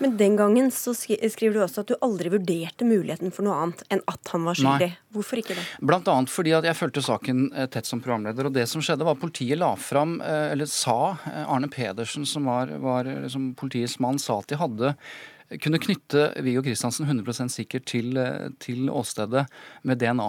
Men 0.00 0.14
den 0.16 0.38
gangen 0.38 0.70
så 0.72 0.94
skriver 0.96 1.58
du 1.58 1.60
også 1.60 1.84
at 1.84 1.92
du 1.92 1.98
aldri 2.00 2.32
vurderte 2.32 2.88
muligheten 2.88 3.34
for 3.36 3.44
noe 3.44 3.58
annet 3.66 3.84
enn 3.92 4.00
at 4.08 4.32
han 4.32 4.48
var 4.48 4.56
skyldig. 4.62 4.88
Nei. 4.94 5.12
Hvorfor 5.12 5.42
ikke 5.42 5.58
det? 5.58 5.66
Blant 5.92 6.08
annet 6.08 6.32
fordi 6.32 6.56
at 6.56 6.70
jeg 6.70 6.78
fulgte 6.80 7.04
saken 7.04 7.46
eh, 7.52 7.68
tett 7.68 7.92
som 7.92 8.00
programleder, 8.00 8.48
og 8.48 8.56
det 8.56 8.64
som 8.72 8.80
skjedde 8.80 9.04
var 9.04 9.18
at 9.18 9.20
politiet 9.20 9.60
la 9.60 9.74
fram, 9.76 10.22
eh, 10.24 10.54
eller 10.54 10.72
sa, 10.72 11.18
eh, 11.28 11.44
Arne 11.44 11.68
Pedersen 11.68 12.24
som 12.24 12.48
var, 12.48 12.72
var 12.80 13.12
liksom, 13.12 13.52
politiets 13.60 14.00
mann, 14.00 14.16
sa 14.16 14.40
at 14.40 14.48
de 14.48 14.60
hadde 14.60 14.96
kunne 15.60 15.80
knytte 15.82 16.28
Viggo 16.46 16.62
Kristiansen 16.62 17.08
100% 17.10 17.50
sikkert 17.50 17.88
til, 17.90 18.14
til 18.62 18.86
åstedet 18.86 19.48
med 19.82 19.98
DNA. 19.98 20.28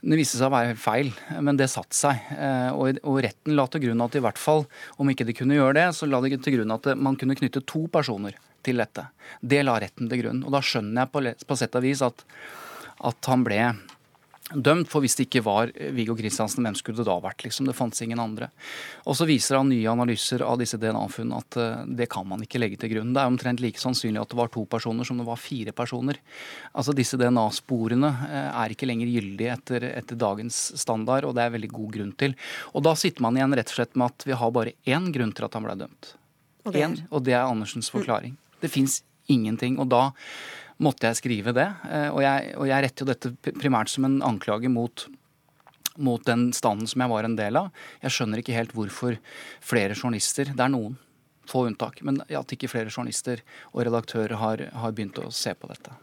Det 0.00 0.16
viste 0.16 0.38
seg 0.38 0.48
å 0.48 0.54
være 0.54 0.76
feil, 0.80 1.10
men 1.44 1.58
det 1.60 1.68
satte 1.68 1.96
seg. 1.96 2.22
Eh, 2.32 2.70
og 2.72 3.18
retten 3.20 3.56
la 3.56 3.66
til 3.68 3.84
grunn 3.84 4.04
at 4.04 4.16
i 4.16 4.22
hvert 4.24 4.40
fall, 4.40 4.64
om 4.96 5.10
ikke 5.12 5.26
de 5.28 5.36
kunne 5.36 5.58
gjøre 5.58 5.76
det, 5.76 5.88
så 5.96 6.08
la 6.08 6.22
de 6.24 6.38
til 6.40 6.56
grunn 6.56 6.72
at 6.72 6.88
man 6.96 7.18
kunne 7.20 7.36
knytte 7.36 7.64
to 7.68 7.84
personer 7.92 8.38
til 8.64 8.80
dette. 8.80 9.06
Det 9.40 9.60
la 9.64 9.76
retten 9.80 10.08
til 10.08 10.22
grunn. 10.22 10.42
Og 10.46 10.54
da 10.56 10.62
skjønner 10.64 11.04
jeg 11.04 11.12
på, 11.12 11.24
på 11.52 11.58
sett 11.60 11.76
og 11.76 11.84
vis 11.84 12.04
at, 12.06 12.24
at 13.10 13.30
han 13.32 13.44
ble 13.44 13.60
dømt. 14.54 14.88
For 14.90 15.04
hvis 15.04 15.16
det 15.18 15.26
ikke 15.28 15.42
var 15.46 15.70
Viggo 15.94 16.16
Kristiansen, 16.18 16.64
hvem 16.66 16.76
skulle 16.78 17.00
det 17.00 17.08
da 17.08 17.16
vært? 17.22 17.44
Liksom? 17.44 17.68
Det 17.68 17.76
fantes 17.76 18.02
ingen 18.04 18.20
andre. 18.22 18.50
Og 19.08 19.16
så 19.18 19.26
viser 19.28 19.58
han 19.58 19.70
nye 19.70 19.90
analyser 19.90 20.44
av 20.46 20.58
disse 20.60 20.78
DNA-funnene 20.80 21.40
at 21.40 21.58
uh, 21.60 21.82
det 21.86 22.08
kan 22.12 22.26
man 22.28 22.44
ikke 22.44 22.60
legge 22.62 22.80
til 22.80 22.94
grunn. 22.94 23.12
Det 23.14 23.22
er 23.22 23.32
omtrent 23.32 23.62
like 23.62 23.80
sannsynlig 23.82 24.22
at 24.22 24.32
det 24.32 24.40
var 24.40 24.52
to 24.54 24.64
personer 24.70 25.06
som 25.06 25.20
det 25.20 25.28
var 25.28 25.40
fire 25.40 25.74
personer. 25.76 26.20
Altså 26.74 26.94
Disse 26.96 27.18
DNA-sporene 27.20 28.10
uh, 28.10 28.50
er 28.64 28.74
ikke 28.74 28.88
lenger 28.90 29.12
gyldige 29.12 29.56
etter, 29.56 29.90
etter, 29.92 30.20
dagens 30.20 30.62
standard, 30.80 31.28
og 31.28 31.36
det 31.38 31.46
er 31.46 31.54
veldig 31.56 31.72
god 31.72 31.92
grunn 31.98 32.14
til. 32.20 32.36
Og 32.74 32.84
da 32.86 32.96
sitter 32.98 33.24
man 33.24 33.38
igjen 33.38 33.56
rett 33.56 33.72
og 33.72 33.80
slett 33.80 33.96
med 33.96 34.10
at 34.10 34.28
vi 34.28 34.38
har 34.42 34.56
bare 34.56 34.76
én 34.88 35.12
grunn 35.14 35.34
til 35.36 35.46
at 35.46 35.56
han 35.56 35.66
ble 35.68 35.78
dømt. 35.84 36.14
Og 36.66 36.74
det 36.74 36.82
er, 36.82 36.90
en, 36.90 36.98
og 37.08 37.24
det 37.24 37.36
er 37.36 37.46
Andersens 37.46 37.88
forklaring. 37.92 38.34
Det 38.60 38.68
fins 38.68 39.00
ingenting. 39.32 39.78
Og 39.80 39.88
da 39.90 40.10
måtte 40.80 41.10
jeg 41.10 41.20
skrive 41.20 41.54
det. 41.56 41.68
Eh, 41.90 42.08
og 42.10 42.22
jeg, 42.24 42.54
og 42.56 42.68
jeg 42.70 42.86
retter 42.86 43.04
jo 43.04 43.10
dette 43.12 43.54
primært 43.60 43.92
som 43.92 44.08
en 44.08 44.20
anklage 44.26 44.72
mot 44.72 45.06
mot 46.00 46.22
den 46.24 46.46
standen 46.56 46.88
som 46.88 47.02
jeg 47.02 47.10
var 47.12 47.26
en 47.26 47.34
del 47.36 47.58
av. 47.60 47.66
Jeg 48.00 48.14
skjønner 48.14 48.40
ikke 48.40 48.54
helt 48.56 48.70
hvorfor 48.72 49.18
flere 49.60 49.92
journalister 49.92 50.48
Det 50.48 50.64
er 50.64 50.72
noen 50.72 50.94
få 51.50 51.64
unntak, 51.66 51.98
men 52.06 52.20
at 52.22 52.54
ikke 52.54 52.70
flere 52.70 52.92
journalister 52.92 53.42
og 53.72 53.82
redaktører 53.88 54.38
har, 54.40 54.62
har 54.70 54.94
begynt 54.94 55.18
å 55.18 55.32
se 55.34 55.52
på 55.58 55.68
dette. 55.70 55.96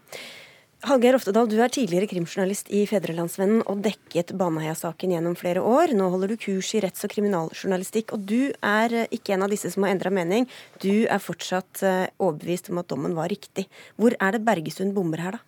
Hallgeir 0.85 1.15
Oftedal, 1.17 1.47
du 1.49 1.57
er 1.57 1.71
tidligere 1.73 2.05
krimjournalist 2.05 2.67
i 2.69 2.83
Fedrelandsvennen 2.85 3.63
og 3.65 3.79
dekket 3.81 4.35
Baneheia-saken 4.37 5.15
gjennom 5.15 5.33
flere 5.33 5.63
år. 5.65 5.89
Nå 5.97 6.11
holder 6.13 6.29
du 6.29 6.35
kurs 6.37 6.69
i 6.77 6.81
retts- 6.85 7.01
og 7.07 7.15
kriminaljournalistikk, 7.15 8.13
og 8.13 8.27
du 8.29 8.51
er 8.61 8.93
eh, 8.93 9.07
ikke 9.17 9.33
en 9.33 9.47
av 9.47 9.49
disse 9.49 9.71
som 9.73 9.87
har 9.87 9.95
endra 9.95 10.11
mening. 10.13 10.45
Du 10.77 11.09
er 11.09 11.17
fortsatt 11.17 11.81
eh, 11.81 12.03
overbevist 12.21 12.69
om 12.69 12.77
at 12.83 12.93
dommen 12.93 13.17
var 13.17 13.33
riktig. 13.33 13.65
Hvor 13.97 14.13
er 14.21 14.37
det 14.37 14.43
Bergesund 14.45 14.93
bommer 14.93 15.25
her, 15.25 15.39
da? 15.39 15.41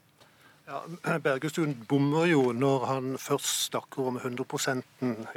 Ja, 0.70 0.84
Bergestuen 1.26 1.74
bommer 1.90 2.28
jo 2.30 2.52
når 2.54 2.84
han 2.86 3.08
først 3.18 3.72
snakker 3.72 4.12
om 4.12 4.20
100% 4.20 4.84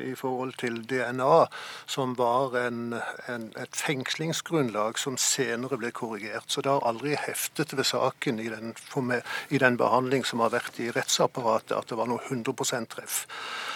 i 0.05 0.13
forhold 0.19 0.53
til 0.61 0.83
DNA, 0.89 1.47
som 1.89 2.13
var 2.19 2.57
en, 2.61 2.99
en, 3.33 3.47
et 3.57 3.79
fengslingsgrunnlag 3.81 5.01
som 5.01 5.17
senere 5.17 5.79
ble 5.81 5.93
korrigert. 5.97 6.51
Så 6.53 6.61
det 6.65 6.75
har 6.75 6.85
aldri 6.89 7.17
heftet 7.17 7.73
ved 7.77 7.89
saken 7.89 8.43
i 8.45 8.51
den, 8.53 8.75
meg, 9.09 9.25
i 9.49 9.61
den 9.63 9.81
behandling 9.81 10.27
som 10.29 10.45
har 10.45 10.53
vært 10.53 10.81
i 10.85 10.91
rettsapparatet, 10.93 11.79
at 11.79 11.89
det 11.89 12.01
var 12.01 12.13
noe 12.13 12.21
100% 12.29 12.93
treff. 12.93 13.23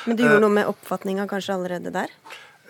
Men 0.05 0.19
det 0.19 0.29
gjorde 0.29 0.45
noe 0.45 0.59
med 0.61 0.69
oppfatninga 0.75 1.25
kanskje 1.31 1.57
allerede 1.57 1.95
der? 1.95 2.13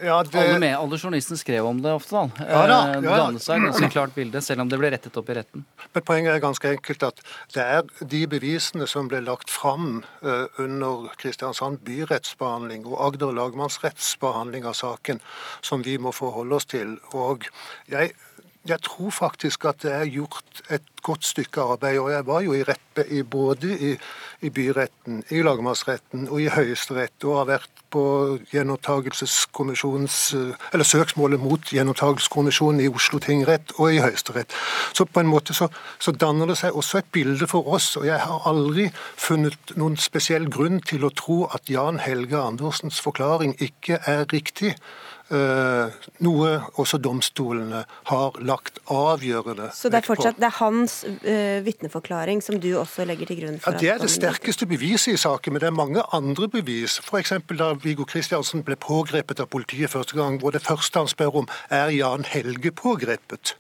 Ja, 0.02 0.22
det... 0.22 0.38
alle, 0.38 0.58
med, 0.58 0.74
alle 0.76 0.98
journalistene 0.98 1.38
skrev 1.40 1.66
om 1.66 1.80
det 1.82 1.92
ofte. 1.96 2.14
da. 2.16 2.46
Ja, 2.48 2.66
da, 2.66 2.78
eh, 2.88 2.94
ja. 2.94 3.00
Det 3.00 3.16
dannet 3.22 3.44
seg 3.44 3.56
et 3.58 3.68
ganske 3.70 3.90
klart 3.94 4.14
bilde, 4.16 4.42
selv 4.44 4.64
om 4.64 4.70
det 4.72 4.78
ble 4.80 4.90
rettet 4.92 5.16
opp 5.16 5.30
i 5.32 5.36
retten. 5.38 5.64
Men 5.94 6.04
Poenget 6.06 6.34
er 6.34 6.42
ganske 6.44 6.72
enkelt 6.76 7.06
at 7.06 7.22
det 7.54 7.64
er 7.64 8.08
de 8.14 8.22
bevisene 8.30 8.88
som 8.90 9.08
ble 9.10 9.22
lagt 9.24 9.52
fram 9.52 10.02
uh, 10.26 10.46
under 10.62 11.08
Kristiansand 11.20 11.80
byrettsbehandling 11.86 12.84
og 12.90 13.00
Agder 13.08 13.32
lagmannsrettsbehandling 13.36 14.68
av 14.68 14.76
saken, 14.76 15.22
som 15.64 15.84
vi 15.86 15.96
må 16.02 16.12
forholde 16.16 16.60
oss 16.60 16.68
til. 16.68 16.98
Og 17.16 17.48
jeg 17.90 18.12
jeg 18.68 18.82
tror 18.82 19.10
faktisk 19.10 19.64
at 19.70 19.82
det 19.82 19.92
er 19.94 20.10
gjort 20.10 20.62
et 20.70 20.82
godt 21.02 21.24
stykke 21.24 21.60
arbeid. 21.60 21.98
Og 21.98 22.10
jeg 22.12 22.26
var 22.26 22.40
jo 22.44 22.52
i 22.56 22.62
rette 22.66 23.06
i, 23.10 23.22
både 23.22 23.72
i, 23.78 23.92
i, 24.40 24.50
byretten, 24.50 25.22
i 25.30 25.42
lagmannsretten 25.42 26.28
og 26.28 26.42
i 26.42 26.50
Høyesterett, 26.52 27.24
og 27.24 27.40
har 27.40 27.50
vært 27.56 27.82
på 27.90 28.02
Eller 30.72 30.84
søksmålet 30.84 31.40
mot 31.40 31.72
gjenopptakelseskommisjonen 31.72 32.82
i 32.82 32.88
Oslo 32.90 33.20
tingrett 33.22 33.72
og 33.78 33.94
i 33.94 34.02
Høyesterett. 34.02 34.52
Så 34.92 35.06
på 35.06 35.22
en 35.22 35.30
måte 35.30 35.54
så, 35.54 35.68
så, 35.98 36.12
danner 36.12 36.50
det 36.50 36.58
seg 36.58 36.76
også 36.76 36.98
et 36.98 37.12
bilde 37.12 37.46
for 37.46 37.68
oss, 37.68 37.94
og 37.96 38.06
jeg 38.06 38.18
har 38.20 38.48
aldri 38.50 38.90
funnet 39.16 39.76
noen 39.76 39.96
spesiell 39.96 40.50
grunn 40.50 40.80
til 40.82 41.06
å 41.06 41.14
tro 41.14 41.44
at 41.54 41.70
Jan 41.70 42.02
Helge 42.02 42.40
Andersens 42.42 43.00
forklaring 43.00 43.54
ikke 43.62 44.00
er 44.04 44.26
riktig. 44.32 44.74
Eh, 45.26 45.94
noe 46.22 46.50
også 46.78 47.00
domstolene 47.02 47.80
har 48.06 48.36
lagt 48.46 48.76
avgjørende 48.86 49.72
Så 49.74 49.90
det 49.90 49.98
er 49.98 50.06
fortsatt 50.06 50.38
det 50.38 50.46
er 50.46 50.54
hans 50.60 51.00
uh, 51.02 51.58
vitneforklaring 51.66 52.38
som 52.46 52.60
du 52.62 52.68
også 52.78 53.02
legger 53.10 53.26
til 53.26 53.40
grunn? 53.40 53.58
For 53.58 53.74
ja, 53.74 53.80
Det 53.80 53.90
er 53.90 54.04
det 54.04 54.12
sterkeste 54.14 54.70
beviset 54.70 55.16
i 55.16 55.18
saken, 55.18 55.56
men 55.56 55.64
det 55.64 55.72
er 55.72 55.74
mange 55.74 56.04
andre 56.14 56.46
bevis. 56.52 57.00
F.eks. 57.02 57.34
da 57.58 57.72
Viggo 57.82 58.06
Kristiansen 58.06 58.62
ble 58.62 58.78
pågrepet 58.78 59.42
av 59.42 59.50
politiet 59.50 59.90
første 59.90 60.14
gang, 60.14 60.38
hvor 60.38 60.54
det 60.54 60.62
første 60.62 61.02
han 61.02 61.10
spør 61.10 61.42
om 61.42 61.50
er 61.74 61.90
Jan 61.96 62.22
Helge 62.30 62.70
pågrepet. 62.70 63.56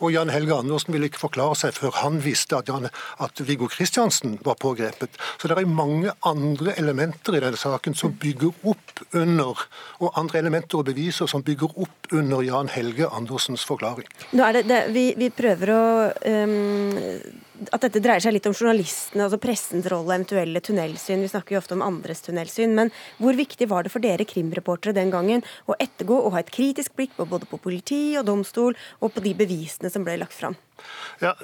Og 0.00 0.14
Jan 0.14 0.32
Helge 0.32 0.56
Andersen 0.56 0.94
ville 0.94 1.10
ikke 1.10 1.22
forklare 1.22 1.56
seg 1.58 1.74
før 1.76 1.94
han 2.00 2.20
visste 2.24 2.58
at, 2.58 2.70
Jan, 2.70 2.88
at 3.20 3.42
Viggo 3.46 3.68
Kristiansen 3.70 4.38
var 4.44 4.56
pågrepet. 4.60 5.18
Så 5.38 5.50
det 5.50 5.58
er 5.58 5.68
mange 5.68 6.14
andre 6.26 6.74
elementer 6.80 7.36
i 7.36 7.42
denne 7.44 7.60
saken 7.60 7.96
som 7.98 8.16
bygger 8.20 8.54
opp 8.72 9.04
under, 9.16 9.66
og 10.00 10.16
andre 10.20 10.40
elementer 10.40 10.80
og 10.80 10.88
beviser 10.88 11.28
som 11.30 11.44
bygger 11.44 11.76
opp 11.76 12.10
under 12.16 12.42
Jan 12.46 12.72
Helge 12.72 13.10
Andersens 13.12 13.66
forklaring. 13.68 14.08
Det, 14.32 14.64
det 14.68 14.82
vi, 14.94 15.10
vi, 15.20 15.30
prøver 15.34 15.76
å 15.76 15.84
um 16.32 17.46
at 17.68 17.84
dette 17.84 18.00
dreier 18.02 18.22
seg 18.24 18.34
litt 18.34 18.48
om 18.48 18.54
journalistene, 18.56 19.26
altså 19.26 19.40
pressens 19.42 19.88
rolle, 19.92 20.16
eventuelle 20.16 20.62
tunnelsyn. 20.64 21.24
Vi 21.24 21.32
snakker 21.32 21.56
jo 21.56 21.60
ofte 21.60 21.76
om 21.76 21.84
andres 21.84 22.24
tunnelsyn. 22.24 22.72
Men 22.76 22.92
hvor 23.20 23.36
viktig 23.38 23.68
var 23.70 23.84
det 23.84 23.92
for 23.92 24.04
dere 24.04 24.26
krimreportere 24.28 24.96
den 24.96 25.12
gangen 25.12 25.44
å 25.68 25.76
ettergå 25.78 26.16
og 26.16 26.34
ha 26.36 26.42
et 26.42 26.52
kritisk 26.54 26.96
blikk 26.98 27.16
på 27.18 27.28
både 27.28 27.48
på 27.50 27.60
politi 27.60 28.02
og 28.20 28.26
domstol 28.30 28.78
og 29.00 29.14
på 29.14 29.24
de 29.24 29.36
bevisene 29.36 29.92
som 29.92 30.06
ble 30.06 30.18
lagt 30.22 30.36
fram? 30.36 30.56
Ja, 31.20 31.34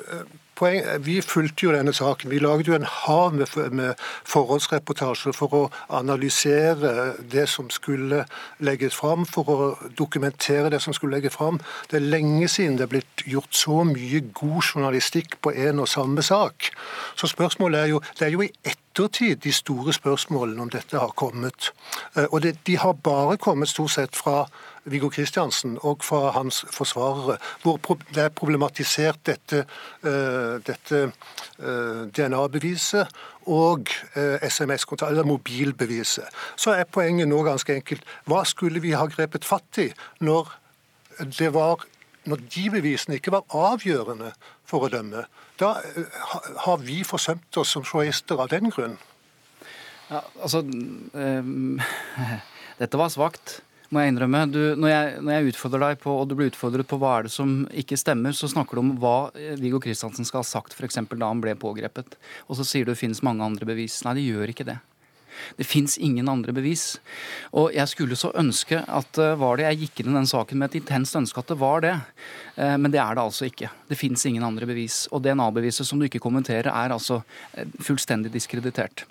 poeng, 0.56 0.82
Vi 1.04 1.20
fulgte 1.20 1.66
jo 1.66 1.72
denne 1.72 1.92
saken. 1.92 2.30
Vi 2.30 2.38
laget 2.38 2.68
jo 2.68 2.74
en 2.74 2.88
hav 2.88 3.34
med, 3.34 3.46
med 3.72 3.94
forhåndsreportasjer 4.24 5.36
for 5.36 5.54
å 5.54 5.62
analysere 5.88 7.14
det 7.32 7.48
som 7.48 7.70
skulle 7.70 8.24
legges 8.58 8.96
fram, 8.96 9.26
for 9.26 9.50
å 9.52 9.68
dokumentere 9.98 10.70
det 10.70 10.80
som 10.82 10.94
skulle 10.96 11.16
legges 11.16 11.36
fram. 11.36 11.60
Det 11.90 12.00
er 12.00 12.08
lenge 12.08 12.48
siden 12.48 12.78
det 12.78 12.86
er 12.86 12.94
blitt 12.96 13.26
gjort 13.26 13.54
så 13.54 13.82
mye 13.84 14.22
god 14.32 14.62
journalistikk 14.62 15.38
på 15.40 15.52
en 15.52 15.84
og 15.84 15.88
samme 15.88 16.22
sak. 16.22 16.70
Så 17.16 17.30
spørsmålet 17.32 17.80
er 17.80 17.86
jo 17.94 18.00
Det 18.18 18.26
er 18.26 18.32
jo 18.32 18.42
i 18.42 18.52
ettertid 18.64 19.42
de 19.44 19.52
store 19.52 19.92
spørsmålene 19.92 20.62
om 20.62 20.70
dette 20.70 20.98
har 20.98 21.12
kommet. 21.16 21.72
Eh, 22.16 22.24
og 22.32 22.42
det, 22.42 22.56
de 22.66 22.76
har 22.76 22.92
bare 22.92 23.36
kommet 23.36 23.68
stort 23.68 23.90
sett 23.90 24.16
fra 24.16 24.46
Viggo 24.86 25.08
Kristiansen 25.10 25.78
og 25.82 26.04
fra 26.06 26.30
hans 26.30 26.62
forsvarere, 26.72 27.36
hvor 27.62 27.80
det 28.14 28.22
er 28.22 28.28
problematisert 28.28 29.18
dette, 29.26 29.64
eh, 30.06 30.56
dette 30.66 31.00
eh, 31.58 32.04
DNA-beviset 32.16 33.10
og 33.46 33.90
eh, 34.14 34.46
SMS-kontakt, 34.46 35.10
eller 35.10 35.26
mobilbeviset. 35.26 36.24
Så 36.56 36.70
er 36.70 36.84
poenget 36.84 37.28
nå 37.28 37.42
ganske 37.46 37.74
enkelt 37.74 38.06
hva 38.30 38.44
skulle 38.46 38.82
vi 38.84 38.94
ha 38.94 39.06
grepet 39.10 39.44
fatt 39.44 39.82
i 39.82 39.90
når 40.20 40.54
det 41.38 41.52
var 41.54 41.86
når 42.26 42.42
de 42.54 42.64
bevisene 42.70 43.18
ikke 43.18 43.34
var 43.36 43.46
avgjørende 43.54 44.32
for 44.66 44.86
å 44.86 44.90
dømme, 44.90 45.28
da 45.60 45.76
har 46.64 46.80
vi 46.82 47.04
forsømt 47.06 47.54
oss 47.60 47.76
som 47.76 47.84
journalister 47.86 48.40
av 48.42 48.50
den 48.50 48.72
grunn. 48.74 48.96
Ja, 50.10 50.24
altså, 50.42 50.64
um, 50.66 51.78
dette 52.80 52.98
var 52.98 53.14
svakt 53.14 53.60
må 53.90 54.02
jeg 54.02 54.12
innrømme. 54.12 54.42
Du, 54.50 54.60
når, 54.78 54.90
jeg, 54.90 55.20
når, 55.20 55.32
jeg, 55.34 55.52
utfordrer 55.52 55.84
deg 55.84 56.02
på, 56.02 56.16
og 56.16 56.26
du 56.28 56.34
blir 56.38 56.50
utfordret 56.50 56.88
på 56.90 56.98
hva 57.02 57.12
er 57.18 57.28
det 57.28 57.34
som 57.34 57.54
ikke 57.70 57.98
stemmer, 58.00 58.34
så 58.36 58.50
snakker 58.50 58.78
du 58.78 58.82
om 58.82 58.92
hva 59.02 59.16
Viggo 59.60 59.80
Kristiansen 59.82 60.26
skal 60.26 60.42
ha 60.42 60.48
sagt 60.48 60.76
f.eks. 60.76 61.00
da 61.12 61.30
han 61.30 61.42
ble 61.44 61.54
pågrepet. 61.60 62.18
Og 62.48 62.58
så 62.58 62.66
sier 62.66 62.86
du 62.86 62.94
det 62.94 63.00
finnes 63.00 63.24
mange 63.26 63.46
andre 63.46 63.68
bevis. 63.68 64.02
Nei, 64.06 64.18
det 64.18 64.28
gjør 64.28 64.54
ikke 64.54 64.68
det. 64.68 64.80
Det 65.56 65.64
fins 65.64 65.98
ingen 65.98 66.28
andre 66.28 66.52
bevis. 66.56 66.96
Og 67.56 67.74
jeg 67.74 67.90
skulle 67.90 68.18
så 68.18 68.32
ønske 68.38 68.80
at 68.82 69.10
det 69.18 69.32
var 69.40 69.58
det. 69.58 69.68
Jeg 69.68 69.80
gikk 69.84 70.02
inn 70.02 70.12
i 70.12 70.18
den 70.18 70.28
saken 70.30 70.60
med 70.60 70.70
et 70.70 70.80
intenst 70.80 71.18
ønske 71.18 71.42
at 71.42 71.52
det 71.52 71.58
var 71.60 71.84
det. 71.84 71.94
Eh, 72.56 72.76
men 72.80 72.92
det 72.92 73.00
er 73.02 73.16
det 73.16 73.24
altså 73.24 73.48
ikke. 73.48 73.70
Det 73.88 73.98
fins 73.98 74.26
ingen 74.28 74.46
andre 74.46 74.68
bevis. 74.68 75.04
Og 75.12 75.22
DNA-beviset 75.24 75.88
som 75.88 76.00
du 76.00 76.08
ikke 76.08 76.22
kommenterer, 76.22 76.70
er 76.72 76.94
altså 76.94 77.22
eh, 77.54 77.68
fullstendig 77.84 78.32
diskreditert. 78.34 79.06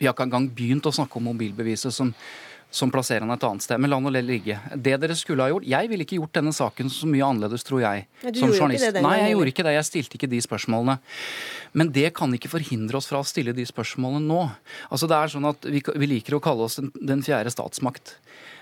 Vi 0.00 0.08
har 0.08 0.14
ikke 0.16 0.30
engang 0.30 0.48
begynt 0.56 0.86
å 0.88 0.94
snakke 0.96 1.18
om 1.18 1.28
mobilbeviset 1.28 1.92
som 1.92 2.14
som 2.70 2.90
plasserer 2.92 3.24
han 3.24 3.34
et 3.34 3.44
annet 3.46 3.64
sted. 3.64 3.80
Men 3.82 3.90
la 3.90 3.98
nå 4.02 4.12
det 4.14 4.22
ligge. 4.26 4.56
Det 4.74 4.94
dere 5.02 5.16
skulle 5.18 5.42
ha 5.42 5.50
gjort 5.50 5.66
Jeg 5.66 5.90
ville 5.90 6.06
ikke 6.06 6.20
gjort 6.20 6.36
denne 6.38 6.52
saken 6.54 6.90
så 6.92 7.08
mye 7.10 7.26
annerledes, 7.26 7.64
tror 7.66 7.82
jeg. 7.82 8.06
Ja, 8.22 8.32
som 8.36 8.54
journalist. 8.54 9.00
Nei, 9.02 9.16
jeg 9.24 9.34
gjorde 9.34 9.52
ikke 9.54 9.66
det. 9.66 9.74
Jeg 9.76 9.88
stilte 9.88 10.18
ikke 10.18 10.30
de 10.30 10.42
spørsmålene. 10.44 10.96
Men 11.74 11.90
det 11.94 12.12
kan 12.16 12.30
ikke 12.36 12.52
forhindre 12.52 13.00
oss 13.00 13.10
fra 13.10 13.22
å 13.22 13.26
stille 13.26 13.54
de 13.56 13.66
spørsmålene 13.66 14.22
nå. 14.22 14.44
Altså 14.90 15.10
det 15.10 15.18
er 15.18 15.34
sånn 15.34 15.50
at 15.50 15.66
Vi, 15.66 15.82
vi 15.82 16.10
liker 16.14 16.38
å 16.38 16.42
kalle 16.42 16.68
oss 16.68 16.78
den, 16.78 16.92
den 16.94 17.24
fjerde 17.26 17.52
statsmakt. 17.52 18.14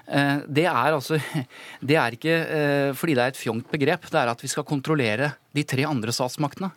Eh, 0.09 0.41
det 0.49 0.65
er 0.71 0.95
altså 0.97 1.21
Det 1.91 1.99
er 2.01 2.17
ikke 2.17 2.37
eh, 2.49 2.91
fordi 2.97 3.17
det 3.19 3.27
er 3.27 3.35
et 3.35 3.43
fjongt 3.43 3.69
begrep. 3.73 4.09
Det 4.09 4.23
er 4.23 4.33
at 4.33 4.45
vi 4.45 4.49
skal 4.49 4.67
kontrollere 4.69 5.35
de 5.53 5.67
tre 5.69 5.85
andre 5.89 6.15
statsmaktene. 6.17 6.73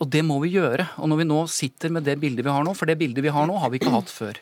Og 0.00 0.08
det 0.08 0.22
må 0.24 0.38
vi 0.44 0.54
gjøre. 0.54 0.86
Og 1.02 1.10
når 1.10 1.24
vi 1.24 1.26
nå 1.32 1.40
sitter 1.50 1.90
med 1.92 2.06
det 2.06 2.14
bildet 2.22 2.46
vi 2.46 2.54
har 2.54 2.62
nå, 2.64 2.76
for 2.78 2.88
det 2.88 2.96
bildet 3.00 3.26
vi 3.26 3.34
har 3.34 3.50
nå, 3.50 3.58
har 3.58 3.74
vi 3.74 3.82
ikke 3.82 3.92
hatt 3.98 4.14
før 4.14 4.38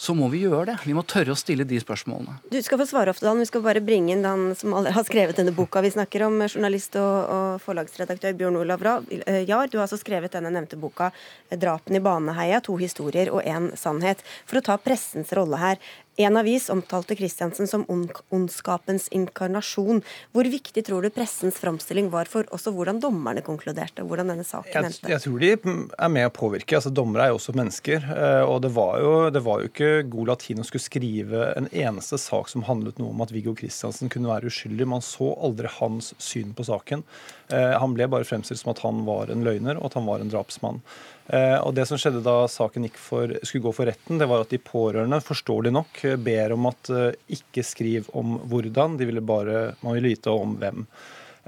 så 0.00 0.14
må 0.16 0.30
vi 0.32 0.38
gjøre 0.46 0.70
det. 0.70 0.74
Vi 0.88 0.94
må 0.96 1.02
tørre 1.04 1.34
å 1.34 1.38
stille 1.38 1.66
de 1.68 1.76
spørsmålene. 1.82 2.38
Du 2.48 2.56
skal 2.64 2.80
få 2.80 2.86
svare, 2.88 3.12
ofte, 3.12 3.26
Dan. 3.26 3.42
Vi 3.42 3.48
skal 3.50 3.60
bare 3.66 3.82
bringe 3.84 4.14
inn 4.14 4.24
han 4.24 4.54
som 4.56 4.72
har 4.72 5.04
skrevet 5.04 5.36
denne 5.36 5.52
boka 5.52 5.82
vi 5.84 5.92
snakker 5.92 6.24
om, 6.24 6.38
journalist 6.46 6.96
og, 6.96 7.16
og 7.28 7.60
forlagsredaktør 7.66 8.38
Bjørn 8.38 8.56
Olav 8.62 8.80
Jahr. 8.80 9.68
Du 9.68 9.76
har 9.76 9.84
altså 9.84 10.00
skrevet 10.00 10.32
denne 10.32 10.54
nevnte 10.54 10.80
boka 10.80 11.10
'Drapen 11.52 11.98
i 11.98 12.00
Baneheia', 12.00 12.62
to 12.64 12.78
historier 12.80 13.28
og 13.28 13.44
én 13.44 13.74
sannhet. 13.76 14.24
For 14.48 14.62
å 14.62 14.64
ta 14.70 14.78
pressens 14.80 15.34
rolle 15.36 15.60
her. 15.60 15.76
En 16.20 16.36
avis 16.36 16.68
omtalte 16.72 17.16
Kristiansen 17.16 17.68
som 17.70 17.86
ondskapens 17.88 19.08
inkarnasjon. 19.14 20.02
Hvor 20.34 20.48
viktig 20.52 20.84
tror 20.84 21.06
du 21.06 21.12
pressens 21.14 21.56
framstilling 21.62 22.10
var 22.12 22.28
for 22.28 22.48
også 22.52 22.74
hvordan 22.76 23.00
dommerne 23.00 23.44
konkluderte? 23.46 24.04
hvordan 24.04 24.32
denne 24.32 24.44
saken 24.44 24.88
endte? 24.88 25.06
Jeg, 25.06 25.14
jeg, 25.14 25.24
tror 25.24 25.40
de 25.40 25.86
er 25.96 26.12
med 26.12 26.28
å 26.28 26.34
påvirke. 26.34 26.76
altså 26.76 26.92
Dommere 26.92 27.26
er 27.28 27.32
jo 27.32 27.38
også 27.38 27.54
mennesker. 27.56 28.04
Eh, 28.04 28.42
og 28.44 28.60
det 28.66 28.72
var, 28.76 28.98
jo, 29.00 29.14
det 29.32 29.44
var 29.46 29.62
jo 29.62 29.70
ikke 29.70 29.90
god 30.12 30.32
latin 30.34 30.62
å 30.62 30.66
skulle 30.66 30.84
skrive 30.84 31.50
en 31.56 31.70
eneste 31.70 32.20
sak 32.20 32.50
som 32.52 32.66
handlet 32.68 33.00
noe 33.00 33.14
om 33.14 33.24
at 33.24 33.32
Viggo 33.34 33.54
Kristiansen 33.56 34.12
kunne 34.12 34.30
være 34.30 34.50
uskyldig. 34.50 34.88
Man 34.90 35.04
så 35.04 35.32
aldri 35.40 35.70
hans 35.78 36.12
syn 36.20 36.52
på 36.56 36.66
saken. 36.68 37.06
Eh, 37.52 37.78
han 37.78 37.94
ble 37.94 38.06
bare 38.10 38.26
fremstilt 38.26 38.60
som 38.60 38.72
at 38.72 38.82
han 38.84 39.04
var 39.06 39.30
en 39.30 39.44
løgner 39.46 39.78
og 39.80 39.90
at 39.90 39.98
han 39.98 40.08
var 40.08 40.22
en 40.22 40.30
drapsmann. 40.32 40.80
Eh, 41.26 41.56
og 41.58 41.74
Det 41.74 41.86
som 41.88 41.98
skjedde 42.00 42.22
da 42.26 42.44
saken 42.50 42.88
for, 42.98 43.36
skulle 43.42 43.66
gå 43.68 43.72
for 43.74 43.90
retten, 43.90 44.18
det 44.18 44.28
var 44.30 44.44
at 44.44 44.52
de 44.54 44.62
pårørende 44.62 45.20
forståelig 45.24 45.72
nok 45.74 46.02
ber 46.24 46.56
om 46.56 46.70
at 46.70 46.92
eh, 46.94 47.16
ikke 47.38 47.66
skriv 47.66 48.10
om 48.18 48.38
hvordan, 48.50 48.98
de 49.00 49.08
ville 49.10 49.24
bare, 49.24 49.74
man 49.82 49.98
ville 49.98 50.14
vite 50.14 50.30
om 50.30 50.56
hvem. 50.60 50.86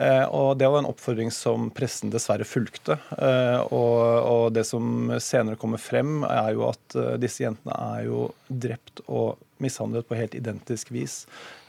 Eh, 0.02 0.24
og 0.34 0.56
Det 0.58 0.68
var 0.68 0.82
en 0.82 0.90
oppfordring 0.90 1.30
som 1.34 1.70
pressen 1.74 2.10
dessverre 2.12 2.46
fulgte. 2.48 2.98
Og, 3.70 4.00
og 4.02 4.44
det 4.56 4.66
som 4.68 5.14
senere 5.22 5.60
kommer 5.60 5.80
frem, 5.82 6.22
er 6.26 6.52
jo 6.56 6.66
at 6.70 6.98
disse 7.22 7.44
jentene 7.44 7.76
er 7.94 8.08
jo 8.08 8.26
drept 8.48 9.04
og 9.06 9.38
mishandlet 9.62 10.08
på 10.08 10.18
helt 10.18 10.34
identisk 10.34 10.90
vis. 10.90 11.20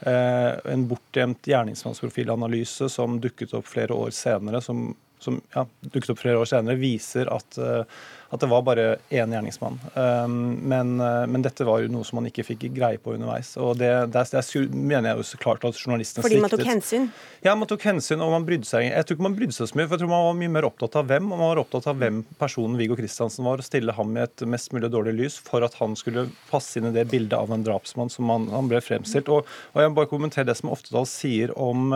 En 0.02 0.86
bortgjemt 0.90 1.46
gjerningsmannsprofilanalyse 1.46 2.88
som 2.90 3.20
dukket 3.22 3.54
opp 3.54 3.68
flere 3.70 3.94
år 3.94 4.10
senere, 4.16 4.58
som 4.64 4.88
som 5.24 5.40
ja, 5.54 5.64
dukket 5.88 6.12
opp 6.14 6.20
flere 6.20 6.40
år 6.40 6.48
senere, 6.50 6.76
viser 6.80 7.30
at, 7.32 7.58
eh, 7.58 8.02
at 8.34 8.42
det 8.42 8.48
var 8.50 8.64
bare 8.66 8.84
én 9.14 9.32
gjerningsmann. 9.32 9.78
Um, 9.94 10.36
men, 10.68 10.94
eh, 11.00 11.24
men, 11.30 11.44
dette 11.44 11.66
var 11.66 11.82
jo 11.82 11.90
noe 11.92 12.06
som 12.06 12.18
man 12.20 12.28
ikke 12.30 12.44
fikk 12.46 12.66
greie 12.74 13.00
på 13.00 13.14
underveis. 13.14 13.54
Og 13.60 13.78
det, 13.80 13.90
det, 14.14 14.24
det 14.32 14.64
mener 14.74 15.10
jeg 15.10 15.20
jo 15.20 15.26
så 15.28 15.40
klart 15.42 15.66
at 15.68 15.78
journalistene 15.78 16.24
Fordi 16.26 16.40
man 16.42 16.52
tok 16.52 16.64
hensyn? 16.68 17.08
Ja, 17.44 17.54
man 17.58 17.70
tok 17.70 17.86
hensyn, 17.86 18.24
og 18.24 18.32
man 18.32 18.46
brydde 18.48 18.68
seg 18.68 18.86
Jeg 18.88 19.06
tror 19.06 19.18
ikke 19.18 19.28
man 19.28 19.38
brydde 19.38 19.56
seg 19.56 19.70
så 19.70 19.78
mye, 19.78 19.86
for 19.86 19.96
jeg 19.96 20.04
tror 20.04 20.12
man 20.14 20.26
var 20.28 20.38
mye 20.40 20.54
mer 20.58 20.68
opptatt 20.70 20.98
av 21.00 21.08
hvem. 21.10 21.30
Og 21.30 21.38
man 21.38 21.52
var 21.52 21.62
opptatt 21.64 21.88
av 21.92 22.00
hvem 22.02 22.20
personen 22.40 22.78
Viggo 22.80 22.98
Kristiansen 22.98 23.46
var, 23.48 23.62
og 23.62 23.68
stille 23.68 23.96
ham 23.96 24.18
i 24.18 24.24
et 24.24 24.46
mest 24.50 24.74
mulig 24.74 24.92
dårlig 24.92 25.16
lys 25.22 25.40
for 25.44 25.64
at 25.66 25.78
han 25.80 25.96
skulle 25.98 26.28
passe 26.50 26.80
inn 26.80 26.90
i 26.90 26.94
det 26.96 27.08
bildet 27.12 27.38
av 27.38 27.52
en 27.54 27.66
drapsmann 27.66 28.12
som 28.12 28.30
han, 28.32 28.50
han 28.52 28.70
ble 28.70 28.82
fremstilt. 28.84 29.30
Og, 29.32 29.48
og 29.72 29.82
jeg 29.82 29.92
må 29.92 30.00
bare 30.00 30.10
kommentere 30.10 30.48
det 30.50 30.58
som 30.58 30.72
Oftedal 30.74 31.08
sier 31.08 31.54
om 31.60 31.94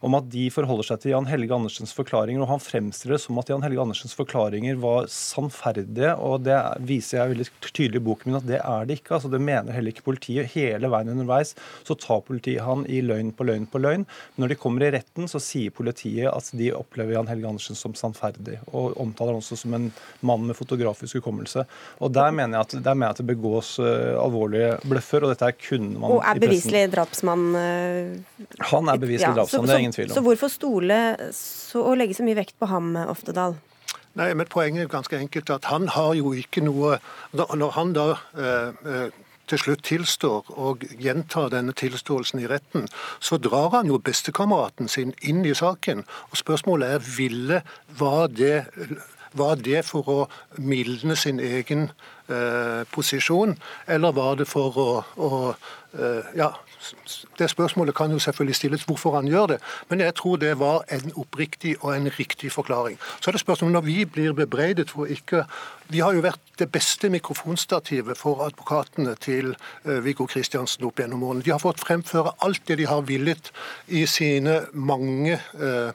om 0.00 0.16
at 0.16 0.28
de 0.32 0.46
forholder 0.52 0.86
seg 0.88 1.02
til 1.02 1.12
Jan 1.12 1.28
Helge 1.28 1.52
Andersens 1.54 1.92
forklaringer. 1.96 2.40
og 2.42 2.54
Han 2.54 2.62
fremstiller 2.62 3.18
det 3.18 3.24
som 3.24 3.38
at 3.40 3.50
Jan 3.52 3.64
Helge 3.64 3.82
Andersens 3.82 4.16
forklaringer 4.16 4.78
var 4.80 5.08
sannferdige. 5.12 6.14
og 6.16 6.44
Det 6.46 6.56
viser 6.88 7.18
jeg 7.20 7.34
veldig 7.34 7.48
tydelig 7.68 8.00
i 8.00 8.06
boken 8.06 8.30
min 8.30 8.40
at 8.40 8.48
det 8.48 8.60
er 8.64 8.88
det 8.88 9.00
ikke. 9.00 9.14
altså 9.18 9.30
Det 9.30 9.40
mener 9.40 9.76
heller 9.76 9.92
ikke 9.92 10.08
politiet. 10.08 10.52
Hele 10.54 10.88
veien 10.88 11.12
underveis 11.12 11.52
så 11.84 11.96
tar 12.00 12.24
politiet 12.24 12.64
han 12.64 12.86
i 12.88 13.02
løgn 13.04 13.32
på 13.36 13.44
løgn 13.44 13.66
på 13.68 13.80
løgn. 13.82 14.06
Men 14.06 14.44
når 14.44 14.54
de 14.54 14.60
kommer 14.62 14.86
i 14.86 14.92
retten, 14.96 15.28
så 15.28 15.40
sier 15.42 15.70
politiet 15.70 16.32
at 16.32 16.48
de 16.56 16.72
opplever 16.72 17.18
Jan 17.18 17.28
Helge 17.28 17.52
Andersen 17.52 17.76
som 17.76 17.92
sannferdig. 17.94 18.56
Og 18.72 18.96
omtaler 19.00 19.36
han 19.36 19.44
også 19.44 19.60
som 19.60 19.76
en 19.76 19.90
mann 20.24 20.48
med 20.48 20.56
fotografisk 20.56 21.20
hukommelse. 21.20 21.66
Og 22.00 22.12
Der 22.12 22.32
mener 22.32 22.58
jeg 22.58 22.80
at, 22.80 22.96
mener 22.96 23.10
jeg 23.10 23.18
at 23.18 23.20
det 23.20 23.28
begås 23.34 23.76
uh, 23.78 24.16
alvorlige 24.16 24.78
bløffer, 24.88 25.24
og 25.24 25.34
dette 25.34 25.44
er 25.44 25.56
kunne 25.60 26.00
man 26.00 26.16
Og 26.16 26.24
er 26.24 26.40
beviselig 26.40 26.86
drapsmann? 26.94 27.46
Uh, 27.52 28.48
han 28.72 28.88
er 28.88 29.00
beviselig 29.00 29.28
ja, 29.28 29.36
drapsmann, 29.36 29.68
det 29.68 29.76
er 29.76 29.89
ingen 29.90 29.98
tvil 29.98 30.10
om. 30.10 30.14
Så 30.16 30.24
hvorfor 30.26 30.52
stole 30.52 31.00
så, 31.36 31.82
og 31.82 31.98
legge 32.00 32.16
så 32.16 32.26
mye 32.26 32.38
vekt 32.38 32.56
på 32.60 32.70
ham, 32.70 32.94
Oftedal? 33.10 33.58
Nei, 34.18 34.32
men 34.34 34.48
Poenget 34.50 34.82
er 34.82 34.88
jo 34.88 34.94
ganske 34.96 35.18
enkelt 35.18 35.50
at 35.54 35.68
han 35.70 35.90
har 35.94 36.14
jo 36.18 36.32
ikke 36.34 36.64
noe 36.66 36.96
Når 37.32 37.74
han 37.76 37.92
da 37.94 38.06
eh, 38.34 38.80
eh, 38.82 39.18
til 39.50 39.58
slutt 39.58 39.84
tilstår 39.86 40.50
og 40.62 40.84
gjentar 41.02 41.50
denne 41.50 41.74
tilståelsen 41.74 42.42
i 42.42 42.46
retten, 42.50 42.84
så 43.18 43.38
drar 43.42 43.72
han 43.74 43.88
jo 43.90 43.98
bestekameraten 43.98 44.86
sin 44.86 45.10
inn 45.26 45.42
i 45.42 45.54
saken. 45.58 46.04
Og 46.30 46.38
Spørsmålet 46.38 46.94
er 46.94 47.08
ville 47.16 47.62
var 47.98 48.28
det, 48.30 48.66
var 49.34 49.58
det 49.58 49.82
for 49.88 50.06
å 50.06 50.18
mildne 50.62 51.16
sin 51.18 51.42
egen 51.42 51.88
eh, 52.30 52.86
posisjon, 52.94 53.56
eller 53.90 54.14
var 54.14 54.38
det 54.38 54.46
for 54.46 54.78
å, 54.78 54.88
å 55.18 55.32
eh, 55.98 56.30
ja, 56.38 56.52
det 57.38 57.50
spørsmålet 57.50 57.94
kan 57.94 58.10
jo 58.10 58.18
selvfølgelig 58.18 58.56
stilles 58.56 58.84
hvorfor 58.84 59.14
han 59.14 59.28
gjør 59.28 59.46
det, 59.46 59.58
men 59.88 60.00
jeg 60.00 60.14
tror 60.14 60.36
det 60.36 60.58
var 60.58 60.84
en 60.92 61.12
oppriktig 61.16 61.76
og 61.80 61.96
en 61.96 62.10
riktig 62.18 62.52
forklaring. 62.52 62.98
Så 63.20 63.30
er 63.30 63.32
det 63.32 63.40
spørsmålet 63.40 63.72
når 63.72 63.80
vi 63.80 64.04
blir 64.04 64.32
bebreidet 64.32 64.90
for 64.90 65.04
ikke 65.04 65.44
Vi 65.90 65.98
har 65.98 66.14
jo 66.14 66.20
vært 66.22 66.38
det 66.58 66.68
beste 66.70 67.08
mikrofonstativet 67.10 68.18
for 68.18 68.44
advokatene 68.44 69.16
til 69.18 69.56
uh, 69.86 70.04
Viggo 70.04 70.26
Kristiansen 70.30 70.84
opp 70.86 71.00
gjennom 71.02 71.24
årene. 71.26 71.42
De 71.42 71.50
har 71.50 71.58
fått 71.58 71.82
fremføre 71.82 72.30
alt 72.46 72.62
det 72.68 72.76
de 72.78 72.86
har 72.86 73.02
villet 73.08 73.50
i 73.88 74.04
sine 74.06 74.60
mange 74.72 75.40
uh, 75.58 75.90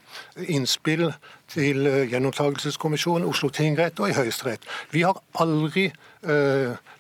innspill 0.51 1.13
til 1.47 1.87
uh, 1.87 2.01
Gjenopptakelseskommisjonen, 2.11 3.23
Oslo 3.29 3.47
tingrett 3.49 4.01
og 4.03 4.11
i 4.11 4.17
Høyesterett. 4.17 4.67
Vi 4.91 5.05
har 5.07 5.21
aldri 5.39 5.91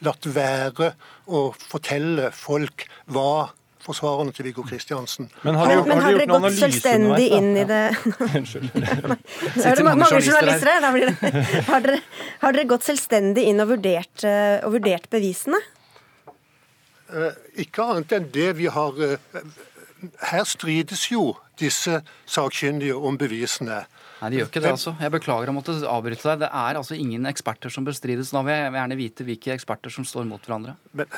latt 0.05 0.27
være 0.29 0.91
å 1.25 1.47
fortelle 1.57 2.29
folk 2.29 2.83
hva 3.09 3.49
forsvarerne 3.85 4.33
til 4.35 4.47
Viggo 4.49 4.65
Kristiansen. 4.65 5.29
Men 5.43 5.57
har, 5.59 5.71
men, 5.71 5.89
men 5.89 6.03
har, 6.03 6.17
dere 6.17 6.27
gått 6.31 6.57
selvstendig 6.59 7.27
inn 7.37 7.51
i 7.61 7.65
det 7.69 7.81
Unnskyld. 8.39 8.69
er 9.69 9.79
det 9.79 9.85
mange 9.85 10.09
journalister 10.09 10.71
her. 10.71 10.89
Har 11.69 11.85
dere, 11.85 12.01
har 12.41 12.55
dere 12.55 12.67
gått 12.69 12.85
selvstendig 12.85 13.45
inn 13.49 13.61
og 13.63 13.71
vurdert, 13.73 14.25
eh, 14.27 14.59
og 14.65 14.75
vurdert 14.77 15.07
bevisene? 15.11 15.59
Eh, 17.09 17.39
ikke 17.65 17.85
annet 17.85 18.15
enn 18.17 18.29
det 18.33 18.51
vi 18.59 18.69
har 18.71 19.01
eh, 19.05 19.41
Her 20.31 20.45
strides 20.49 21.07
jo 21.11 21.33
disse 21.59 22.01
sakkyndige 22.29 22.97
om 22.97 23.17
bevisene. 23.19 23.83
Nei, 24.19 24.29
de 24.31 24.39
gjør 24.39 24.49
ikke 24.49 24.63
det, 24.63 24.73
altså. 24.75 24.93
Jeg 25.01 25.13
beklager 25.13 25.51
å 25.51 25.55
måtte 25.55 25.75
avbryte 25.91 26.27
deg. 26.27 26.43
Det 26.45 26.49
er 26.49 26.79
altså 26.79 26.97
ingen 26.97 27.27
eksperter 27.29 27.73
som 27.73 27.87
bestrides. 27.87 28.31
Da 28.35 28.43
vil 28.45 28.55
jeg 28.55 28.73
gjerne 28.75 28.97
vite 28.99 29.27
hvilke 29.27 29.55
eksperter 29.55 29.93
som 29.93 30.07
står 30.07 30.27
mot 30.29 30.43
hverandre. 30.43 30.75
Men 30.95 31.11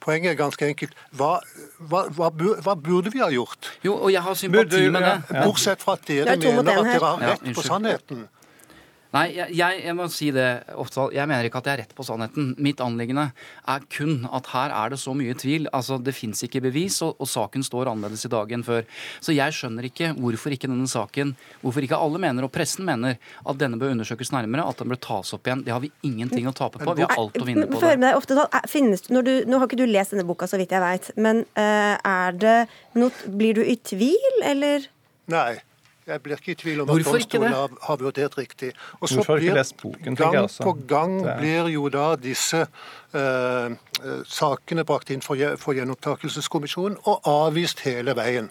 Poenget 0.00 0.32
er 0.32 0.36
ganske 0.38 0.68
enkelt. 0.72 0.96
Hva, 1.12 1.34
hva, 1.78 2.06
hva, 2.16 2.30
hva, 2.64 2.74
burde 2.74 3.12
vi 3.12 3.20
ha 3.20 3.28
gjort? 3.32 3.68
Jo, 3.84 3.98
og 3.98 4.12
jeg 4.12 4.22
har 4.24 4.36
sympati 4.38 4.86
med 4.88 5.04
det. 5.04 5.16
Bortsett 5.44 5.82
fra 5.84 5.98
at 5.98 6.06
dere 6.08 6.36
mener 6.40 6.60
at 6.62 6.88
dere 6.88 7.00
har 7.04 7.24
rett 7.34 7.50
på 7.56 7.64
sannheten. 7.66 8.28
Nei, 9.10 9.24
jeg, 9.34 9.54
jeg, 9.82 9.94
må 9.98 10.06
si 10.12 10.28
det, 10.34 10.46
Oftedal. 10.78 11.10
Jeg 11.16 11.26
mener 11.26 11.48
ikke 11.48 11.58
at 11.58 11.66
jeg 11.66 11.74
har 11.74 11.80
rett 11.82 11.94
på 11.98 12.04
sannheten. 12.06 12.52
Mitt 12.62 12.78
anliggende 12.84 13.30
er 13.68 13.86
kun 13.90 14.26
at 14.30 14.50
her 14.52 14.74
er 14.76 14.92
det 14.92 15.00
så 15.02 15.14
mye 15.18 15.34
tvil. 15.38 15.66
Altså, 15.74 15.98
Det 15.98 16.14
fins 16.14 16.44
ikke 16.46 16.62
bevis, 16.62 17.00
og, 17.02 17.16
og, 17.18 17.26
saken 17.30 17.64
står 17.66 17.90
annerledes 17.90 18.22
i 18.28 18.30
dag 18.30 18.52
enn 18.54 18.62
før. 18.66 18.84
Så 19.18 19.34
jeg 19.34 19.56
skjønner 19.56 19.88
ikke 19.88 20.12
hvorfor 20.14 20.54
ikke 20.54 20.70
denne 20.70 20.86
saken, 20.90 21.32
hvorfor 21.64 21.86
ikke 21.86 21.98
alle 21.98 22.20
mener, 22.22 22.46
og 22.46 22.52
pressen 22.54 22.86
mener, 22.86 23.18
at 23.18 23.58
denne 23.58 23.80
bør 23.80 23.96
undersøkes 23.96 24.30
nærmere, 24.34 24.66
at 24.70 24.78
den 24.78 24.94
bør 24.94 25.00
tas 25.08 25.34
opp 25.34 25.50
igjen. 25.50 25.64
Det 25.66 25.74
har 25.74 25.82
vi 25.82 25.90
ingenting 26.06 26.46
å 26.46 26.54
tape 26.54 26.78
på. 26.78 26.94
Vi 26.94 27.06
har 27.06 27.16
alt 27.18 27.40
å 27.40 27.48
vinne 27.48 27.66
på 27.70 27.80
det. 27.82 27.96
Deg, 28.04 28.18
Oftedal, 28.20 28.46
finnes, 28.70 29.02
du, 29.10 29.32
nå 29.50 29.58
har 29.58 29.66
ikke 29.66 29.80
du 29.80 29.88
lest 29.90 30.14
denne 30.14 30.26
boka, 30.28 30.46
så 30.50 30.60
vidt 30.60 30.76
jeg 30.76 30.84
veit, 30.84 31.10
men 31.18 31.42
uh, 31.58 31.96
er 31.98 32.38
det 32.38 32.58
noe 32.98 33.10
Blir 33.40 33.58
du 33.58 33.62
i 33.66 33.74
tvil, 33.82 34.38
eller? 34.46 34.86
Nei. 35.30 35.58
Jeg 36.10 36.22
blir 36.24 36.40
ikke 36.40 36.52
i 36.52 36.58
tvil 36.58 36.82
om 36.82 36.90
at 36.90 37.04
domstolen 37.06 37.54
har, 37.54 37.74
har 37.86 38.00
vurdert 38.00 38.38
riktig. 38.38 38.72
Og 39.00 39.08
så 39.08 39.24
blir 39.26 39.60
boken, 39.82 40.16
gang 40.18 40.48
på 40.62 40.72
gang 40.90 41.18
blir 41.38 41.70
jo 41.70 41.88
da 41.92 42.14
disse 42.20 42.64
eh, 43.14 43.76
sakene 44.26 44.84
brakt 44.88 45.12
inn 45.14 45.22
for, 45.24 45.38
for 45.60 45.78
gjenopptakelseskommisjonen 45.78 46.98
og 47.04 47.30
avvist 47.30 47.84
hele 47.86 48.16
veien. 48.18 48.50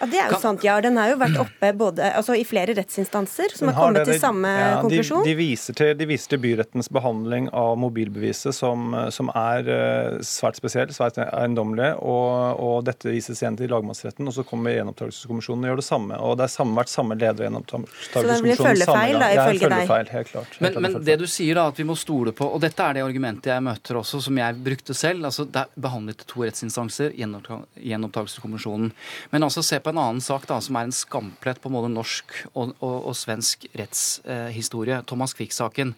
Ja, 0.00 0.06
Det 0.06 0.18
er 0.22 0.32
jo 0.32 0.38
sant, 0.40 0.64
ja. 0.64 0.76
Den 0.84 0.98
har 1.00 1.10
jo 1.12 1.18
vært 1.20 1.38
oppe 1.42 1.70
både, 1.78 2.06
altså 2.18 2.36
i 2.38 2.44
flere 2.46 2.74
rettsinstanser 2.78 3.54
som 3.56 3.70
har, 3.70 3.74
har 3.74 3.88
kommet 3.88 4.06
det, 4.06 4.14
til 4.14 4.20
samme 4.22 4.52
ja, 4.52 4.68
konklusjon. 4.84 5.24
De, 5.26 5.32
de, 5.32 5.38
viser 5.38 5.78
til, 5.78 5.92
de, 5.98 6.08
viser 6.08 6.34
til, 6.34 6.42
byrettens 6.42 6.90
behandling 6.94 7.48
av 7.56 7.74
mobilbeviset, 7.82 8.54
som, 8.54 8.94
som 9.14 9.32
er 9.34 9.68
uh, 9.68 10.18
svært 10.24 10.60
spesiell, 10.60 10.92
svært 10.94 11.18
eiendommelig. 11.24 11.90
Og, 11.98 12.62
og, 12.62 12.76
dette 12.88 13.10
vises 13.10 13.42
igjen 13.42 13.58
til 13.58 13.72
lagmannsretten, 13.74 14.28
og 14.28 14.36
så 14.36 14.44
kommer 14.46 14.76
gjenopptakelseskommisjonen 14.76 15.66
og 15.66 15.72
gjør 15.72 15.82
det 15.82 15.88
samme. 15.88 16.20
Og 16.22 16.38
det 16.38 16.46
har 16.46 16.54
samme, 16.54 16.78
vært 16.78 16.94
samme 16.94 17.18
leder 17.18 17.44
i 17.44 17.48
gjenopptakelseskommisjonen. 17.48 18.14
Så 18.14 18.24
det 18.28 18.38
blir 18.46 18.62
følgefeil, 18.62 19.18
da, 19.18 19.32
ifølge 19.34 19.72
deg? 19.74 20.14
Helt 20.14 20.32
klart. 20.32 20.60
Men, 20.62 20.78
men 20.84 20.98
det 21.04 21.18
du 21.20 21.26
sier, 21.28 21.58
da, 21.58 21.68
at 21.72 21.80
vi 21.80 21.88
må 21.88 21.98
stole 21.98 22.34
på, 22.36 22.46
og 22.46 22.62
dette 22.62 22.86
er 22.86 22.98
det 22.98 23.04
argumentet 23.06 23.50
jeg 23.50 23.64
møter 23.64 23.98
også, 24.00 24.22
som 24.28 24.38
jeg 24.38 24.58
brukte 24.62 24.94
selv. 24.96 25.26
altså 25.28 25.48
Det 25.48 25.64
er 25.64 25.82
behandlet 25.88 26.22
to 26.28 26.44
rettsinstanser, 26.44 27.14
gjenopptakelseskommisjonen. 27.18 28.92
Men 29.34 29.46
altså 29.46 29.64
se 29.66 29.80
på 29.82 29.87
på 29.88 29.94
en 29.94 30.00
annen 30.02 30.20
sak 30.20 30.44
da, 30.50 30.58
som 30.60 30.76
er 30.76 30.84
en 30.84 30.92
skamplett 30.92 31.62
på 31.64 31.70
både 31.72 31.88
norsk 31.88 32.34
og, 32.52 32.74
og, 32.84 32.96
og 33.08 33.14
svensk 33.16 33.64
rettshistorie. 33.78 35.00
Thomas 35.08 35.32
Quick-saken. 35.38 35.94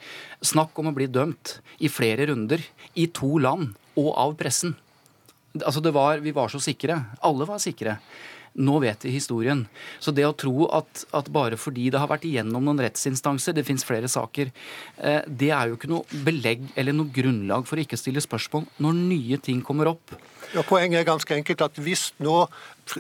Snakk 0.47 0.79
om 0.79 0.93
å 0.93 0.95
bli 0.95 1.09
dømt 1.11 1.57
i 1.83 1.91
flere 1.91 2.29
runder 2.31 2.63
i 2.95 3.09
to 3.11 3.33
land 3.43 3.75
og 3.99 4.13
av 4.15 4.37
pressen. 4.39 4.77
Altså 5.59 5.83
var, 5.91 6.23
Vi 6.23 6.31
var 6.31 6.53
så 6.53 6.63
sikre. 6.63 7.01
Alle 7.27 7.49
var 7.49 7.59
sikre. 7.59 7.99
Nå 8.61 8.79
vet 8.83 9.05
vi 9.05 9.13
historien. 9.15 9.65
Så 10.03 10.15
det 10.15 10.27
å 10.27 10.35
tro 10.35 10.67
at, 10.75 11.05
at 11.15 11.31
bare 11.35 11.59
fordi 11.59 11.89
det 11.91 11.99
har 12.03 12.11
vært 12.11 12.27
igjennom 12.27 12.65
noen 12.67 12.83
rettsinstanser, 12.83 13.55
det 13.55 13.67
fins 13.67 13.87
flere 13.87 14.11
saker, 14.11 14.51
eh, 14.99 15.23
det 15.27 15.53
er 15.55 15.71
jo 15.71 15.79
ikke 15.79 15.91
noe 15.91 16.23
belegg 16.27 16.67
eller 16.79 16.95
noe 16.95 17.11
grunnlag 17.15 17.67
for 17.67 17.79
å 17.79 17.85
ikke 17.85 17.99
stille 17.99 18.23
spørsmål 18.23 18.67
når 18.83 18.99
nye 18.99 19.39
ting 19.43 19.63
kommer 19.67 19.93
opp. 19.93 20.15
Ja, 20.51 20.65
Poenget 20.67 20.99
er 20.99 21.07
ganske 21.07 21.37
enkelt 21.37 21.63
at 21.63 21.79
hvis 21.79 22.09
nå 22.19 22.43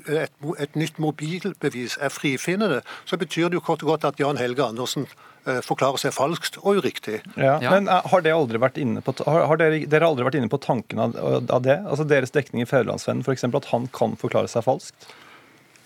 et, 0.06 0.32
et 0.62 0.78
nytt 0.78 1.00
mobilbevis 1.02 1.98
er 2.00 2.12
frifinnende, 2.14 2.80
så 3.08 3.18
betyr 3.20 3.50
det 3.50 3.60
jo 3.60 3.64
kort 3.64 3.84
og 3.84 3.94
godt 3.94 4.06
at 4.12 4.22
Jan 4.22 4.40
Helge 4.40 4.64
Andersen 4.64 5.06
eh, 5.46 5.60
forklarer 5.64 6.00
seg 6.02 6.14
falskt 6.16 6.60
og 6.62 6.80
uriktig. 6.82 7.20
Ja, 7.34 7.58
ja. 7.62 7.74
Men 7.74 7.90
har, 7.90 8.06
har, 8.12 8.30
aldri 8.34 8.62
vært 8.62 8.80
inne 8.82 9.02
på, 9.04 9.14
har, 9.26 9.46
har 9.50 9.60
dere, 9.60 9.82
dere, 9.90 10.08
aldri 10.08 10.28
vært 10.28 10.40
inne 10.40 10.52
på 10.52 10.62
tanken 10.62 11.02
av, 11.02 11.18
av 11.42 11.66
det? 11.66 11.80
Altså 11.84 12.06
Deres 12.08 12.34
dekning 12.36 12.64
i 12.64 12.70
Fædrelandsvennen 12.70 13.26
f.eks. 13.26 13.46
at 13.50 13.70
han 13.74 13.90
kan 13.94 14.18
forklare 14.20 14.50
seg 14.52 14.66
falskt? 14.66 15.10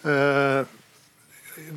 Uh, 0.05 0.65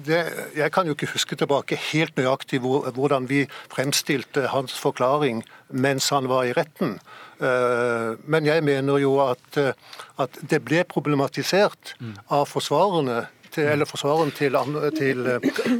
det, 0.06 0.24
jeg 0.58 0.72
kan 0.74 0.88
jo 0.88 0.96
ikke 0.96 1.12
huske 1.14 1.38
tilbake 1.38 1.78
helt 1.92 2.18
nøyaktig 2.18 2.60
hvor, 2.64 2.88
hvordan 2.96 3.28
vi 3.30 3.46
fremstilte 3.72 4.48
hans 4.52 4.76
forklaring 4.82 5.44
mens 5.70 6.10
han 6.14 6.30
var 6.32 6.48
i 6.48 6.56
retten. 6.58 6.98
Eh, 7.40 8.12
men 8.26 8.46
jeg 8.46 8.64
mener 8.66 9.02
jo 9.02 9.18
at, 9.28 9.58
eh, 9.62 9.74
at 10.18 10.40
det 10.42 10.64
ble 10.66 10.84
problematisert 10.90 11.94
av 12.34 12.48
forsvarerne 12.50 13.28
til, 13.52 13.68
eller 13.74 13.90
forsvaren 13.90 14.34
til, 14.38 14.58
til, 14.98 15.30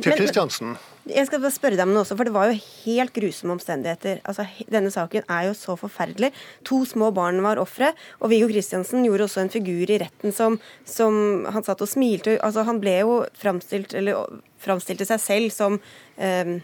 til 0.04 0.14
Kristiansen. 0.14 0.78
Jeg 1.08 1.28
skal 1.28 1.42
bare 1.44 1.56
spørre 1.56 1.78
deg 1.78 1.86
om 1.88 1.94
noe 1.96 2.04
også, 2.04 2.18
for 2.18 2.28
Det 2.28 2.34
var 2.36 2.50
jo 2.50 2.60
helt 2.60 3.14
grusomme 3.16 3.56
omstendigheter. 3.56 4.20
Altså, 4.28 4.48
Denne 4.72 4.92
saken 4.94 5.24
er 5.30 5.48
jo 5.48 5.54
så 5.58 5.78
forferdelig. 5.80 6.32
To 6.68 6.84
små 6.86 7.12
barn 7.16 7.40
var 7.46 7.62
ofre. 7.62 7.94
Og 8.22 8.32
Viggo 8.32 8.50
Kristiansen 8.52 9.06
gjorde 9.06 9.28
også 9.28 9.44
en 9.44 9.54
figur 9.54 9.90
i 9.90 10.00
retten 10.02 10.36
som, 10.36 10.60
som 10.86 11.46
han 11.54 11.66
satt 11.66 11.84
og 11.84 11.92
smilte. 11.92 12.38
Altså, 12.44 12.66
Han 12.68 12.82
ble 12.84 13.00
jo 13.00 13.20
framstilt, 13.38 13.96
eller 13.98 14.42
framstilte 14.62 15.06
seg 15.06 15.22
selv 15.22 15.54
som 15.54 15.78
eh, 16.18 16.58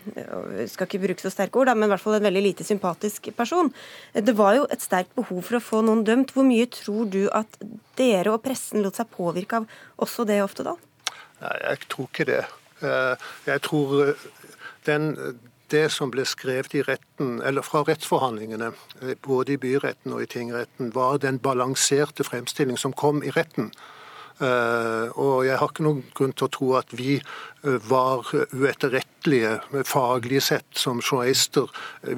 skal 0.71 0.87
ikke 0.89 1.03
bruke 1.03 1.23
så 1.23 1.31
sterke 1.33 1.61
ord, 1.61 1.69
da, 1.69 1.75
men 1.77 1.87
i 1.87 1.93
hvert 1.93 2.01
fall 2.01 2.17
en 2.17 2.25
veldig 2.25 2.43
lite 2.43 2.65
sympatisk 2.67 3.29
person. 3.37 3.69
Det 4.13 4.33
var 4.37 4.57
jo 4.57 4.65
et 4.73 4.83
sterkt 4.83 5.13
behov 5.15 5.43
for 5.45 5.59
å 5.59 5.63
få 5.63 5.83
noen 5.85 6.03
dømt. 6.07 6.33
Hvor 6.33 6.47
mye 6.47 6.65
tror 6.73 7.07
du 7.13 7.27
at 7.31 7.61
dere 7.99 8.33
og 8.33 8.41
pressen 8.43 8.83
lot 8.83 8.97
seg 8.99 9.13
påvirke 9.13 9.61
av 9.61 9.69
også 10.01 10.25
det, 10.27 10.41
Oftedal? 10.43 10.81
Nei, 11.43 11.55
jeg 11.69 11.87
tror 11.91 12.09
ikke 12.09 12.27
det. 12.27 12.43
Eh, 12.81 13.15
jeg 13.45 13.61
tror 13.61 13.95
eh, 14.03 14.27
den, 14.85 15.39
det 15.71 15.85
som 15.91 16.11
ble 16.11 16.25
skrevet 16.27 16.75
i 16.75 16.83
retten, 16.87 17.41
eller 17.45 17.65
fra 17.65 17.83
rettsforhandlingene, 17.87 18.71
eh, 19.01 19.15
både 19.21 19.55
i 19.55 19.61
byretten 19.61 20.13
og 20.13 20.23
i 20.23 20.29
tingretten, 20.29 20.93
var 20.95 21.21
den 21.23 21.39
balanserte 21.39 22.25
fremstilling 22.27 22.79
som 22.79 22.93
kom 22.93 23.23
i 23.23 23.33
retten. 23.33 23.71
Og 24.43 25.45
jeg 25.45 25.55
har 25.61 25.69
ikke 25.69 25.83
noen 25.85 25.99
grunn 26.17 26.31
til 26.33 26.47
å 26.47 26.51
tro 26.51 26.69
at 26.75 26.89
vi 26.97 27.19
var 27.63 28.27
uetterrettelige 28.51 29.83
faglig 29.87 30.41
sett 30.43 30.67
som 30.75 31.01
journalister 31.01 31.69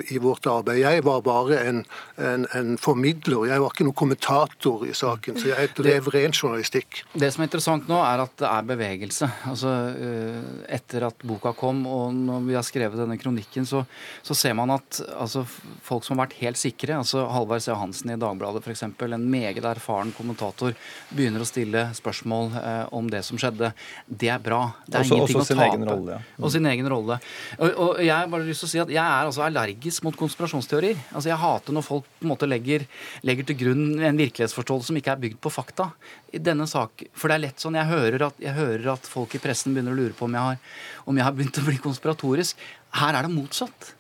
i 0.10 0.18
vårt 0.18 0.48
arbeid. 0.50 0.80
Jeg 0.82 1.04
var 1.06 1.22
bare 1.26 1.60
en, 1.70 1.84
en, 2.18 2.48
en 2.58 2.78
formidler, 2.82 3.46
jeg 3.52 3.62
var 3.62 3.74
ikke 3.74 3.86
noen 3.86 3.98
kommentator 3.98 4.86
i 4.88 4.94
saken. 4.98 5.38
Så 5.38 5.52
jeg 5.52 5.72
drev 5.78 6.10
ren 6.14 6.34
journalistikk. 6.34 7.04
Det 7.14 7.30
som 7.34 7.44
er 7.44 7.50
interessant 7.50 7.90
nå, 7.92 8.00
er 8.02 8.24
at 8.26 8.34
det 8.42 8.50
er 8.50 8.70
bevegelse. 8.72 9.30
Altså, 9.52 9.74
eh, 9.94 10.42
Etter 10.80 11.06
at 11.10 11.26
boka 11.28 11.54
kom, 11.58 11.84
og 11.86 12.16
når 12.16 12.48
vi 12.48 12.58
har 12.58 12.66
skrevet 12.66 13.00
denne 13.00 13.20
kronikken, 13.22 13.70
så, 13.70 13.84
så 14.26 14.38
ser 14.38 14.58
man 14.58 14.74
at 14.74 15.02
altså, 15.14 15.46
folk 15.86 16.08
som 16.08 16.18
har 16.18 16.26
vært 16.26 16.40
helt 16.42 16.60
sikre, 16.60 16.98
altså 16.98 17.28
Halvard 17.32 17.64
C. 17.66 17.74
Hansen 17.76 18.16
i 18.16 18.20
Dagbladet 18.20 18.64
f.eks., 18.66 18.86
en 18.86 19.30
meget 19.30 19.66
erfaren 19.66 20.14
kommentator, 20.16 20.74
begynner 21.14 21.44
å 21.44 21.48
stille 21.48 21.88
spørsmål 21.96 22.52
eh, 22.60 22.84
om 22.96 23.10
det 23.12 23.22
som 23.28 23.40
skjedde. 23.40 23.72
Det 24.08 24.34
er 24.34 24.42
bra. 24.42 24.64
Det 24.88 24.98
er 24.98 25.06
også, 25.06 25.20
ingenting 25.20 25.35
også 25.42 25.56
tape. 25.56 25.68
egen 25.70 25.86
rolle. 25.90 26.18
Ja. 26.18 26.44
Og 26.44 26.54
sin 26.54 26.68
egen 26.70 26.90
rolle. 26.92 27.18
Og, 27.58 27.70
og, 27.70 27.92
jeg 28.04 28.14
har 28.14 28.30
bare 28.32 28.48
lyst 28.48 28.64
til 28.64 28.70
å 28.70 28.72
si 28.72 28.82
at 28.84 28.94
jeg 28.94 29.02
er 29.02 29.30
altså 29.30 29.44
allergisk 29.46 30.06
mot 30.08 30.18
konspirasjonsteorier. 30.20 31.02
Altså 31.12 31.32
Jeg 31.32 31.42
hater 31.42 31.76
når 31.76 31.86
folk 31.88 32.08
på 32.08 32.28
en 32.28 32.32
måte 32.34 32.50
legger, 32.50 32.88
legger 33.28 33.50
til 33.50 33.60
grunn 33.64 33.84
en 34.00 34.22
virkelighetsforståelse 34.22 34.92
som 34.92 35.02
ikke 35.02 35.14
er 35.16 35.22
bygd 35.26 35.42
på 35.44 35.54
fakta. 35.54 35.90
I 36.36 36.42
denne 36.44 36.68
sak, 36.70 37.06
For 37.14 37.32
det 37.32 37.38
er 37.38 37.46
lett 37.48 37.64
sånn, 37.64 37.78
jeg 37.80 37.92
hører, 37.92 38.28
at, 38.30 38.42
jeg 38.42 38.56
hører 38.58 38.94
at 38.96 39.08
folk 39.10 39.36
i 39.38 39.44
pressen 39.44 39.76
begynner 39.76 39.96
å 39.96 40.00
lure 40.00 40.18
på 40.18 40.28
om 40.30 40.36
jeg, 40.36 40.50
har, 40.50 40.82
om 41.06 41.22
jeg 41.22 41.28
har 41.28 41.38
begynt 41.38 41.62
å 41.62 41.68
bli 41.68 41.80
konspiratorisk. 41.84 42.68
Her 43.00 43.18
er 43.20 43.28
det 43.28 43.36
motsatt. 43.36 43.94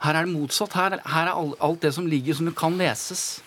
Her 0.00 0.16
er 0.16 0.26
det 0.26 0.32
motsatt. 0.32 0.74
Her, 0.76 0.98
her 1.04 1.28
er 1.28 1.36
alt, 1.36 1.56
alt 1.60 1.84
det 1.84 1.92
som 1.96 2.08
ligger, 2.08 2.36
som 2.36 2.48
kan 2.56 2.76
leses. 2.80 3.40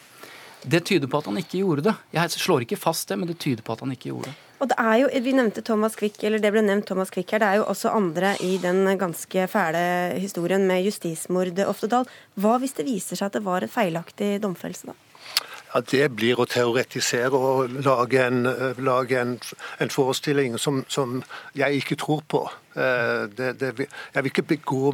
Det 0.64 0.84
tyder 0.88 1.10
på 1.12 1.20
at 1.20 1.28
han 1.28 1.40
ikke 1.42 1.60
gjorde 1.60 1.90
det. 1.90 1.94
Jeg 2.14 2.36
slår 2.38 2.66
ikke 2.66 2.80
fast 2.80 3.10
det, 3.10 3.18
men 3.20 3.28
det 3.28 3.40
tyder 3.42 3.66
på 3.66 3.76
at 3.76 3.84
han 3.84 3.92
ikke 3.96 4.12
gjorde 4.14 4.32
det. 4.32 4.36
Og 4.64 4.70
det 4.72 4.78
er 4.80 4.98
jo, 5.02 5.08
Vi 5.24 5.32
nevnte 5.36 5.62
Thomas 5.62 5.98
Quick, 6.00 6.22
eller 6.24 6.40
det 6.40 6.52
ble 6.56 6.62
nevnt 6.64 6.88
Thomas 6.88 7.12
Quick 7.12 7.34
her. 7.36 7.44
Det 7.44 7.48
er 7.50 7.60
jo 7.60 7.66
også 7.68 7.92
andre 7.92 8.36
i 8.40 8.56
den 8.64 8.86
ganske 8.98 9.48
fæle 9.52 10.16
historien 10.16 10.64
med 10.68 10.86
justismordet 10.88 11.68
Oftedal. 11.68 12.08
Hva 12.40 12.56
hvis 12.64 12.78
det 12.78 12.88
viser 12.88 13.20
seg 13.20 13.28
at 13.28 13.36
det 13.36 13.44
var 13.44 13.66
en 13.66 13.74
feilaktig 13.74 14.38
domfellelse, 14.44 14.94
da? 14.94 14.96
Ja, 15.74 15.82
Det 15.82 16.08
blir 16.16 16.40
å 16.40 16.46
teoretisere 16.48 17.34
og 17.36 17.76
lage 17.84 18.24
en, 18.24 18.44
lage 18.78 19.20
en, 19.20 19.40
en 19.82 19.90
forestilling 19.92 20.56
som, 20.58 20.86
som, 20.88 21.24
jeg 21.58 21.82
ikke 21.82 22.00
tror 22.00 22.22
på. 22.30 22.46
Eh, 22.76 23.30
det, 23.38 23.54
det, 23.60 23.88
jeg 24.14 24.24
vil 24.24 24.32
ikke 24.32 24.48
begå, 24.56 24.94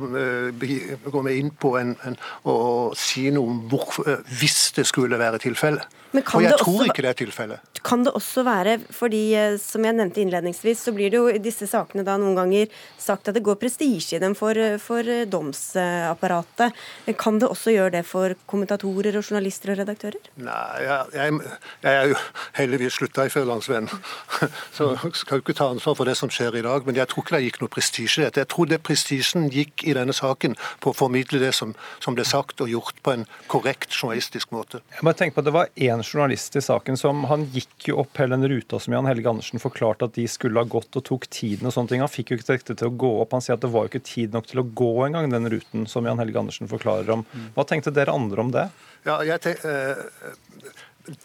begå 0.60 1.24
meg 1.24 1.40
inn 1.40 1.52
på 1.56 1.76
en, 1.80 1.96
en, 2.08 2.18
å 2.44 2.56
si 2.98 3.30
noe 3.32 3.54
om 3.54 3.64
hvor, 3.72 4.02
eh, 4.06 4.20
hvis 4.42 4.74
det 4.76 4.88
skulle 4.90 5.20
være 5.20 5.40
tilfellet. 5.44 5.88
Og 6.10 6.42
jeg 6.42 6.58
tror 6.58 6.88
ikke 6.90 7.04
det 7.06 7.12
er 7.12 7.20
tilfellet. 7.20 7.66
Kan 7.86 8.02
det 8.04 8.12
også 8.18 8.44
være, 8.44 8.76
fordi 8.92 9.22
eh, 9.38 9.56
som 9.62 9.86
jeg 9.86 9.96
nevnte 9.96 10.20
innledningsvis, 10.24 10.82
så 10.88 10.94
blir 10.96 11.14
det 11.14 11.20
jo 11.22 11.30
i 11.32 11.40
disse 11.44 11.70
sakene 11.70 12.04
da 12.04 12.18
noen 12.20 12.36
ganger 12.36 12.82
sagt 13.00 13.30
at 13.30 13.38
det 13.38 13.44
går 13.46 13.60
prestisje 13.62 14.18
i 14.18 14.22
dem 14.22 14.36
for, 14.36 14.58
for 14.84 15.08
domsapparatet. 15.30 16.76
Kan 17.22 17.40
det 17.40 17.48
også 17.48 17.76
gjøre 17.76 17.94
det 18.00 18.04
for 18.10 18.36
kommentatorer 18.50 19.16
og 19.22 19.24
journalister 19.24 19.72
og 19.72 19.80
redaktører? 19.84 20.20
Nei, 20.42 20.68
jeg, 20.84 21.14
jeg, 21.16 21.56
jeg 21.86 22.02
er 22.02 22.12
jo 22.12 22.20
heldigvis 22.60 23.00
slutta 23.00 23.28
i 23.30 23.34
Førlandsvennen, 23.34 24.04
så 24.78 24.92
skal 25.14 25.40
jo 25.40 25.46
ikke 25.46 25.58
ta 25.62 25.70
ansvar 25.72 25.96
for 25.96 26.10
det 26.10 26.18
som 26.20 26.34
skjer 26.34 26.60
i 26.60 26.66
dag. 26.66 26.84
Men 26.90 27.00
jeg 27.00 27.08
tror 27.12 27.24
ikke 27.24 27.38
det 27.38 27.46
gikk 27.48 27.62
noe 27.64 27.69
prestisje 27.72 28.22
i 28.22 28.26
dette. 28.26 28.44
Jeg 28.44 28.52
tror 28.54 28.70
det 28.70 28.82
prestisjen 28.86 29.48
gikk 29.54 29.86
i 29.88 29.96
denne 29.98 30.16
saken 30.16 30.56
på 30.84 30.92
å 30.92 30.98
formidle 30.98 31.42
det 31.42 31.52
som, 31.58 31.74
som, 32.04 32.18
ble 32.18 32.26
sagt 32.28 32.62
og 32.64 32.72
gjort 32.72 33.00
på 33.06 33.14
en 33.16 33.26
korrekt 33.52 33.94
journalistisk 33.96 34.54
måte. 34.56 34.82
Jeg 34.96 35.06
bare 35.08 35.20
tenker 35.20 35.38
på 35.38 35.44
at 35.44 35.50
Det 35.50 35.56
var 35.56 35.72
én 35.90 36.04
journalist 36.04 36.58
i 36.60 36.64
saken 36.64 37.00
som 37.00 37.24
han 37.30 37.48
gikk 37.54 37.90
jo 37.92 38.00
opp 38.04 38.20
hele 38.22 38.38
den 38.38 38.50
ruta 38.52 38.80
som 38.82 38.94
Jan 38.94 39.10
Helge 39.10 39.32
Andersen 39.32 39.62
forklarte 39.64 40.10
at 40.10 40.18
de 40.18 40.28
skulle 40.30 40.62
ha 40.62 40.70
gått 40.70 41.00
og 41.00 41.06
tok 41.08 41.30
tiden 41.32 41.70
og 41.70 41.76
sånne 41.76 41.94
ting. 41.94 42.04
Han 42.06 42.12
fikk 42.12 42.34
jo 42.34 42.40
ikke 42.40 42.52
dette 42.52 42.76
til 42.76 42.92
å 42.92 42.98
gå 43.06 43.14
opp. 43.24 43.34
Han 43.38 43.46
sier 43.46 43.58
at 43.58 43.66
det 43.66 43.72
var 43.74 43.88
jo 43.88 43.94
ikke 43.94 44.06
tid 44.10 44.36
nok 44.36 44.50
til 44.50 44.64
å 44.64 44.68
gå 44.84 44.92
engang, 45.08 45.30
den 45.32 45.50
ruten 45.52 45.88
som 45.90 46.08
Jan 46.10 46.22
Helge 46.22 46.42
Andersen 46.42 46.70
forklarer 46.72 47.10
om. 47.18 47.26
Hva 47.56 47.66
tenkte 47.68 47.94
dere 47.96 48.16
andre 48.16 48.46
om 48.46 48.54
det? 48.54 48.70
Ja, 49.08 49.22
jeg 49.26 49.42
tenk, 49.44 49.64
uh, 49.64 50.74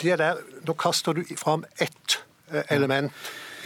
det 0.01 0.19
der, 0.21 0.39
Nå 0.65 0.77
kaster 0.79 1.17
du 1.17 1.25
fram 1.37 1.65
ett 1.83 2.19
eh, 2.53 2.63
element 2.73 3.13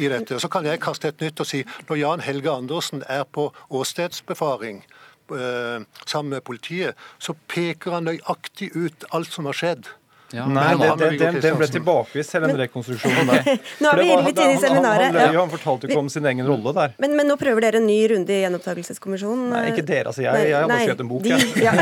i 0.00 0.10
dette. 0.12 0.40
Så 0.40 0.50
kan 0.52 0.66
jeg 0.66 0.80
kaste 0.82 1.10
et 1.12 1.22
nytt 1.24 1.40
og 1.42 1.48
si 1.48 1.64
når 1.88 2.00
Jan 2.00 2.24
Helge 2.24 2.52
Andersen 2.52 3.04
er 3.08 3.24
på 3.24 3.48
åstedsbefaring 3.70 4.82
eh, 4.84 5.86
sammen 6.04 6.34
med 6.34 6.44
politiet, 6.46 6.98
så 7.18 7.34
peker 7.48 7.98
han 7.98 8.08
nøyaktig 8.08 8.72
ut 8.76 9.08
alt 9.12 9.32
som 9.32 9.48
har 9.50 9.58
skjedd. 9.58 9.90
Ja. 10.30 10.44
Nei, 10.44 10.76
det, 10.76 10.88
det, 11.00 11.08
den, 11.18 11.38
den, 11.40 11.54
ble 11.56 11.66
tilbakevist, 11.72 12.34
hele 12.36 12.50
den 12.50 12.58
rekonstruksjonen 12.60 13.30
der. 13.32 13.46
nå 13.80 13.92
er 13.94 14.00
vi 14.02 14.08
litt 14.26 14.40
inne 14.42 14.56
i 14.58 14.60
seminaret. 14.60 15.06
Han, 15.08 15.20
han, 15.22 15.36
han, 15.40 15.52
fortalte 15.52 15.88
ikke 15.88 16.00
om 16.02 16.10
sin 16.12 16.26
egen 16.28 16.44
rolle 16.44 16.74
der. 16.76 16.92
Men, 17.00 17.14
men, 17.16 17.30
nå 17.30 17.38
prøver 17.40 17.64
dere 17.64 17.80
en 17.80 17.88
ny 17.88 17.96
runde 18.12 18.34
i 18.34 18.42
Gjenopptakelseskommisjonen? 18.42 19.46
Nei, 19.54 19.62
ikke 19.72 19.86
dere. 19.88 20.12
altså 20.12 20.26
Jeg, 20.26 20.50
jeg 20.50 20.58
har 20.58 20.68
bare 20.68 20.84
skrevet 20.84 21.04
en 21.04 21.08
bok. 21.08 21.24
De, 21.24 21.38
ja. 21.64 21.72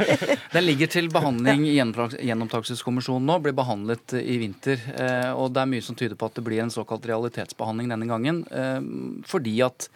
den 0.56 0.66
ligger 0.66 0.90
til 0.96 1.10
behandling 1.14 1.62
i 1.70 1.76
Gjenopptakelseskommisjonen 1.78 3.30
nå. 3.30 3.38
Blir 3.46 3.54
behandlet 3.60 4.16
i 4.18 4.40
vinter. 4.42 4.82
Eh, 4.96 5.30
og 5.30 5.54
det 5.54 5.62
er 5.62 5.70
mye 5.76 5.86
som 5.86 5.98
tyder 5.98 6.18
på 6.18 6.26
at 6.26 6.40
det 6.40 6.46
blir 6.48 6.64
en 6.64 6.74
såkalt 6.74 7.06
realitetsbehandling 7.06 7.94
denne 7.94 8.10
gangen. 8.10 8.42
Eh, 8.50 8.80
fordi 9.30 9.54
at 9.62 9.86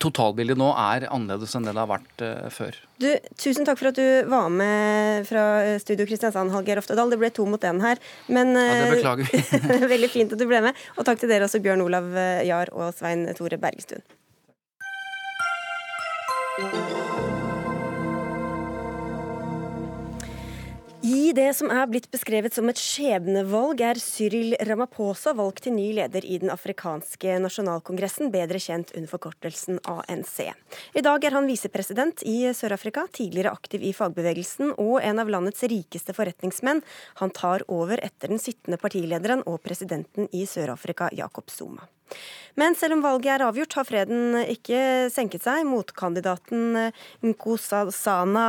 totalbildet 0.00 0.56
nå 0.60 0.72
er 0.72 1.10
annerledes 1.10 1.52
enn 1.52 1.68
det 1.68 1.76
det 1.76 1.84
har 1.84 1.92
vært 1.92 2.24
eh, 2.24 2.48
før. 2.54 2.80
Du, 3.02 3.10
Tusen 3.36 3.66
takk 3.66 3.80
for 3.80 3.90
at 3.90 3.98
du 3.98 4.30
var 4.30 4.48
med 4.54 5.26
fra 5.28 5.44
Studio 5.82 6.06
Kristiansand, 6.08 6.52
Hallgeir 6.54 6.78
Oftedal. 6.94 7.10
Det 7.10 7.20
ble 7.20 7.30
to 7.34 7.46
mot 7.46 7.64
én 7.64 7.80
her. 7.82 8.02
Men, 8.26 8.54
ja, 8.54 8.84
det 8.84 8.90
beklager 8.98 9.30
vi. 9.30 9.42
Eh, 9.74 9.88
veldig 9.94 10.10
fint 10.10 10.32
at 10.34 10.38
du 10.38 10.46
ble 10.48 10.62
med. 10.68 10.84
Og 10.98 11.06
takk 11.06 11.22
til 11.22 11.32
dere 11.32 11.48
også, 11.48 11.62
Bjørn 11.64 11.84
Olav 11.84 12.12
eh, 12.14 12.44
Jahr 12.48 12.70
og 12.72 12.94
Svein 12.96 13.26
Tore 13.38 13.58
Bergestuen. 13.60 14.04
I 21.04 21.34
det 21.36 21.50
som 21.52 21.68
er 21.68 21.84
blitt 21.84 22.06
beskrevet 22.08 22.54
som 22.56 22.70
et 22.70 22.78
skjebnevalg, 22.80 23.82
er 23.84 23.98
Cyril 24.00 24.54
Ramaphosa 24.64 25.34
valgt 25.36 25.66
til 25.66 25.74
ny 25.76 25.90
leder 25.98 26.24
i 26.24 26.38
den 26.40 26.48
afrikanske 26.48 27.34
nasjonalkongressen, 27.44 28.30
bedre 28.32 28.56
kjent 28.56 28.94
under 28.96 29.10
forkortelsen 29.10 29.82
ANC. 29.84 30.38
I 30.96 31.02
dag 31.04 31.26
er 31.28 31.36
han 31.36 31.50
visepresident 31.50 32.24
i 32.24 32.38
Sør-Afrika, 32.56 33.04
tidligere 33.12 33.52
aktiv 33.52 33.84
i 33.84 33.92
fagbevegelsen 33.92 34.72
og 34.78 35.02
en 35.02 35.20
av 35.20 35.28
landets 35.34 35.66
rikeste 35.68 36.16
forretningsmenn. 36.16 36.80
Han 37.20 37.34
tar 37.36 37.66
over 37.68 38.00
etter 38.00 38.32
den 38.32 38.40
sittende 38.40 38.80
partilederen 38.80 39.44
og 39.44 39.60
presidenten 39.66 40.32
i 40.32 40.46
Sør-Afrika, 40.48 41.12
Jacob 41.12 41.52
Zuma. 41.52 41.84
Men 42.54 42.76
selv 42.78 42.94
om 42.94 43.02
valget 43.02 43.32
er 43.34 43.42
avgjort, 43.48 43.74
har 43.78 43.86
freden 43.88 44.36
ikke 44.46 45.10
senket 45.10 45.42
seg. 45.42 45.64
Motkandidaten 45.66 46.92
Nkosana 47.24 47.64
Nkosasana 47.84 48.44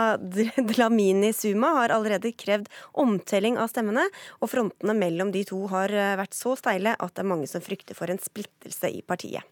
Dlamini 0.69 1.31
Suma 1.33 1.71
har 1.79 1.93
allerede 1.95 2.33
krevd 2.37 2.69
omtelling 3.01 3.57
av 3.61 3.71
stemmene, 3.71 4.05
og 4.41 4.51
frontene 4.51 4.95
mellom 4.97 5.33
de 5.33 5.41
to 5.49 5.63
har 5.73 5.93
eh, 5.93 6.13
vært 6.19 6.37
så 6.37 6.53
steile 6.59 6.93
at 6.93 7.15
det 7.15 7.23
er 7.23 7.31
mange 7.31 7.49
som 7.49 7.63
frykter 7.65 7.97
for 7.97 8.11
en 8.11 8.21
splittelse 8.21 8.93
i 8.93 9.01
partiet. 9.05 9.45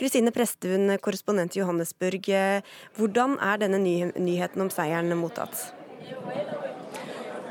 Kristine 0.00 0.32
Prestun, 0.32 0.96
korrespondent 1.04 1.56
i 1.56 1.60
Johannesburg, 1.60 2.32
eh, 2.32 2.64
hvordan 2.96 3.36
er 3.44 3.60
denne 3.60 3.82
nyheten 3.84 4.64
om 4.64 4.72
seieren 4.72 5.12
mottatt? 5.20 5.68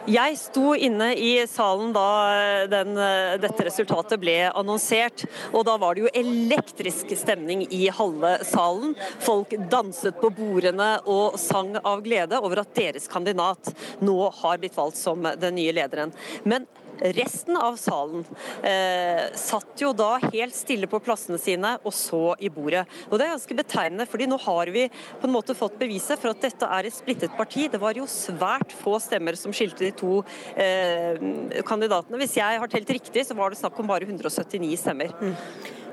Jeg 0.10 0.38
sto 0.42 0.72
inne 0.74 1.12
i 1.22 1.34
salen 1.46 1.92
da 1.94 2.06
eh, 2.34 2.64
den, 2.72 2.96
eh, 2.98 3.36
dette 3.42 3.66
resultatet 3.68 4.18
ble 4.22 4.38
annonsert. 4.48 5.26
Og 5.54 5.68
da 5.68 5.76
var 5.78 5.94
det 5.94 6.08
jo 6.08 6.14
elektrisk 6.18 7.14
stemning 7.20 7.62
i 7.70 7.84
halve 7.94 8.40
salen. 8.48 8.96
Folk 9.22 9.54
danset 9.70 10.18
på 10.18 10.32
bordene 10.34 10.96
og 11.06 11.38
sang 11.38 11.76
av 11.84 12.02
glede 12.06 12.42
over 12.42 12.64
at 12.64 12.74
deres 12.80 13.06
kandidat 13.12 13.70
nå 14.02 14.18
har 14.42 14.58
blitt 14.58 14.78
valgt 14.80 14.98
som 14.98 15.30
den 15.30 15.60
nye 15.60 15.76
lederen. 15.78 16.16
Men 16.42 16.66
Resten 17.00 17.58
av 17.58 17.78
salen 17.80 18.26
eh, 18.66 19.30
satt 19.38 19.80
jo 19.82 19.92
da 19.96 20.18
helt 20.26 20.56
stille 20.56 20.90
på 20.90 21.00
plassene 21.04 21.40
sine 21.42 21.76
og 21.84 21.96
så 21.96 22.36
i 22.44 22.52
bordet. 22.54 22.86
Og 23.10 23.18
Det 23.18 23.26
er 23.26 23.34
ganske 23.36 23.60
betegnende, 23.62 24.08
fordi 24.10 24.28
nå 24.30 24.40
har 24.44 24.72
vi 24.76 24.88
på 24.90 25.28
en 25.28 25.36
måte 25.36 25.56
fått 25.58 25.80
beviset 25.80 26.20
for 26.20 26.34
at 26.34 26.44
dette 26.44 26.70
er 26.80 26.90
et 26.90 26.96
splittet 26.96 27.36
parti. 27.38 27.68
Det 27.72 27.82
var 27.82 27.98
jo 27.98 28.08
svært 28.10 28.76
få 28.76 28.98
stemmer 29.04 29.38
som 29.40 29.56
skilte 29.56 29.88
de 29.88 29.94
to 29.96 30.22
eh, 30.60 31.20
kandidatene. 31.68 32.20
Hvis 32.22 32.40
jeg 32.40 32.62
har 32.62 32.72
telt 32.72 32.96
riktig, 33.00 33.26
så 33.28 33.38
var 33.38 33.52
det 33.52 33.62
snakk 33.62 33.80
om 33.80 33.90
bare 33.90 34.08
179 34.10 34.76
stemmer. 34.80 35.14
Mm. 35.20 35.36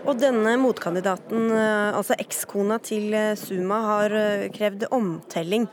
Og 0.07 0.19
denne 0.23 0.55
motkandidaten, 0.63 1.49
eh, 1.51 1.97
altså 1.97 2.15
ekskona 2.23 2.79
til 2.83 3.15
eh, 3.15 3.35
Suma, 3.39 3.81
har 3.91 4.15
eh, 4.15 4.49
krevd 4.55 4.87
omtelling. 4.95 5.67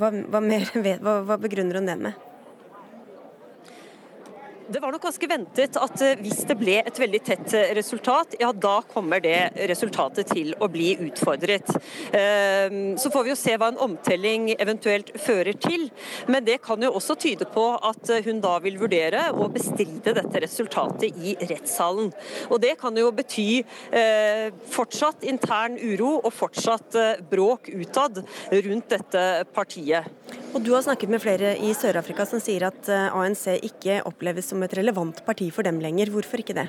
Hva, 0.00 0.10
hva, 0.12 0.42
mer, 0.44 0.66
hva, 1.04 1.20
hva 1.28 1.38
begrunner 1.40 1.80
hun 1.80 1.88
det 1.88 1.96
med? 2.08 2.26
Det 4.70 4.78
var 4.80 4.92
nok 4.94 5.02
ganske 5.02 5.26
ventet 5.26 5.74
at 5.82 6.02
eh, 6.06 6.20
hvis 6.22 6.44
det 6.46 6.54
ble 6.60 6.76
et 6.78 6.98
veldig 7.02 7.20
tett 7.26 7.54
eh, 7.58 7.72
resultat, 7.74 8.36
ja 8.38 8.52
da 8.54 8.76
kommer 8.86 9.18
det 9.24 9.66
resultatet 9.66 10.30
til 10.30 10.52
å 10.62 10.68
bli 10.70 10.92
utfordret. 11.08 11.72
Ehm, 12.14 12.94
så 12.94 13.10
får 13.10 13.26
vi 13.26 13.32
jo 13.32 13.38
se 13.40 13.56
hva 13.58 13.72
en 13.72 13.80
omtelling 13.82 14.52
eventuelt 14.54 15.10
fører 15.18 15.58
til. 15.58 15.88
Men 16.30 16.46
det 16.46 16.60
kan 16.62 16.86
jo 16.86 16.92
også 17.00 17.16
tyde 17.18 17.48
på 17.50 17.64
at 17.88 18.12
eh, 18.14 18.22
hun 18.28 18.38
da 18.44 18.52
vil 18.62 18.78
vurdere 18.78 19.24
å 19.34 19.48
bestride 19.50 20.14
dette 20.20 20.44
resultatet 20.46 21.18
i 21.18 21.34
rettssalen. 21.50 22.12
Og 22.46 22.62
det 22.62 22.76
kan 22.78 22.94
jo 22.94 23.10
bety 23.10 23.64
fortsatt 24.70 25.24
intern 25.26 25.74
uro 25.80 26.12
og 26.20 26.30
fortsatt 26.34 26.94
bråk 27.30 27.72
utad 27.72 28.22
rundt 28.52 28.90
dette 28.92 29.24
partiet. 29.54 30.06
Og 30.54 30.62
Du 30.62 30.72
har 30.74 30.82
snakket 30.82 31.10
med 31.10 31.22
flere 31.22 31.52
i 31.58 31.72
Sør-Afrika 31.74 32.26
som 32.28 32.42
sier 32.42 32.68
at 32.68 32.88
ANC 32.90 33.46
ikke 33.66 34.00
oppleves 34.06 34.50
som 34.50 34.59
et 34.66 34.76
relevant 34.78 35.24
parti 35.26 35.50
for 35.50 35.66
dem 35.66 35.80
lenger. 35.80 36.10
Hvorfor 36.12 36.42
ikke 36.42 36.56
det? 36.56 36.68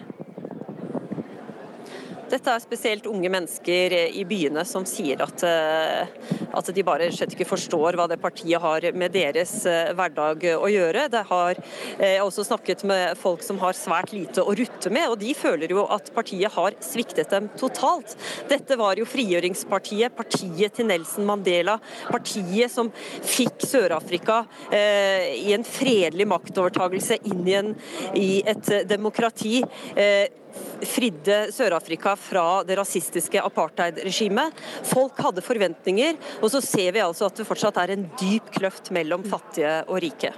Dette 2.31 2.53
er 2.53 2.61
spesielt 2.63 3.07
unge 3.11 3.27
mennesker 3.31 3.93
i 4.15 4.21
byene 4.27 4.63
som 4.67 4.85
sier 4.87 5.19
at, 5.23 5.43
eh, 5.43 6.07
at 6.55 6.69
de 6.71 6.85
bare 6.87 7.09
slett 7.11 7.33
ikke 7.35 7.49
forstår 7.49 7.97
hva 7.99 8.05
det 8.07 8.21
partiet 8.23 8.61
har 8.63 8.87
med 8.95 9.11
deres 9.11 9.51
eh, 9.67 9.91
hverdag 9.97 10.45
å 10.55 10.69
gjøre. 10.71 11.09
Det 11.11 11.25
har, 11.27 11.59
eh, 11.97 12.15
jeg 12.15 12.23
også 12.23 12.45
snakket 12.47 12.85
med 12.87 13.19
folk 13.19 13.43
som 13.43 13.59
har 13.59 13.75
svært 13.75 14.15
lite 14.15 14.45
å 14.45 14.55
rutte 14.55 14.93
med, 14.93 15.09
og 15.11 15.19
de 15.19 15.35
føler 15.35 15.75
jo 15.75 15.83
at 15.91 16.13
partiet 16.15 16.55
har 16.55 16.77
sviktet 16.79 17.33
dem 17.35 17.49
totalt. 17.59 18.15
Dette 18.47 18.79
var 18.79 18.95
jo 18.95 19.09
frigjøringspartiet, 19.11 20.15
partiet 20.15 20.79
til 20.79 20.87
Nelson 20.87 21.27
Mandela, 21.27 21.81
partiet 22.07 22.71
som 22.71 22.93
fikk 22.95 23.67
Sør-Afrika 23.67 24.45
eh, 24.71 25.35
i 25.35 25.51
en 25.57 25.67
fredelig 25.67 26.29
maktovertagelse 26.31 27.19
inn 27.27 27.43
i, 27.43 27.57
en, 27.59 27.75
i 28.15 28.29
et 28.47 28.71
demokrati. 28.87 29.59
Eh, 29.99 30.40
fridde 30.87 31.37
Sør-Afrika 31.53 32.15
fra 32.19 32.45
det 32.67 32.77
rasistiske 32.79 33.41
apartheid-regimet. 33.41 34.61
Folk 34.91 35.19
hadde 35.23 35.43
forventninger, 35.45 36.19
og 36.41 36.51
så 36.53 36.61
ser 36.65 36.95
vi 36.95 37.03
altså 37.03 37.29
at 37.29 37.41
det 37.41 37.47
fortsatt 37.47 37.81
er 37.81 37.95
en 37.95 38.07
dyp 38.19 38.53
kløft 38.55 38.93
mellom 38.95 39.25
fattige 39.27 39.81
og 39.87 40.01
rike. 40.03 40.33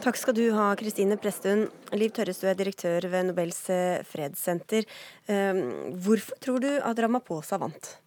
Takk 0.00 0.16
skal 0.16 0.36
du 0.36 0.46
ha, 0.56 0.70
Kristine 0.80 1.18
Prestun. 1.20 1.66
Liv 1.92 2.12
Tørres, 2.16 2.40
du 2.40 2.46
er 2.48 2.56
direktør 2.56 3.04
ved 3.12 3.26
Nobels 3.28 3.66
fredssenter. 4.08 4.86
Ehm, 5.28 5.92
hvorfor 6.00 6.40
tror 6.40 6.62
du 6.64 6.70
at 6.78 7.02
Ramaphosa 7.04 7.60
vant? 7.60 7.98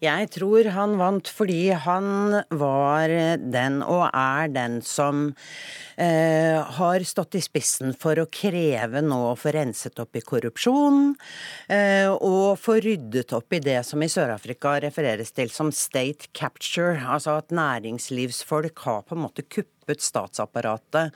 Jeg 0.00 0.30
tror 0.32 0.64
han 0.72 0.94
vant 0.96 1.28
fordi 1.28 1.74
han 1.76 2.38
var 2.56 3.12
den, 3.52 3.80
og 3.84 4.06
er 4.08 4.48
den, 4.48 4.78
som 4.80 5.26
eh, 6.00 6.56
har 6.78 7.04
stått 7.04 7.36
i 7.36 7.42
spissen 7.44 7.92
for 7.92 8.16
å 8.22 8.28
kreve 8.32 9.02
nå 9.04 9.18
å 9.28 9.36
få 9.36 9.52
renset 9.52 10.00
opp 10.00 10.16
i 10.16 10.24
korrupsjon, 10.24 11.12
eh, 11.68 12.08
og 12.08 12.56
få 12.62 12.78
ryddet 12.80 13.34
opp 13.36 13.52
i 13.52 13.60
det 13.60 13.82
som 13.84 14.00
i 14.00 14.08
Sør-Afrika 14.08 14.78
refereres 14.86 15.34
til 15.36 15.52
som 15.52 15.68
state 15.68 16.32
capture, 16.32 16.96
altså 17.04 17.36
at 17.42 17.52
næringslivsfolk 17.52 18.86
har 18.86 19.04
på 19.04 19.18
en 19.18 19.24
måte 19.26 19.44
kuppet 19.44 19.79
kuppet 19.90 20.04
statsapparatet 20.04 21.14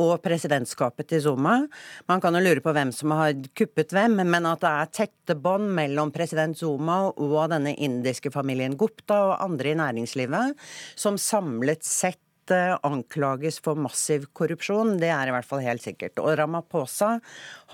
og 0.00 0.16
presidentskapet 0.24 1.08
til 1.08 1.22
Zuma. 1.22 1.66
Man 2.08 2.20
kan 2.20 2.34
jo 2.34 2.42
lure 2.42 2.62
på 2.64 2.72
hvem 2.72 2.92
som 2.92 3.12
har 3.12 3.34
kuppet 3.56 3.92
hvem, 3.92 4.22
men 4.24 4.46
at 4.46 4.62
det 4.62 4.70
er 4.70 4.92
tette 4.92 5.36
bånd 5.36 5.68
mellom 5.74 6.12
president 6.14 6.56
Zuma 6.56 7.10
og 7.12 7.50
denne 7.52 7.74
indiske 7.76 8.32
familien 8.32 8.76
Gupta 8.76 9.20
og 9.28 9.44
andre 9.44 9.74
i 9.74 9.78
næringslivet, 9.78 10.56
som 10.96 11.18
samlet 11.18 11.84
sett 11.84 12.23
anklages 12.52 13.60
for 13.64 13.78
massiv 13.78 14.26
korrupsjon, 14.36 14.98
det 15.00 15.10
er 15.14 15.30
i 15.30 15.34
hvert 15.34 15.48
fall 15.48 15.62
helt 15.64 15.84
sikkert. 15.84 16.18
Og 16.20 16.36
Ramaphosa 16.38 17.18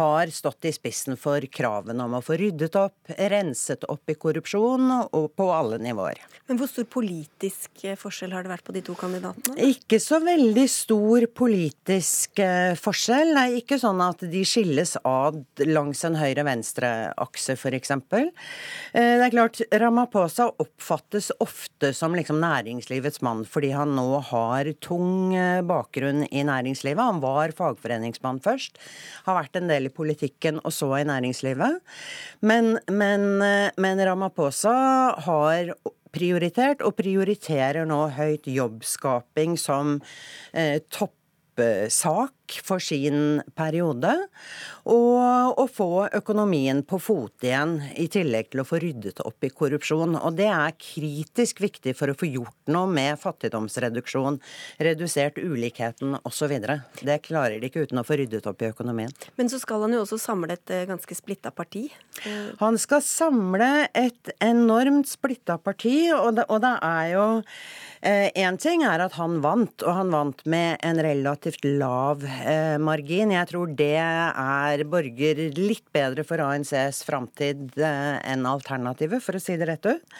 har 0.00 0.32
stått 0.32 0.68
i 0.68 0.72
spissen 0.74 1.18
for 1.20 1.44
kravene 1.52 2.06
om 2.06 2.18
å 2.18 2.22
få 2.24 2.38
ryddet 2.40 2.76
opp, 2.78 3.10
renset 3.18 3.84
opp 3.90 4.10
i 4.10 4.16
korrupsjon, 4.20 4.90
og 5.10 5.26
på 5.36 5.48
alle 5.52 5.80
nivåer. 5.82 6.20
Men 6.48 6.58
hvor 6.60 6.70
stor 6.70 6.86
politisk 6.90 7.84
eh, 7.84 7.98
forskjell 7.98 8.32
har 8.34 8.46
det 8.46 8.52
vært 8.52 8.66
på 8.66 8.74
de 8.74 8.82
to 8.86 8.96
kandidatene? 8.98 9.56
Ikke 9.70 10.00
så 10.02 10.20
veldig 10.22 10.66
stor 10.70 11.26
politisk 11.36 12.40
eh, 12.42 12.74
forskjell. 12.78 13.34
Det 13.36 13.44
er 13.44 13.58
ikke 13.60 13.80
sånn 13.80 14.00
at 14.04 14.24
de 14.32 14.42
skilles 14.48 14.96
ad 15.06 15.64
langs 15.68 16.02
en 16.08 16.18
høyre-venstre-akse, 16.18 17.56
f.eks. 17.58 17.94
Eh, 17.94 18.30
det 18.92 19.28
er 19.28 19.34
klart, 19.34 19.62
Ramaphosa 19.70 20.50
oppfattes 20.60 21.30
ofte 21.40 21.92
som 21.96 22.16
liksom 22.18 22.40
næringslivets 22.42 23.22
mann 23.26 23.44
fordi 23.48 23.72
han 23.74 23.94
nå 23.96 24.08
har 24.30 24.59
tung 24.82 25.34
bakgrunn 25.68 26.24
i 26.28 26.42
næringslivet. 26.46 27.02
Han 27.02 27.22
var 27.22 27.54
fagforeningsmann 27.56 28.42
først, 28.44 28.80
har 29.26 29.38
vært 29.38 29.60
en 29.60 29.70
del 29.70 29.88
i 29.88 29.94
politikken 29.94 30.60
og 30.64 30.74
så 30.74 30.92
i 31.00 31.06
næringslivet. 31.08 31.80
Men, 32.46 32.76
men, 32.90 33.26
men 33.80 34.04
Ramaphosa 34.06 34.76
har 35.26 35.74
prioritert, 36.14 36.82
og 36.82 36.96
prioriterer 36.98 37.86
nå 37.88 38.02
høyt 38.16 38.48
jobbskaping 38.50 39.56
som 39.60 39.98
eh, 40.52 40.80
toppsak 40.92 42.34
for 42.66 42.82
sin 42.82 43.40
periode. 43.54 44.12
Og 44.90 45.60
å 45.60 45.66
få 45.70 46.08
økonomien 46.16 46.82
på 46.82 46.98
fote 47.02 47.46
igjen, 47.50 47.76
i 48.00 48.08
tillegg 48.10 48.50
til 48.50 48.62
å 48.62 48.66
få 48.66 48.80
ryddet 48.82 49.22
opp 49.22 49.46
i 49.46 49.52
korrupsjon. 49.52 50.16
Og 50.18 50.36
det 50.38 50.48
er 50.50 50.76
kritisk 50.80 51.62
viktig 51.62 51.94
for 51.98 52.10
å 52.10 52.16
få 52.18 52.28
gjort 52.30 52.72
noe 52.72 52.90
med 52.90 53.20
fattigdomsreduksjon, 53.20 54.40
redusert 54.82 55.38
ulikheten 55.38 56.16
osv. 56.26 56.56
Det 57.00 57.18
klarer 57.26 57.60
de 57.60 57.70
ikke 57.70 57.86
uten 57.86 58.02
å 58.02 58.06
få 58.06 58.18
ryddet 58.20 58.48
opp 58.50 58.64
i 58.64 58.70
økonomien. 58.72 59.12
Men 59.38 59.52
så 59.52 59.60
skal 59.62 59.86
han 59.86 59.94
jo 59.94 60.02
også 60.04 60.18
samle 60.20 60.56
et 60.56 60.74
eh, 60.74 60.86
ganske 60.88 61.16
splitta 61.16 61.52
parti? 61.54 61.86
Han 62.60 62.78
skal 62.80 63.04
samle 63.04 63.70
et 63.96 64.32
enormt 64.42 65.08
splitta 65.08 65.58
parti, 65.60 66.10
og 66.14 66.36
det, 66.38 66.48
og 66.48 66.62
det 66.64 66.74
er 66.86 67.06
jo 67.14 67.26
Én 68.00 68.54
eh, 68.54 68.56
ting 68.56 68.80
er 68.88 69.02
at 69.04 69.18
han 69.18 69.42
vant, 69.44 69.82
og 69.84 69.92
han 69.92 70.12
vant 70.14 70.38
med 70.48 70.78
en 70.86 71.00
relativt 71.04 71.66
lav 71.68 72.22
margin. 72.82 73.34
Jeg 73.34 73.50
tror 73.50 73.72
det 73.78 73.96
er 74.00 74.84
borger 74.90 75.42
litt 75.56 75.86
bedre 75.94 76.24
for 76.26 76.42
ANCs 76.44 77.02
framtid 77.06 77.76
enn 77.80 78.46
alternativet, 78.48 79.22
for 79.24 79.36
å 79.38 79.42
si 79.42 79.56
det 79.60 79.68
rett 79.70 79.88
ut. 79.90 80.18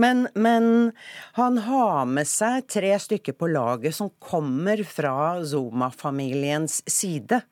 Men, 0.00 0.26
men 0.34 0.92
han 1.38 1.60
har 1.66 2.06
med 2.10 2.28
seg 2.28 2.68
tre 2.72 2.94
stykker 3.00 3.36
på 3.38 3.50
laget 3.52 3.96
som 3.96 4.12
kommer 4.22 4.82
fra 4.86 5.42
Zuma-familiens 5.44 6.82
side. 6.90 7.42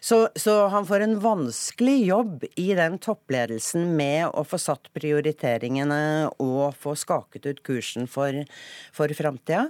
Så, 0.00 0.28
så, 0.34 0.66
han 0.72 0.86
får 0.86 1.00
en 1.00 1.16
vanskelig 1.20 1.96
jobb 2.06 2.44
i 2.54 2.68
den 2.74 2.98
toppledelsen 3.02 3.96
med 3.96 4.28
å 4.28 4.44
få 4.46 4.58
satt 4.60 4.90
prioriteringene 4.96 6.30
og 6.42 6.76
få 6.78 6.94
skaket 6.98 7.46
ut 7.46 7.62
kursen 7.66 8.08
for, 8.10 8.42
for 8.94 9.12
framtida. 9.16 9.68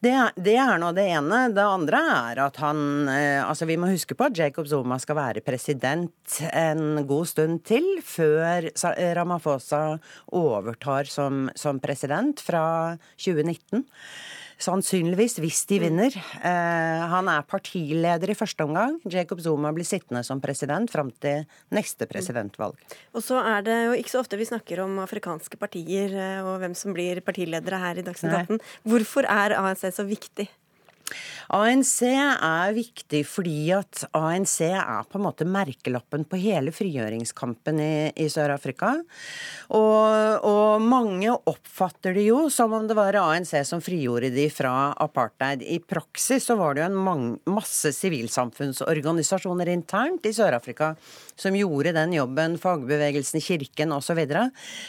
Det, 0.00 0.14
det, 0.36 0.56
er 0.60 0.80
nå 0.82 0.92
det 0.96 1.06
ene. 1.14 1.42
Det 1.54 1.64
andre 1.66 2.02
er 2.12 2.42
at 2.46 2.60
han 2.62 3.08
eh, 3.10 3.40
Altså, 3.42 3.66
vi 3.68 3.76
må 3.80 3.88
huske 3.90 4.14
på 4.16 4.28
at 4.28 4.38
Jacob 4.38 4.68
Zuma 4.70 4.98
skal 5.02 5.18
være 5.18 5.42
president 5.44 6.38
en 6.52 7.02
god 7.08 7.28
stund 7.28 7.62
til 7.68 7.84
før 8.06 8.68
Ramaphosa 9.16 9.98
overtar 10.32 11.10
som, 11.10 11.48
som 11.58 11.80
president 11.82 12.40
fra 12.42 12.64
2019. 13.16 13.84
Sannsynligvis, 14.62 15.40
hvis 15.42 15.64
de 15.66 15.80
vinner. 15.82 16.14
Eh, 16.14 17.02
han 17.10 17.30
er 17.32 17.42
partileder 17.48 18.30
i 18.30 18.36
første 18.38 18.62
omgang. 18.62 19.00
Jacob 19.10 19.40
Zuma 19.42 19.72
blir 19.74 19.86
sittende 19.88 20.22
som 20.26 20.42
president 20.42 20.92
fram 20.92 21.10
til 21.22 21.48
neste 21.74 22.06
presidentvalg. 22.10 22.78
Og 23.16 23.24
så 23.26 23.40
er 23.42 23.66
det 23.66 23.78
jo 23.88 23.96
ikke 23.98 24.14
så 24.14 24.22
ofte 24.22 24.38
vi 24.38 24.46
snakker 24.46 24.84
om 24.84 25.00
afrikanske 25.02 25.58
partier 25.58 26.14
eh, 26.14 26.46
og 26.46 26.60
hvem 26.62 26.76
som 26.78 26.94
blir 26.94 27.22
partiledere 27.26 27.82
her 27.82 27.98
i 27.98 28.06
Dagsnytt 28.06 28.38
18. 28.44 28.62
Hvorfor 28.86 29.26
er 29.26 29.58
ANC 29.58 29.88
så 29.96 30.06
viktig? 30.06 30.46
ANC 31.52 31.98
er 32.06 32.72
viktig 32.76 33.22
fordi 33.28 33.72
at 33.76 34.04
ANC 34.16 34.56
er 34.68 35.04
på 35.08 35.18
en 35.18 35.26
måte 35.26 35.46
merkelappen 35.48 36.24
på 36.28 36.40
hele 36.40 36.72
frigjøringskampen 36.74 37.80
i, 37.82 37.94
i 38.16 38.28
Sør-Afrika. 38.32 38.94
Og, 39.76 40.46
og, 40.48 40.82
mange 40.82 41.30
oppfatter 41.32 42.16
det 42.16 42.26
jo 42.26 42.46
som 42.52 42.72
om 42.76 42.88
det 42.88 42.96
var 42.98 43.18
ANC 43.20 43.54
som 43.68 43.82
frigjorde 43.84 44.32
de 44.34 44.48
fra 44.52 44.92
apartheid. 45.02 45.62
I 45.62 45.78
praksis 45.84 46.48
så 46.48 46.56
var 46.60 46.74
det 46.74 46.84
jo 46.84 46.90
en 46.90 47.00
mang, 47.08 47.26
masse 47.50 47.92
sivilsamfunnsorganisasjoner 47.96 49.72
internt 49.72 50.26
i 50.28 50.34
Sør-Afrika 50.36 50.94
som 51.38 51.56
gjorde 51.56 51.94
den 51.96 52.16
jobben, 52.16 52.58
fagbevegelsen, 52.60 53.42
kirken 53.44 53.94
osv. 53.96 54.20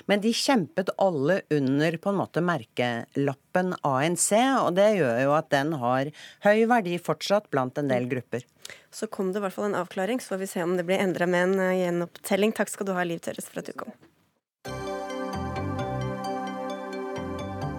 Men 0.10 0.24
de 0.24 0.34
kjempet 0.36 0.94
alle 1.02 1.42
under 1.54 1.98
på 2.00 2.12
en 2.14 2.22
måte 2.24 2.44
merkelappen 2.44 3.43
ANC, 3.56 4.32
og 4.64 4.74
det 4.78 4.90
gjør 4.98 5.20
jo 5.24 5.36
at 5.38 5.52
den 5.54 5.76
har 5.82 6.10
høy 6.46 6.66
verdi 6.72 6.98
fortsatt 7.02 7.50
blant 7.54 7.78
en 7.78 7.92
del 7.92 8.10
grupper. 8.12 8.48
Så 8.94 9.08
kom 9.12 9.32
det 9.34 9.42
i 9.42 9.44
hvert 9.46 9.56
fall 9.56 9.70
en 9.72 9.80
avklaring, 9.82 10.22
så 10.22 10.34
får 10.34 10.42
vi 10.44 10.50
se 10.54 10.64
om 10.64 10.78
det 10.78 10.88
blir 10.88 11.02
endra 11.02 11.28
med 11.30 11.50
en 11.50 11.60
eh, 11.60 11.78
gjenopptelling. 11.84 12.56
Takk 12.56 12.72
skal 12.74 12.90
du 12.90 12.96
ha, 12.98 13.06
Liv 13.06 13.22
Tørres, 13.24 13.50
for 13.50 13.62
at 13.62 13.70
du 13.70 13.76
kom. 13.78 13.94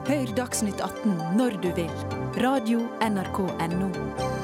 Hør 0.05 0.35
Dagsnytt 0.37 0.83
18 0.85 1.37
når 1.39 1.59
du 1.65 1.71
vil. 1.79 1.93
Radio 2.45 2.85
NRK 3.01 3.39
Radio.nrk.no. 3.49 4.35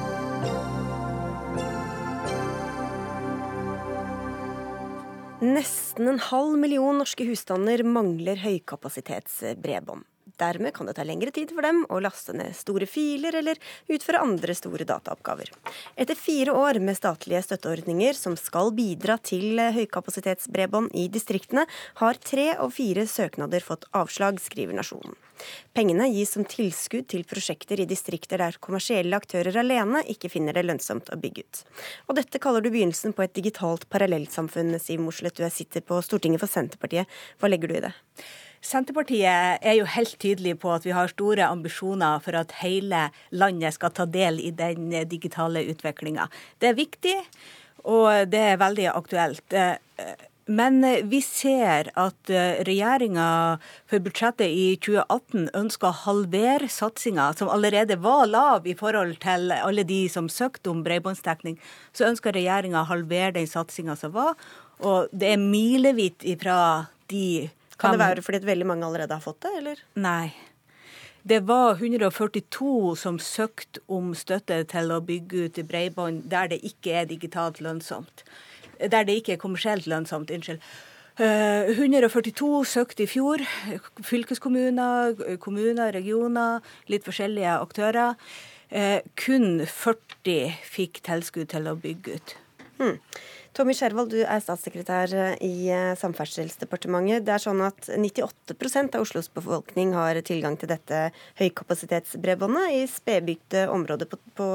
Nesten 5.41 6.05
en 6.07 6.19
halv 6.21 6.57
million 6.61 6.99
norske 7.01 7.25
husstander 7.25 7.81
mangler 7.81 8.37
høykapasitetsbredbånd. 8.43 10.05
Dermed 10.41 10.73
kan 10.73 10.89
det 10.89 10.95
ta 10.97 11.05
lengre 11.05 11.31
tid 11.33 11.53
for 11.53 11.65
dem 11.65 11.83
å 11.89 11.99
laste 12.01 12.33
ned 12.33 12.55
store 12.57 12.87
filer 12.89 13.35
eller 13.41 13.59
utføre 13.91 14.23
andre 14.25 14.55
store 14.57 14.87
dataoppgaver. 14.89 15.51
Etter 15.95 16.17
fire 16.17 16.55
år 16.57 16.81
med 16.81 16.97
statlige 16.97 17.43
støtteordninger 17.45 18.17
som 18.17 18.37
skal 18.39 18.73
bidra 18.75 19.19
til 19.21 19.61
høykapasitetsbredbånd 19.77 20.95
i 20.97 21.07
distriktene, 21.13 21.67
har 22.01 22.21
tre 22.21 22.51
av 22.57 22.73
fire 22.73 23.05
søknader 23.07 23.61
fått 23.65 23.85
avslag, 23.97 24.41
skriver 24.41 24.77
Nasjonen. 24.77 25.13
Pengene 25.73 26.07
gis 26.11 26.33
som 26.35 26.45
tilskudd 26.45 27.07
til 27.11 27.23
prosjekter 27.27 27.81
i 27.81 27.87
distrikter 27.89 28.41
der 28.41 28.57
kommersielle 28.61 29.17
aktører 29.17 29.57
alene 29.61 30.03
ikke 30.13 30.29
finner 30.29 30.57
det 30.57 30.65
lønnsomt 30.67 31.09
å 31.13 31.17
bygge 31.21 31.45
ut. 31.45 31.63
Og 32.09 32.17
dette 32.19 32.41
kaller 32.43 32.61
du 32.61 32.69
begynnelsen 32.69 33.15
på 33.17 33.25
et 33.25 33.33
digitalt 33.37 33.87
parallellsamfunn, 33.89 34.77
Siv 34.81 35.01
Mossleth, 35.01 35.41
du 35.41 35.49
sitter 35.49 35.85
på 35.85 36.01
Stortinget 36.05 36.43
for 36.43 36.51
Senterpartiet. 36.51 37.09
Hva 37.39 37.49
legger 37.51 37.71
du 37.71 37.77
i 37.79 37.85
det? 37.87 37.93
Senterpartiet 38.61 39.61
er 39.65 39.75
jo 39.79 39.87
helt 39.89 40.17
tydelig 40.21 40.55
på 40.61 40.69
at 40.75 40.85
vi 40.85 40.93
har 40.93 41.09
store 41.09 41.47
ambisjoner 41.49 42.21
for 42.21 42.37
at 42.37 42.53
hele 42.61 43.07
landet 43.33 43.73
skal 43.73 43.93
ta 43.97 44.05
del 44.05 44.37
i 44.39 44.51
den 44.53 44.91
digitale 45.09 45.63
utviklinga. 45.71 46.27
Det 46.61 46.69
er 46.69 46.77
viktig, 46.77 47.15
og 47.89 48.29
det 48.29 48.43
er 48.51 48.59
veldig 48.61 48.85
aktuelt. 48.93 49.55
Men 50.51 50.81
vi 51.09 51.21
ser 51.25 51.89
at 51.97 52.31
regjeringa 52.67 53.25
for 53.89 54.03
budsjettet 54.03 54.49
i 54.49 54.75
2018 54.83 55.47
ønsker 55.57 55.89
å 55.89 55.99
halvere 56.03 56.69
satsinga, 56.69 57.31
som 57.37 57.49
allerede 57.49 57.97
var 58.03 58.27
lav 58.29 58.67
i 58.67 58.75
forhold 58.77 59.15
til 59.23 59.53
alle 59.55 59.85
de 59.87 60.03
som 60.11 60.29
søkte 60.29 60.69
om 60.73 60.83
bredbåndsdekning. 60.85 61.57
Så 61.97 62.09
ønsker 62.09 62.35
regjeringa 62.35 62.83
å 62.83 62.89
halvere 62.91 63.39
den 63.39 63.49
satsinga 63.49 63.95
som 63.97 64.13
var, 64.17 64.37
og 64.85 65.09
det 65.13 65.33
er 65.33 65.41
milevidt 65.41 66.25
ifra 66.29 66.59
de 67.09 67.49
kan 67.81 67.97
det 67.97 68.01
være 68.01 68.23
fordi 68.25 68.45
veldig 68.47 68.69
mange 68.69 68.87
allerede 68.87 69.17
har 69.17 69.23
fått 69.23 69.41
det, 69.45 69.51
eller? 69.61 69.83
Nei. 69.99 70.31
Det 71.23 71.43
var 71.45 71.75
142 71.77 72.95
som 72.97 73.19
søkte 73.21 73.81
om 73.91 74.13
støtte 74.17 74.63
til 74.71 74.93
å 74.93 75.01
bygge 75.05 75.45
ut 75.45 75.59
bredbånd 75.69 76.23
der 76.31 76.49
det 76.49 76.61
ikke 76.65 76.95
er 77.01 77.09
digitalt 77.09 77.61
lønnsomt. 77.61 78.23
Der 78.81 79.05
det 79.05 79.19
ikke 79.19 79.35
er 79.35 79.43
kommersielt 79.43 79.85
lønnsomt. 79.89 80.33
Unnskyld. 80.33 80.63
142 81.21 82.47
eh, 82.47 82.65
søkte 82.65 83.05
i 83.05 83.09
fjor. 83.09 83.43
Fylkeskommuner, 84.01 85.37
kommuner, 85.43 85.91
regioner, 85.93 86.65
litt 86.89 87.05
forskjellige 87.05 87.59
aktører. 87.59 88.15
Eh, 88.71 89.03
kun 89.19 89.61
40 89.67 90.55
fikk 90.65 91.03
tilskudd 91.05 91.51
til 91.53 91.69
å 91.69 91.77
bygge 91.77 92.17
ut. 92.17 92.35
Hmm. 92.79 92.97
Tommy 93.51 93.73
Skjervold, 93.75 94.13
du 94.13 94.21
er 94.23 94.39
statssekretær 94.39 95.11
eh, 95.11 95.33
i 95.43 95.55
eh, 95.75 95.89
Samferdselsdepartementet. 95.99 97.25
Det 97.27 97.33
er 97.35 97.43
sånn 97.43 97.59
at 97.65 97.89
98 97.91 98.55
av 98.95 99.03
Oslos 99.03 99.27
befolkning 99.33 99.91
har 99.97 100.15
tilgang 100.23 100.55
til 100.59 100.71
dette 100.71 101.09
høykapasitetsbredbåndet 101.41 102.77
i 102.77 102.85
spedbygde 102.87 103.65
områder 103.73 104.07
på, 104.07 104.21
på, 104.39 104.47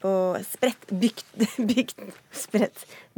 på 0.00 0.12
spredt 0.48 0.88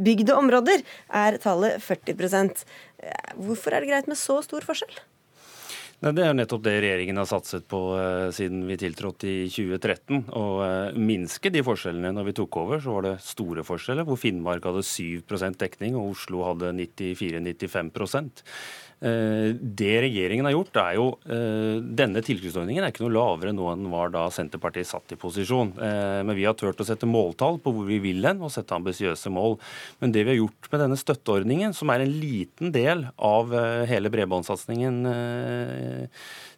bygde 0.09 0.35
områder 0.35 0.83
er 1.07 1.39
tallet 1.39 1.79
40 1.79 2.27
eh, 2.27 3.31
Hvorfor 3.39 3.71
er 3.71 3.79
det 3.79 3.93
greit 3.93 4.11
med 4.11 4.19
så 4.19 4.41
stor 4.43 4.67
forskjell? 4.67 4.99
Nei, 6.01 6.11
Det 6.17 6.23
er 6.25 6.33
nettopp 6.33 6.63
det 6.65 6.79
regjeringen 6.81 7.19
har 7.21 7.27
satset 7.29 7.67
på 7.69 7.79
eh, 7.93 8.31
siden 8.33 8.63
vi 8.65 8.77
tiltrådte 8.81 9.27
i 9.29 9.43
2013. 9.53 10.23
Å 10.33 10.45
eh, 10.65 10.97
minske 10.97 11.51
de 11.53 11.61
forskjellene. 11.65 12.13
Når 12.17 12.31
vi 12.31 12.37
tok 12.39 12.57
over, 12.63 12.81
så 12.81 12.95
var 12.95 13.05
det 13.05 13.15
store 13.21 13.65
forskjeller, 13.67 14.07
hvor 14.07 14.17
Finnmark 14.17 14.65
hadde 14.65 14.81
7% 14.81 15.61
dekning 15.61 15.99
og 15.99 16.15
Oslo 16.15 16.41
hadde 16.47 16.73
94-95 16.79 17.93
Eh, 17.93 18.90
det 19.01 19.93
regjeringen 20.03 20.45
har 20.45 20.53
gjort, 20.53 20.77
er 20.77 20.97
jo 20.99 21.05
eh, 21.25 21.79
Denne 21.81 22.21
tilskuddsordningen 22.21 22.85
er 22.85 22.91
ikke 22.93 23.01
noe 23.01 23.15
lavere 23.15 23.53
nå 23.55 23.71
enn 23.71 23.81
den 23.81 23.93
var 23.93 24.11
da 24.13 24.27
Senterpartiet 24.29 24.85
satt 24.91 25.15
i 25.15 25.17
posisjon. 25.17 25.71
Eh, 25.81 26.19
men 26.21 26.37
vi 26.37 26.45
har 26.45 26.53
turt 26.57 26.83
å 26.83 26.85
sette 26.85 27.09
måltall 27.09 27.57
på 27.63 27.73
hvor 27.73 27.87
vi 27.89 27.97
vil 28.03 28.21
hen, 28.27 28.43
og 28.45 28.53
sette 28.53 28.77
ambisiøse 28.77 29.33
mål. 29.33 29.57
Men 30.03 30.13
det 30.13 30.27
vi 30.27 30.35
har 30.35 30.39
gjort 30.43 30.69
med 30.69 30.83
denne 30.85 30.99
støtteordningen, 31.01 31.73
som 31.73 31.89
er 31.89 32.05
en 32.05 32.13
liten 32.13 32.69
del 32.75 33.07
av 33.17 33.49
hele 33.89 34.13
bredbåndssatsingen 34.13 35.01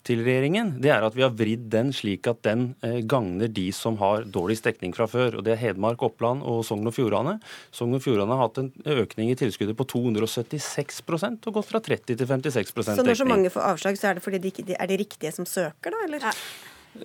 til 0.07 0.23
regjeringen, 0.25 0.73
det 0.83 0.91
er 0.91 1.05
at 1.05 1.15
vi 1.15 1.23
har 1.23 1.31
vridd 1.35 1.69
den 1.71 1.93
slik 1.95 2.27
at 2.27 2.41
den 2.45 2.73
eh, 2.83 2.99
gagner 3.07 3.51
de 3.51 3.69
som 3.75 3.97
har 4.01 4.25
dårligst 4.27 4.67
dekning 4.67 4.95
fra 4.95 5.07
før. 5.09 5.39
og 5.39 5.45
Det 5.47 5.55
er 5.55 5.61
Hedmark, 5.61 6.03
Oppland 6.03 6.43
og 6.43 6.63
Sogn 6.67 6.89
og 6.89 6.95
Fjordane. 6.95 7.37
Sogn 7.75 7.95
og 7.95 8.03
Fjordane 8.03 8.35
har 8.35 8.49
hatt 8.49 8.59
en 8.61 8.71
økning 8.97 9.31
i 9.31 9.39
tilskuddet 9.39 9.77
på 9.79 9.87
276% 9.95 11.47
og 11.47 11.59
gått 11.59 11.71
fra 11.71 11.83
30 11.83 12.19
til 12.19 12.27
56 12.27 12.75
dekning. 12.75 12.99
Så 12.99 13.07
når 13.07 13.21
så 13.21 13.29
mange 13.29 13.53
får 13.53 13.67
avslag, 13.71 13.99
så 13.99 14.11
er 14.11 14.19
det 14.19 14.25
fordi 14.25 14.43
de, 14.43 14.75
er 14.75 14.91
de 14.91 14.99
riktige 14.99 15.31
som 15.35 15.47
søker, 15.47 15.95
da? 15.95 16.05
eller? 16.07 16.31
Ja. 16.31 16.35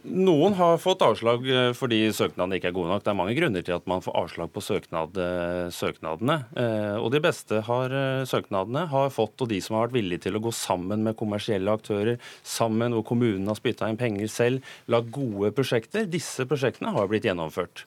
Noen 0.05 0.53
har 0.59 0.76
fått 0.82 1.01
avslag 1.01 1.47
eh, 1.49 1.70
fordi 1.76 2.03
søknadene 2.12 2.59
ikke 2.59 2.68
er 2.70 2.74
gode 2.76 2.91
nok. 2.93 3.05
Det 3.05 3.12
er 3.12 3.16
mange 3.16 3.36
grunner 3.39 3.64
til 3.64 3.76
at 3.78 3.86
man 3.89 4.03
får 4.05 4.16
avslag 4.20 4.51
på 4.53 4.62
søknad, 4.64 5.16
eh, 5.16 5.70
søknadene. 5.72 6.36
Eh, 6.61 6.97
og 7.01 7.09
de 7.14 7.22
beste 7.24 7.62
har, 7.64 7.95
søknadene 8.28 8.84
har 8.93 9.09
fått, 9.14 9.41
og 9.41 9.49
de 9.49 9.62
som 9.64 9.78
har 9.78 9.86
vært 9.86 9.97
villige 9.97 10.26
til 10.26 10.36
å 10.36 10.43
gå 10.45 10.53
sammen 10.53 11.07
med 11.07 11.16
kommersielle 11.16 11.72
aktører, 11.72 12.20
sammen 12.45 12.97
hvor 12.97 13.07
kommunen 13.14 13.49
har 13.49 13.57
spytta 13.57 13.89
inn 13.89 14.01
penger 14.01 14.28
selv, 14.32 14.76
lagd 14.93 15.09
gode 15.14 15.55
prosjekter, 15.57 16.05
disse 16.11 16.45
prosjektene 16.49 16.93
har 16.93 17.09
blitt 17.09 17.28
gjennomført. 17.28 17.86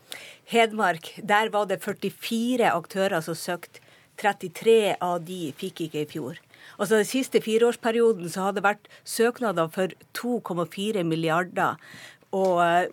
Hedmark, 0.50 1.14
der 1.22 1.54
var 1.54 1.70
det 1.70 1.84
44 1.86 2.74
aktører 2.74 3.22
som 3.22 3.38
søkte. 3.38 3.86
33 4.22 4.98
av 5.02 5.22
de 5.26 5.48
fikk 5.58 5.86
ikke 5.88 6.04
i 6.04 6.10
fjor. 6.10 6.42
Altså 6.78 7.02
Den 7.02 7.10
siste 7.10 7.42
fireårsperioden 7.44 8.30
så 8.32 8.48
hadde 8.48 8.62
det 8.62 8.68
vært 8.68 8.90
søknader 9.08 9.72
for 9.74 9.94
2,4 10.18 11.04
milliarder, 11.08 11.80
og 12.32 12.62
eh, 12.66 12.88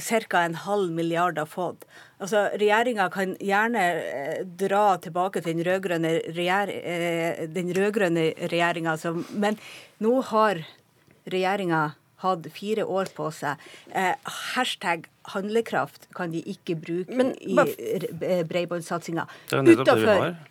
ca. 0.00 0.42
en 0.42 0.54
halv 0.54 0.92
milliard 0.92 1.38
har 1.38 1.46
fått. 1.46 1.86
Altså, 2.18 2.48
Regjeringa 2.58 3.08
kan 3.12 3.36
gjerne 3.40 3.86
eh, 4.00 4.44
dra 4.44 4.98
tilbake 5.02 5.42
til 5.42 5.56
den 5.56 5.64
rød-grønne 5.66 6.12
regjer, 6.36 6.74
regjeringa, 8.52 8.96
men 9.32 9.58
nå 10.02 10.20
har 10.32 10.62
regjeringa 11.30 11.92
hatt 12.22 12.46
fire 12.54 12.84
år 12.86 13.10
på 13.16 13.28
seg. 13.34 13.58
Eh, 13.90 14.14
hashtag 14.54 15.08
handlekraft 15.34 16.08
kan 16.16 16.32
de 16.34 16.42
ikke 16.50 16.76
bruke 16.78 17.14
Men, 17.18 17.34
i 17.42 17.54
bredbåndssatsinga. 18.48 19.26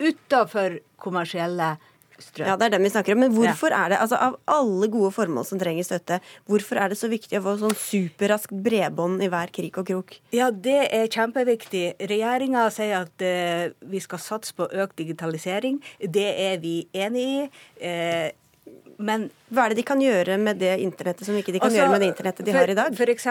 Utafor 0.01 0.79
kommersielle 1.01 1.75
strøm. 2.23 2.49
Ja, 2.49 2.57
det 2.59 2.67
er 2.67 2.75
dem 2.75 2.87
vi 2.87 2.91
snakker 2.93 3.15
om. 3.15 3.23
Men 3.25 3.35
hvorfor 3.35 3.73
ja. 3.73 3.83
er 3.85 3.93
det, 3.93 4.01
altså 4.05 4.19
av 4.21 4.37
alle 4.51 4.89
gode 4.93 5.11
formål 5.15 5.47
som 5.47 5.61
trenger 5.61 5.87
støtte, 5.87 6.19
hvorfor 6.49 6.81
er 6.81 6.93
det 6.93 6.99
så 6.99 7.09
viktig 7.11 7.39
å 7.39 7.45
få 7.45 7.55
sånn 7.61 7.77
superraskt 7.77 8.53
bredbånd 8.65 9.23
i 9.25 9.31
hver 9.31 9.53
krik 9.53 9.79
og 9.81 9.89
krok? 9.91 10.17
Ja, 10.35 10.51
det 10.51 10.79
er 10.89 11.09
kjempeviktig. 11.11 11.85
Regjeringa 12.11 12.67
sier 12.73 13.03
at 13.03 13.25
uh, 13.25 13.71
vi 13.91 14.03
skal 14.03 14.21
satse 14.23 14.55
på 14.57 14.69
økt 14.69 14.97
digitalisering. 15.01 15.81
Det 16.01 16.29
er 16.49 16.61
vi 16.63 16.75
enig 16.97 17.27
i. 17.31 17.41
Uh, 17.81 18.29
men 19.03 19.29
hva 19.51 19.65
er 19.65 19.73
det 19.73 19.81
de 19.81 19.85
kan 19.87 20.01
gjøre 20.01 20.37
med 20.39 20.61
det 20.61 20.71
internettet 20.83 21.27
som 21.27 21.35
ikke 21.35 21.51
de 21.51 21.59
kan 21.59 21.67
altså, 21.67 21.81
gjøre 21.81 21.91
med 21.91 22.03
det 22.03 22.09
internettet 22.11 22.45
de 22.47 22.53
for, 22.53 22.59
har 22.61 22.71
i 22.71 22.75
dag? 22.77 22.95
F.eks. 22.95 23.25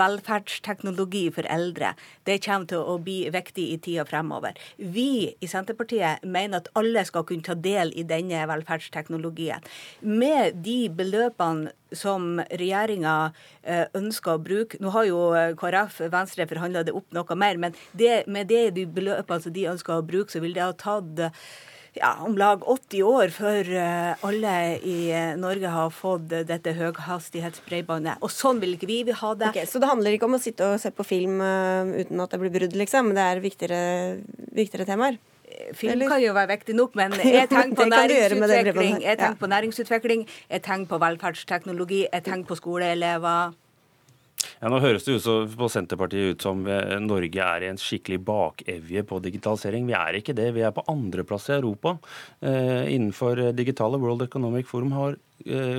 velferdsteknologi 0.00 1.24
for 1.34 1.48
eldre. 1.50 1.94
Det 2.28 2.38
kommer 2.44 2.70
til 2.70 2.84
å 2.94 2.96
bli 3.02 3.16
viktig 3.34 3.64
i 3.72 3.78
tida 3.82 4.06
fremover. 4.06 4.58
Vi 4.78 5.34
i 5.42 5.50
Senterpartiet 5.50 6.22
mener 6.22 6.62
at 6.62 6.70
alle 6.78 7.02
skal 7.08 7.26
kunne 7.26 7.46
ta 7.46 7.56
del 7.58 7.90
i 7.98 8.06
denne 8.06 8.44
velferdsteknologien. 8.50 9.66
Med 10.06 10.62
de 10.66 10.78
beløpene 10.92 11.74
som 11.94 12.40
regjeringa 12.50 13.16
eh, 13.62 13.86
ønsker 13.94 14.34
å 14.34 14.42
bruke 14.42 14.78
Nå 14.82 14.90
har 14.94 15.06
jo 15.06 15.20
eh, 15.38 15.52
KrF 15.58 16.00
Venstre 16.10 16.48
forhandla 16.50 16.82
det 16.86 16.94
opp 16.96 17.14
noe 17.14 17.38
mer, 17.38 17.58
men 17.62 17.76
det, 17.94 18.24
med 18.26 18.50
det 18.50 18.68
de 18.78 18.86
beløpene 18.90 19.42
som 19.42 19.54
de 19.54 19.68
ønsker 19.70 19.98
å 19.98 20.06
bruke, 20.06 20.30
så 20.32 20.42
vil 20.42 20.54
det 20.56 20.66
ha 20.66 20.74
tatt 20.74 21.26
ja, 21.96 22.12
om 22.26 22.36
lag 22.38 22.62
80 22.62 23.02
år 23.06 23.32
før 23.34 23.70
eh, 23.80 24.24
alle 24.26 24.54
i 24.80 24.96
eh, 25.10 25.34
Norge 25.40 25.70
har 25.72 25.92
fått 25.94 26.28
dette 26.48 26.74
høyhastighetsbredbåndet. 26.76 28.22
Og 28.24 28.32
sånn 28.32 28.60
vil 28.62 28.76
ikke 28.76 28.90
vi 28.90 29.02
vi 29.08 29.16
ha 29.16 29.32
det. 29.38 29.52
Okay, 29.54 29.68
så 29.70 29.82
det 29.82 29.90
handler 29.90 30.16
ikke 30.16 30.28
om 30.28 30.38
å 30.38 30.42
sitte 30.42 30.68
og 30.74 30.82
se 30.82 30.92
på 30.94 31.06
film 31.06 31.40
uten 31.40 32.20
at 32.22 32.34
det 32.34 32.42
blir 32.42 32.54
brudd, 32.54 32.76
liksom? 32.76 33.14
Det 33.16 33.24
er 33.24 33.42
viktigere, 33.44 33.80
viktigere 34.56 34.88
temaer? 34.88 35.18
Film 35.74 35.92
Eller? 35.92 36.08
kan 36.10 36.22
jo 36.22 36.32
være 36.34 36.50
viktig 36.56 36.74
nok, 36.76 36.96
men 36.98 37.14
jeg 37.22 37.48
tenker 37.50 37.76
på 37.78 37.86
næringsutvikling, 37.90 38.98
jeg 39.04 39.18
tenker 39.20 39.38
på 39.40 39.52
næringsutvikling, 39.52 40.26
jeg 40.50 40.62
tenker 40.66 40.90
på 40.90 40.98
velferdsteknologi, 41.04 42.00
jeg 42.12 42.26
tenker 42.26 42.50
på 42.50 42.58
skoleelever. 42.58 43.54
Ja, 44.56 44.70
nå 44.72 44.78
høres 44.80 45.04
det 45.04 45.18
ut 45.18 45.56
på 45.58 45.68
Senterpartiet 45.68 46.36
ut 46.36 46.44
som 46.46 46.62
eh, 46.70 46.96
Norge 47.04 47.44
er 47.44 47.66
i 47.66 47.68
en 47.68 47.80
skikkelig 47.80 48.22
bakevje 48.24 49.02
på 49.04 49.20
digitalisering. 49.24 49.84
Vi 49.88 49.96
er 49.98 50.16
ikke 50.16 50.36
det. 50.36 50.48
Vi 50.56 50.64
er 50.64 50.72
på 50.72 50.84
andreplass 50.88 51.50
i 51.50 51.58
Europa 51.58 51.98
eh, 52.40 52.88
innenfor 52.94 53.50
digitale. 53.56 54.00
World 54.00 54.24
Economic 54.24 54.68
Forum 54.70 54.94
har 54.96 55.18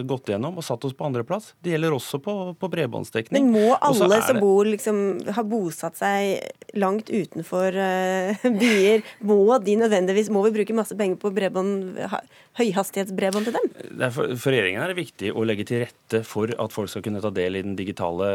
gått 0.07 0.29
gjennom 0.31 0.59
og 0.59 0.65
satt 0.65 0.85
oss 0.87 0.93
på 0.95 1.07
andreplass. 1.07 1.51
Det 1.63 1.73
gjelder 1.73 1.95
også 1.95 2.19
på, 2.23 2.33
på 2.59 2.69
bredbåndsdekning. 2.71 3.49
Men 3.49 3.67
må 3.67 3.77
alle 3.81 4.19
som 4.23 4.39
bor, 4.41 4.67
liksom, 4.69 4.99
har 5.33 5.47
bosatt 5.47 5.97
seg 5.99 6.77
langt 6.77 7.09
utenfor 7.09 7.75
uh, 7.75 8.45
byer, 8.61 9.03
må 9.25 9.39
de 9.63 9.77
nødvendigvis 9.79 10.29
Må 10.33 10.43
vi 10.45 10.53
bruke 10.59 10.75
masse 10.75 10.95
penger 10.97 11.19
på 11.21 11.31
bredbånd, 11.33 11.97
høyhastighetsbredbånd 12.59 13.49
til 13.49 13.55
dem? 13.57 13.69
For, 14.13 14.35
for, 14.35 14.53
regjeringen 14.53 14.83
er 14.83 14.93
det 14.93 14.99
viktig 14.99 15.31
å 15.33 15.45
legge 15.47 15.65
til 15.67 15.83
rette 15.85 16.21
for 16.27 16.51
at 16.51 16.75
folk 16.75 16.91
skal 16.91 17.05
kunne 17.05 17.21
ta 17.23 17.31
del 17.33 17.59
i 17.59 17.63
den 17.65 17.75
digitale 17.79 18.29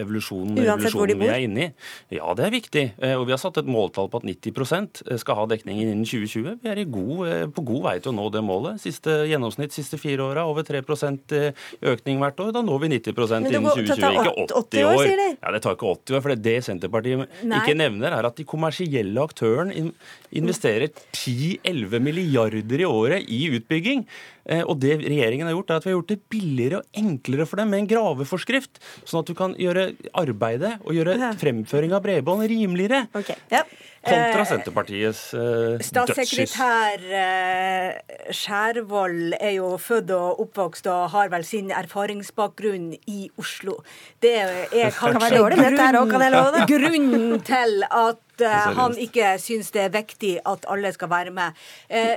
evolusjonen, 0.00 0.58
evolusjonen 0.64 1.22
vi 1.22 1.30
er 1.30 1.44
inne 1.44 1.68
i. 1.68 1.70
Ja, 2.18 2.32
det 2.38 2.48
er 2.48 2.54
viktig. 2.54 2.84
Uh, 3.00 3.14
og 3.20 3.28
vi 3.28 3.36
har 3.36 3.42
satt 3.42 3.60
et 3.62 3.70
måltall 3.70 4.10
på 4.10 4.22
at 4.22 4.28
90% 4.28 5.04
skal 5.22 5.40
ha 5.40 5.46
dekningen 5.54 5.92
innen 5.92 6.08
2020. 6.08 6.60
Vi 6.64 6.72
er 6.72 6.82
god, 6.88 7.54
på 7.56 7.66
god 7.72 7.84
vei 7.88 7.96
til 8.02 8.12
å 8.12 8.18
nå 8.18 8.28
det 8.34 8.44
målet. 8.44 8.82
Siste 8.82 9.20
gjennomsnitt 9.28 9.76
siste 9.76 10.00
fire 10.00 10.24
åra 10.30 10.47
over 10.48 10.66
3 10.66 10.82
økning 11.92 12.22
hvert 12.22 12.40
år. 12.44 12.52
Da 12.56 12.62
når 12.64 12.82
vi 12.84 12.90
90% 12.96 13.48
innen 13.48 13.68
2020. 13.68 14.08
Ikke 14.18 14.46
80 14.56 14.88
år. 14.88 15.12
Ja, 15.38 15.52
Det 15.52 15.62
tar 15.62 15.76
ikke 15.76 15.92
80 15.94 16.16
år. 16.16 16.22
for 16.22 16.34
Det 16.34 16.56
Senterpartiet 16.64 17.28
Nei. 17.44 17.60
ikke 17.60 17.76
nevner, 17.76 18.12
er 18.18 18.26
at 18.26 18.36
de 18.36 18.44
kommersielle 18.44 19.20
aktørene 19.22 19.92
investerer 20.32 20.90
10-11 21.12 22.00
milliarder 22.02 22.80
i 22.80 22.88
året 22.88 23.28
i 23.28 23.48
utbygging. 23.56 24.06
Eh, 24.48 24.62
og 24.64 24.78
det 24.80 24.96
regjeringen 25.02 25.48
har 25.48 25.54
gjort, 25.54 25.70
er 25.70 25.80
at 25.80 25.86
vi 25.86 25.92
har 25.92 25.98
gjort 25.98 26.12
det 26.14 26.20
billigere 26.32 26.80
og 26.80 27.00
enklere 27.02 27.46
for 27.48 27.60
dem 27.60 27.68
med 27.72 27.84
en 27.84 27.90
graveforskrift. 27.90 28.80
Sånn 29.04 29.20
at 29.20 29.28
du 29.28 29.36
kan 29.36 29.54
gjøre 29.60 29.90
arbeidet 30.16 30.78
og 30.84 30.96
gjøre 30.96 31.34
fremføring 31.40 31.92
av 31.92 32.04
bredbånd 32.06 32.48
rimeligere. 32.48 33.04
Okay. 33.12 33.36
Ja. 33.52 33.64
Kontra 34.08 34.42
eh, 34.42 34.48
Senterpartiets 34.48 35.20
eh, 35.36 35.82
Statssekretær 35.84 37.04
eh, 37.20 38.32
Skjærvold 38.34 39.36
er 39.38 39.54
jo 39.56 39.72
født 39.82 40.12
og 40.16 40.42
oppvokst 40.44 40.88
og 40.92 41.10
har 41.14 41.30
vel 41.32 41.44
sin 41.46 41.72
erfaringsbakgrunn 41.74 42.90
i 43.10 43.28
Oslo. 43.40 43.78
Det 44.22 44.34
er 44.40 44.96
kanskje 45.02 45.44
grunnen, 45.44 46.58
grunnen 46.72 47.38
til 47.46 47.84
at 47.90 48.44
eh, 48.48 48.72
han 48.80 48.98
ikke 48.98 49.36
syns 49.42 49.72
det 49.76 49.86
er 49.88 49.94
viktig 49.94 50.34
at 50.46 50.66
alle 50.68 50.92
skal 50.96 51.12
være 51.12 51.34
med. 51.34 51.56
Uh, 51.92 52.16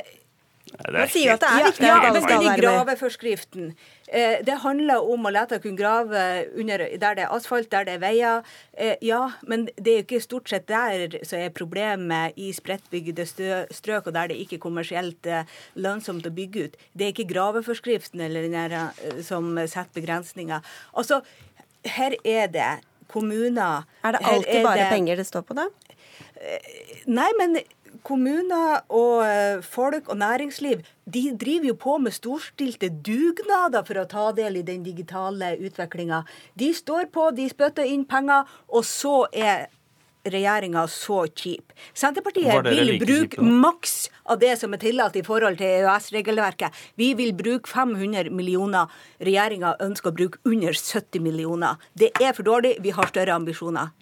man 0.72 1.10
sier 1.12 1.32
jo 1.32 1.34
at 1.36 1.42
det 1.44 1.50
er 1.52 1.66
viktig 1.68 1.88
ja, 1.88 1.96
at 1.98 2.06
alle 2.10 2.22
skal 2.24 2.38
være 2.40 2.52
med. 2.52 2.62
Graveforskriften. 2.64 3.74
Eh, 4.12 4.42
det 4.44 4.58
handler 4.60 5.06
om 5.08 5.24
å 5.24 5.32
lete 5.32 5.62
kunne 5.64 5.80
grave 5.80 6.22
under, 6.60 6.84
der 7.00 7.16
det 7.16 7.24
er 7.24 7.32
asfalt, 7.32 7.70
der 7.72 7.86
det 7.88 7.94
er 7.96 8.02
veier. 8.04 8.50
Eh, 8.76 8.98
ja, 9.08 9.22
men 9.48 9.70
det 9.78 9.94
er 9.94 10.00
jo 10.02 10.06
ikke 10.06 10.24
stort 10.26 10.52
sett 10.52 10.68
der 10.68 11.16
som 11.24 11.40
er 11.40 11.54
problemet 11.56 12.36
i 12.36 12.50
spredtbygde 12.56 13.26
strøk, 13.72 14.10
og 14.10 14.16
der 14.18 14.34
det 14.34 14.42
ikke 14.44 14.60
er 14.60 14.66
kommersielt 14.68 15.32
eh, 15.32 15.48
lønnsomt 15.80 16.28
å 16.28 16.34
bygge 16.36 16.68
ut. 16.68 16.78
Det 16.92 17.08
er 17.08 17.16
ikke 17.16 17.30
graveforskriften 17.32 18.24
eller 18.28 18.50
den 18.52 19.24
som 19.24 19.54
setter 19.64 20.02
begrensninger. 20.02 20.60
Altså, 20.92 21.22
her 21.88 22.18
er 22.28 22.52
det 22.52 22.72
kommuner 23.12 23.88
Er 24.04 24.16
det 24.16 24.22
alltid 24.24 24.60
er 24.60 24.64
bare 24.64 24.84
det, 24.84 24.92
penger 24.92 25.20
det 25.20 25.28
står 25.28 25.48
på, 25.48 25.56
da? 25.56 25.70
Nei, 27.08 27.28
men 27.40 27.58
kommuner 28.08 28.82
og 28.90 29.26
eh, 29.26 29.64
folk 29.66 30.10
og 30.10 30.18
næringsliv 30.22 30.82
de 31.12 31.24
driver 31.38 31.72
jo 31.72 31.76
på 31.80 31.98
med 32.02 32.16
storstilte 32.16 32.90
dugnader 33.04 33.84
for 33.88 34.02
å 34.02 34.08
ta 34.10 34.30
del 34.38 34.62
i 34.62 34.66
den 34.68 34.86
digitale 34.86 35.56
utviklinga. 35.60 36.24
De 36.60 36.72
står 36.76 37.12
på, 37.14 37.30
de 37.36 37.50
spytter 37.52 37.90
inn 37.90 38.08
penger, 38.10 38.48
og 38.72 38.86
så 38.88 39.26
er 39.32 39.68
regjeringa 40.22 40.84
så 40.92 41.24
kjip. 41.28 41.74
Senterpartiet 41.98 42.68
vil 42.70 42.94
bruke 43.02 43.42
maks 43.42 44.10
av 44.30 44.40
det 44.42 44.54
som 44.62 44.74
er 44.76 44.82
tillatt 44.84 45.18
i 45.18 45.24
forhold 45.26 45.58
til 45.62 45.82
EØS-regelverket. 45.82 46.76
Vi 47.00 47.12
vil 47.18 47.34
bruke 47.38 47.70
500 47.70 48.30
millioner. 48.34 48.92
Regjeringa 49.22 49.76
ønsker 49.82 50.12
å 50.12 50.18
bruke 50.20 50.42
under 50.46 50.78
70 50.78 51.26
millioner. 51.26 51.82
Det 51.98 52.14
er 52.22 52.38
for 52.38 52.46
dårlig. 52.48 52.78
Vi 52.86 52.94
har 52.96 53.10
større 53.10 53.36
ambisjoner. 53.38 53.94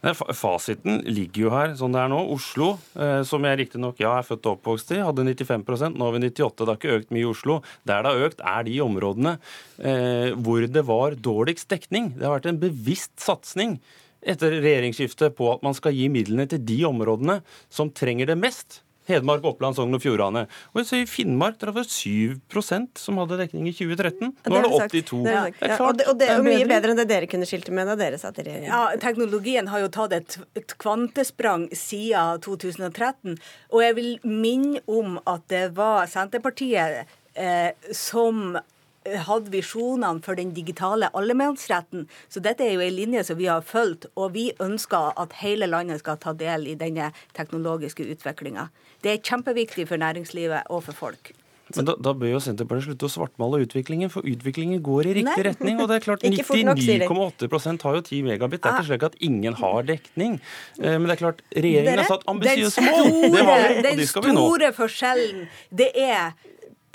Fasiten 0.00 1.02
ligger 1.04 1.42
jo 1.44 1.50
her 1.52 1.74
sånn 1.76 1.92
det 1.92 2.00
er 2.00 2.10
nå. 2.12 2.20
Oslo, 2.32 2.70
eh, 2.96 3.20
som 3.28 3.44
jeg 3.44 3.58
riktignok 3.60 4.00
ja, 4.00 4.14
er 4.16 4.26
født 4.26 4.48
og 4.48 4.56
oppvokst 4.56 4.94
i, 4.96 5.00
hadde 5.04 5.26
95% 5.28 5.98
nå 5.98 6.06
har 6.08 6.16
vi 6.16 6.22
98 6.30 6.64
Det 6.64 6.70
har 6.70 6.78
ikke 6.78 6.96
økt 6.96 7.12
mye 7.12 7.24
i 7.26 7.28
Oslo. 7.28 7.58
Der 7.88 8.04
det 8.04 8.12
har 8.12 8.28
økt, 8.30 8.40
er 8.40 8.68
de 8.68 8.76
områdene 8.84 9.34
eh, 9.36 10.30
hvor 10.40 10.64
det 10.64 10.84
var 10.88 11.18
dårligst 11.20 11.68
dekning. 11.72 12.14
Det 12.16 12.24
har 12.24 12.38
vært 12.38 12.48
en 12.48 12.62
bevisst 12.62 13.18
satsing 13.20 13.76
etter 14.20 14.56
regjeringsskiftet 14.60 15.36
på 15.36 15.48
at 15.52 15.64
man 15.64 15.76
skal 15.76 15.96
gi 15.96 16.08
midlene 16.12 16.48
til 16.48 16.64
de 16.64 16.80
områdene 16.88 17.40
som 17.72 17.92
trenger 17.92 18.32
det 18.32 18.40
mest. 18.40 18.80
Hedmark, 19.08 19.44
Oppland, 19.48 19.76
Sogn 19.78 19.96
og 19.96 20.02
Fjordane. 20.02 20.44
Og 20.74 20.92
I 20.96 21.04
Finnmark 21.08 21.58
der 21.60 21.72
var 21.72 21.86
det 21.86 21.92
7% 21.92 23.00
som 23.00 23.20
hadde 23.22 23.38
dekning 23.40 23.68
i 23.70 23.74
2013. 23.74 24.32
Nå 24.46 24.58
er 24.58 24.66
det 24.66 24.72
82. 24.72 25.22
Det 25.24 25.34
er, 25.34 25.54
det 25.56 25.70
er 25.70 25.84
og, 25.84 25.94
det, 25.98 26.08
og 26.12 26.18
det 26.20 26.28
er 26.28 26.40
jo 26.40 26.46
mye 26.46 26.68
bedre 26.70 26.94
enn 26.94 27.00
det 27.02 27.08
dere 27.10 27.30
kunne 27.30 27.48
skilte 27.48 27.74
med 27.74 27.90
da 27.90 27.96
dere 27.98 28.20
satt 28.20 28.38
i 28.42 28.46
regjering. 28.46 28.68
Ja, 28.70 28.82
teknologien 29.02 29.70
har 29.72 29.84
jo 29.84 29.92
tatt 29.92 30.16
et, 30.16 30.38
et 30.58 30.76
kvantesprang 30.80 31.68
siden 31.76 32.42
2013. 32.44 33.38
Og 33.72 33.84
jeg 33.84 33.96
vil 33.98 34.12
minne 34.26 34.84
om 34.90 35.18
at 35.30 35.46
det 35.52 35.70
var 35.78 36.10
Senterpartiet 36.10 37.08
eh, 37.34 37.72
som 37.96 38.58
hadde 39.06 39.52
visjonene 39.52 40.22
for 40.24 40.36
den 40.36 40.52
digitale 40.56 41.08
allemannsretten. 41.16 42.06
Så 42.28 42.42
dette 42.44 42.66
er 42.66 42.74
jo 42.74 42.84
en 42.84 42.96
linje 42.96 43.24
som 43.24 43.38
vi 43.40 43.48
har 43.48 43.64
fulgt, 43.64 44.06
og 44.14 44.34
vi 44.36 44.50
ønsker 44.60 45.14
at 45.20 45.38
hele 45.40 45.70
landet 45.70 46.02
skal 46.02 46.20
ta 46.20 46.34
del 46.36 46.68
i 46.68 46.76
denne 46.78 47.12
teknologiske 47.36 48.04
utviklinga. 48.12 48.68
Det 49.00 49.14
er 49.14 49.22
kjempeviktig 49.24 49.88
for 49.88 50.00
næringslivet 50.00 50.68
og 50.68 50.84
for 50.88 51.04
folk. 51.06 51.32
Men 51.76 51.86
da, 51.86 51.94
da, 52.02 52.12
bør 52.18 52.32
jo 52.32 52.40
Senterpartiet 52.42 52.88
slutte 52.88 53.06
å 53.06 53.12
svartmale 53.12 53.60
utviklingen, 53.62 54.10
for 54.10 54.26
utviklingen 54.26 54.80
går 54.82 55.06
i 55.06 55.14
riktig 55.20 55.36
Nei. 55.36 55.44
retning. 55.46 55.78
Og 55.78 55.90
det 55.90 56.00
er 56.00 56.06
klart 56.06 56.24
99,8% 56.26 57.86
har 57.86 57.98
jo 57.98 58.02
10 58.02 58.22
megabit. 58.26 58.62
Det 58.62 58.70
er 58.70 58.74
ikke 58.74 58.82
ah. 58.82 58.88
slik 58.88 59.06
at 59.06 59.18
ingen 59.22 59.58
har 59.60 59.86
dekning. 59.86 60.38
Eh, 60.80 60.96
men 60.96 61.06
det 61.06 61.16
er 61.16 61.22
klart, 61.22 61.44
regjeringen 61.54 62.02
har 62.02 62.10
satt 62.10 62.26
ambisiøse 62.30 62.86
mål. 62.88 63.10
Det 63.30 63.44
har 63.46 63.66
vi, 63.66 63.76
og 63.84 64.02
de 64.02 64.08
skal 64.10 64.26
vi 64.26 64.34
nå. 64.34 64.40
Den 64.40 64.50
store 64.50 64.72
forskjellen, 64.80 65.44
det 65.82 65.92
er 65.94 66.32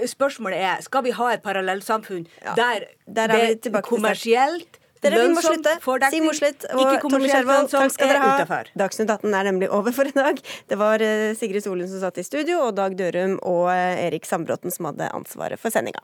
Spørsmålet 0.03 0.59
er 0.59 0.81
skal 0.83 1.05
vi 1.05 1.13
ha 1.15 1.29
et 1.33 1.43
parallellsamfunn 1.45 2.25
ja, 2.43 2.55
der, 2.57 2.89
der 3.07 3.31
det 3.55 3.83
kommersielt 3.85 4.81
Dere, 5.05 5.21
vi 5.21 5.33
må 5.35 5.41
slutte. 5.43 5.75
Siv 6.09 6.25
Mossleth 6.25 6.65
og 6.73 6.95
Tone 7.03 7.27
Skjervold, 7.29 7.69
takk 7.69 7.93
skal 7.93 8.09
dere 8.09 8.47
ha. 8.49 8.59
Dagsnytt 8.79 9.11
18 9.11 9.37
er 9.37 9.49
nemlig 9.51 9.69
over 9.73 9.93
for 9.93 10.09
i 10.09 10.15
dag. 10.15 10.39
Det 10.71 10.79
var 10.81 11.03
eh, 11.05 11.35
Sigrid 11.37 11.65
Solund 11.65 11.91
som 11.91 12.01
satt 12.01 12.17
i 12.21 12.25
studio, 12.25 12.63
og 12.65 12.75
Dag 12.79 12.97
Dørum 12.97 13.37
og 13.45 13.69
eh, 13.73 14.07
Erik 14.07 14.25
Sambråten 14.25 14.73
som 14.73 14.89
hadde 14.89 15.11
ansvaret 15.13 15.61
for 15.61 15.73
sendinga. 15.73 16.01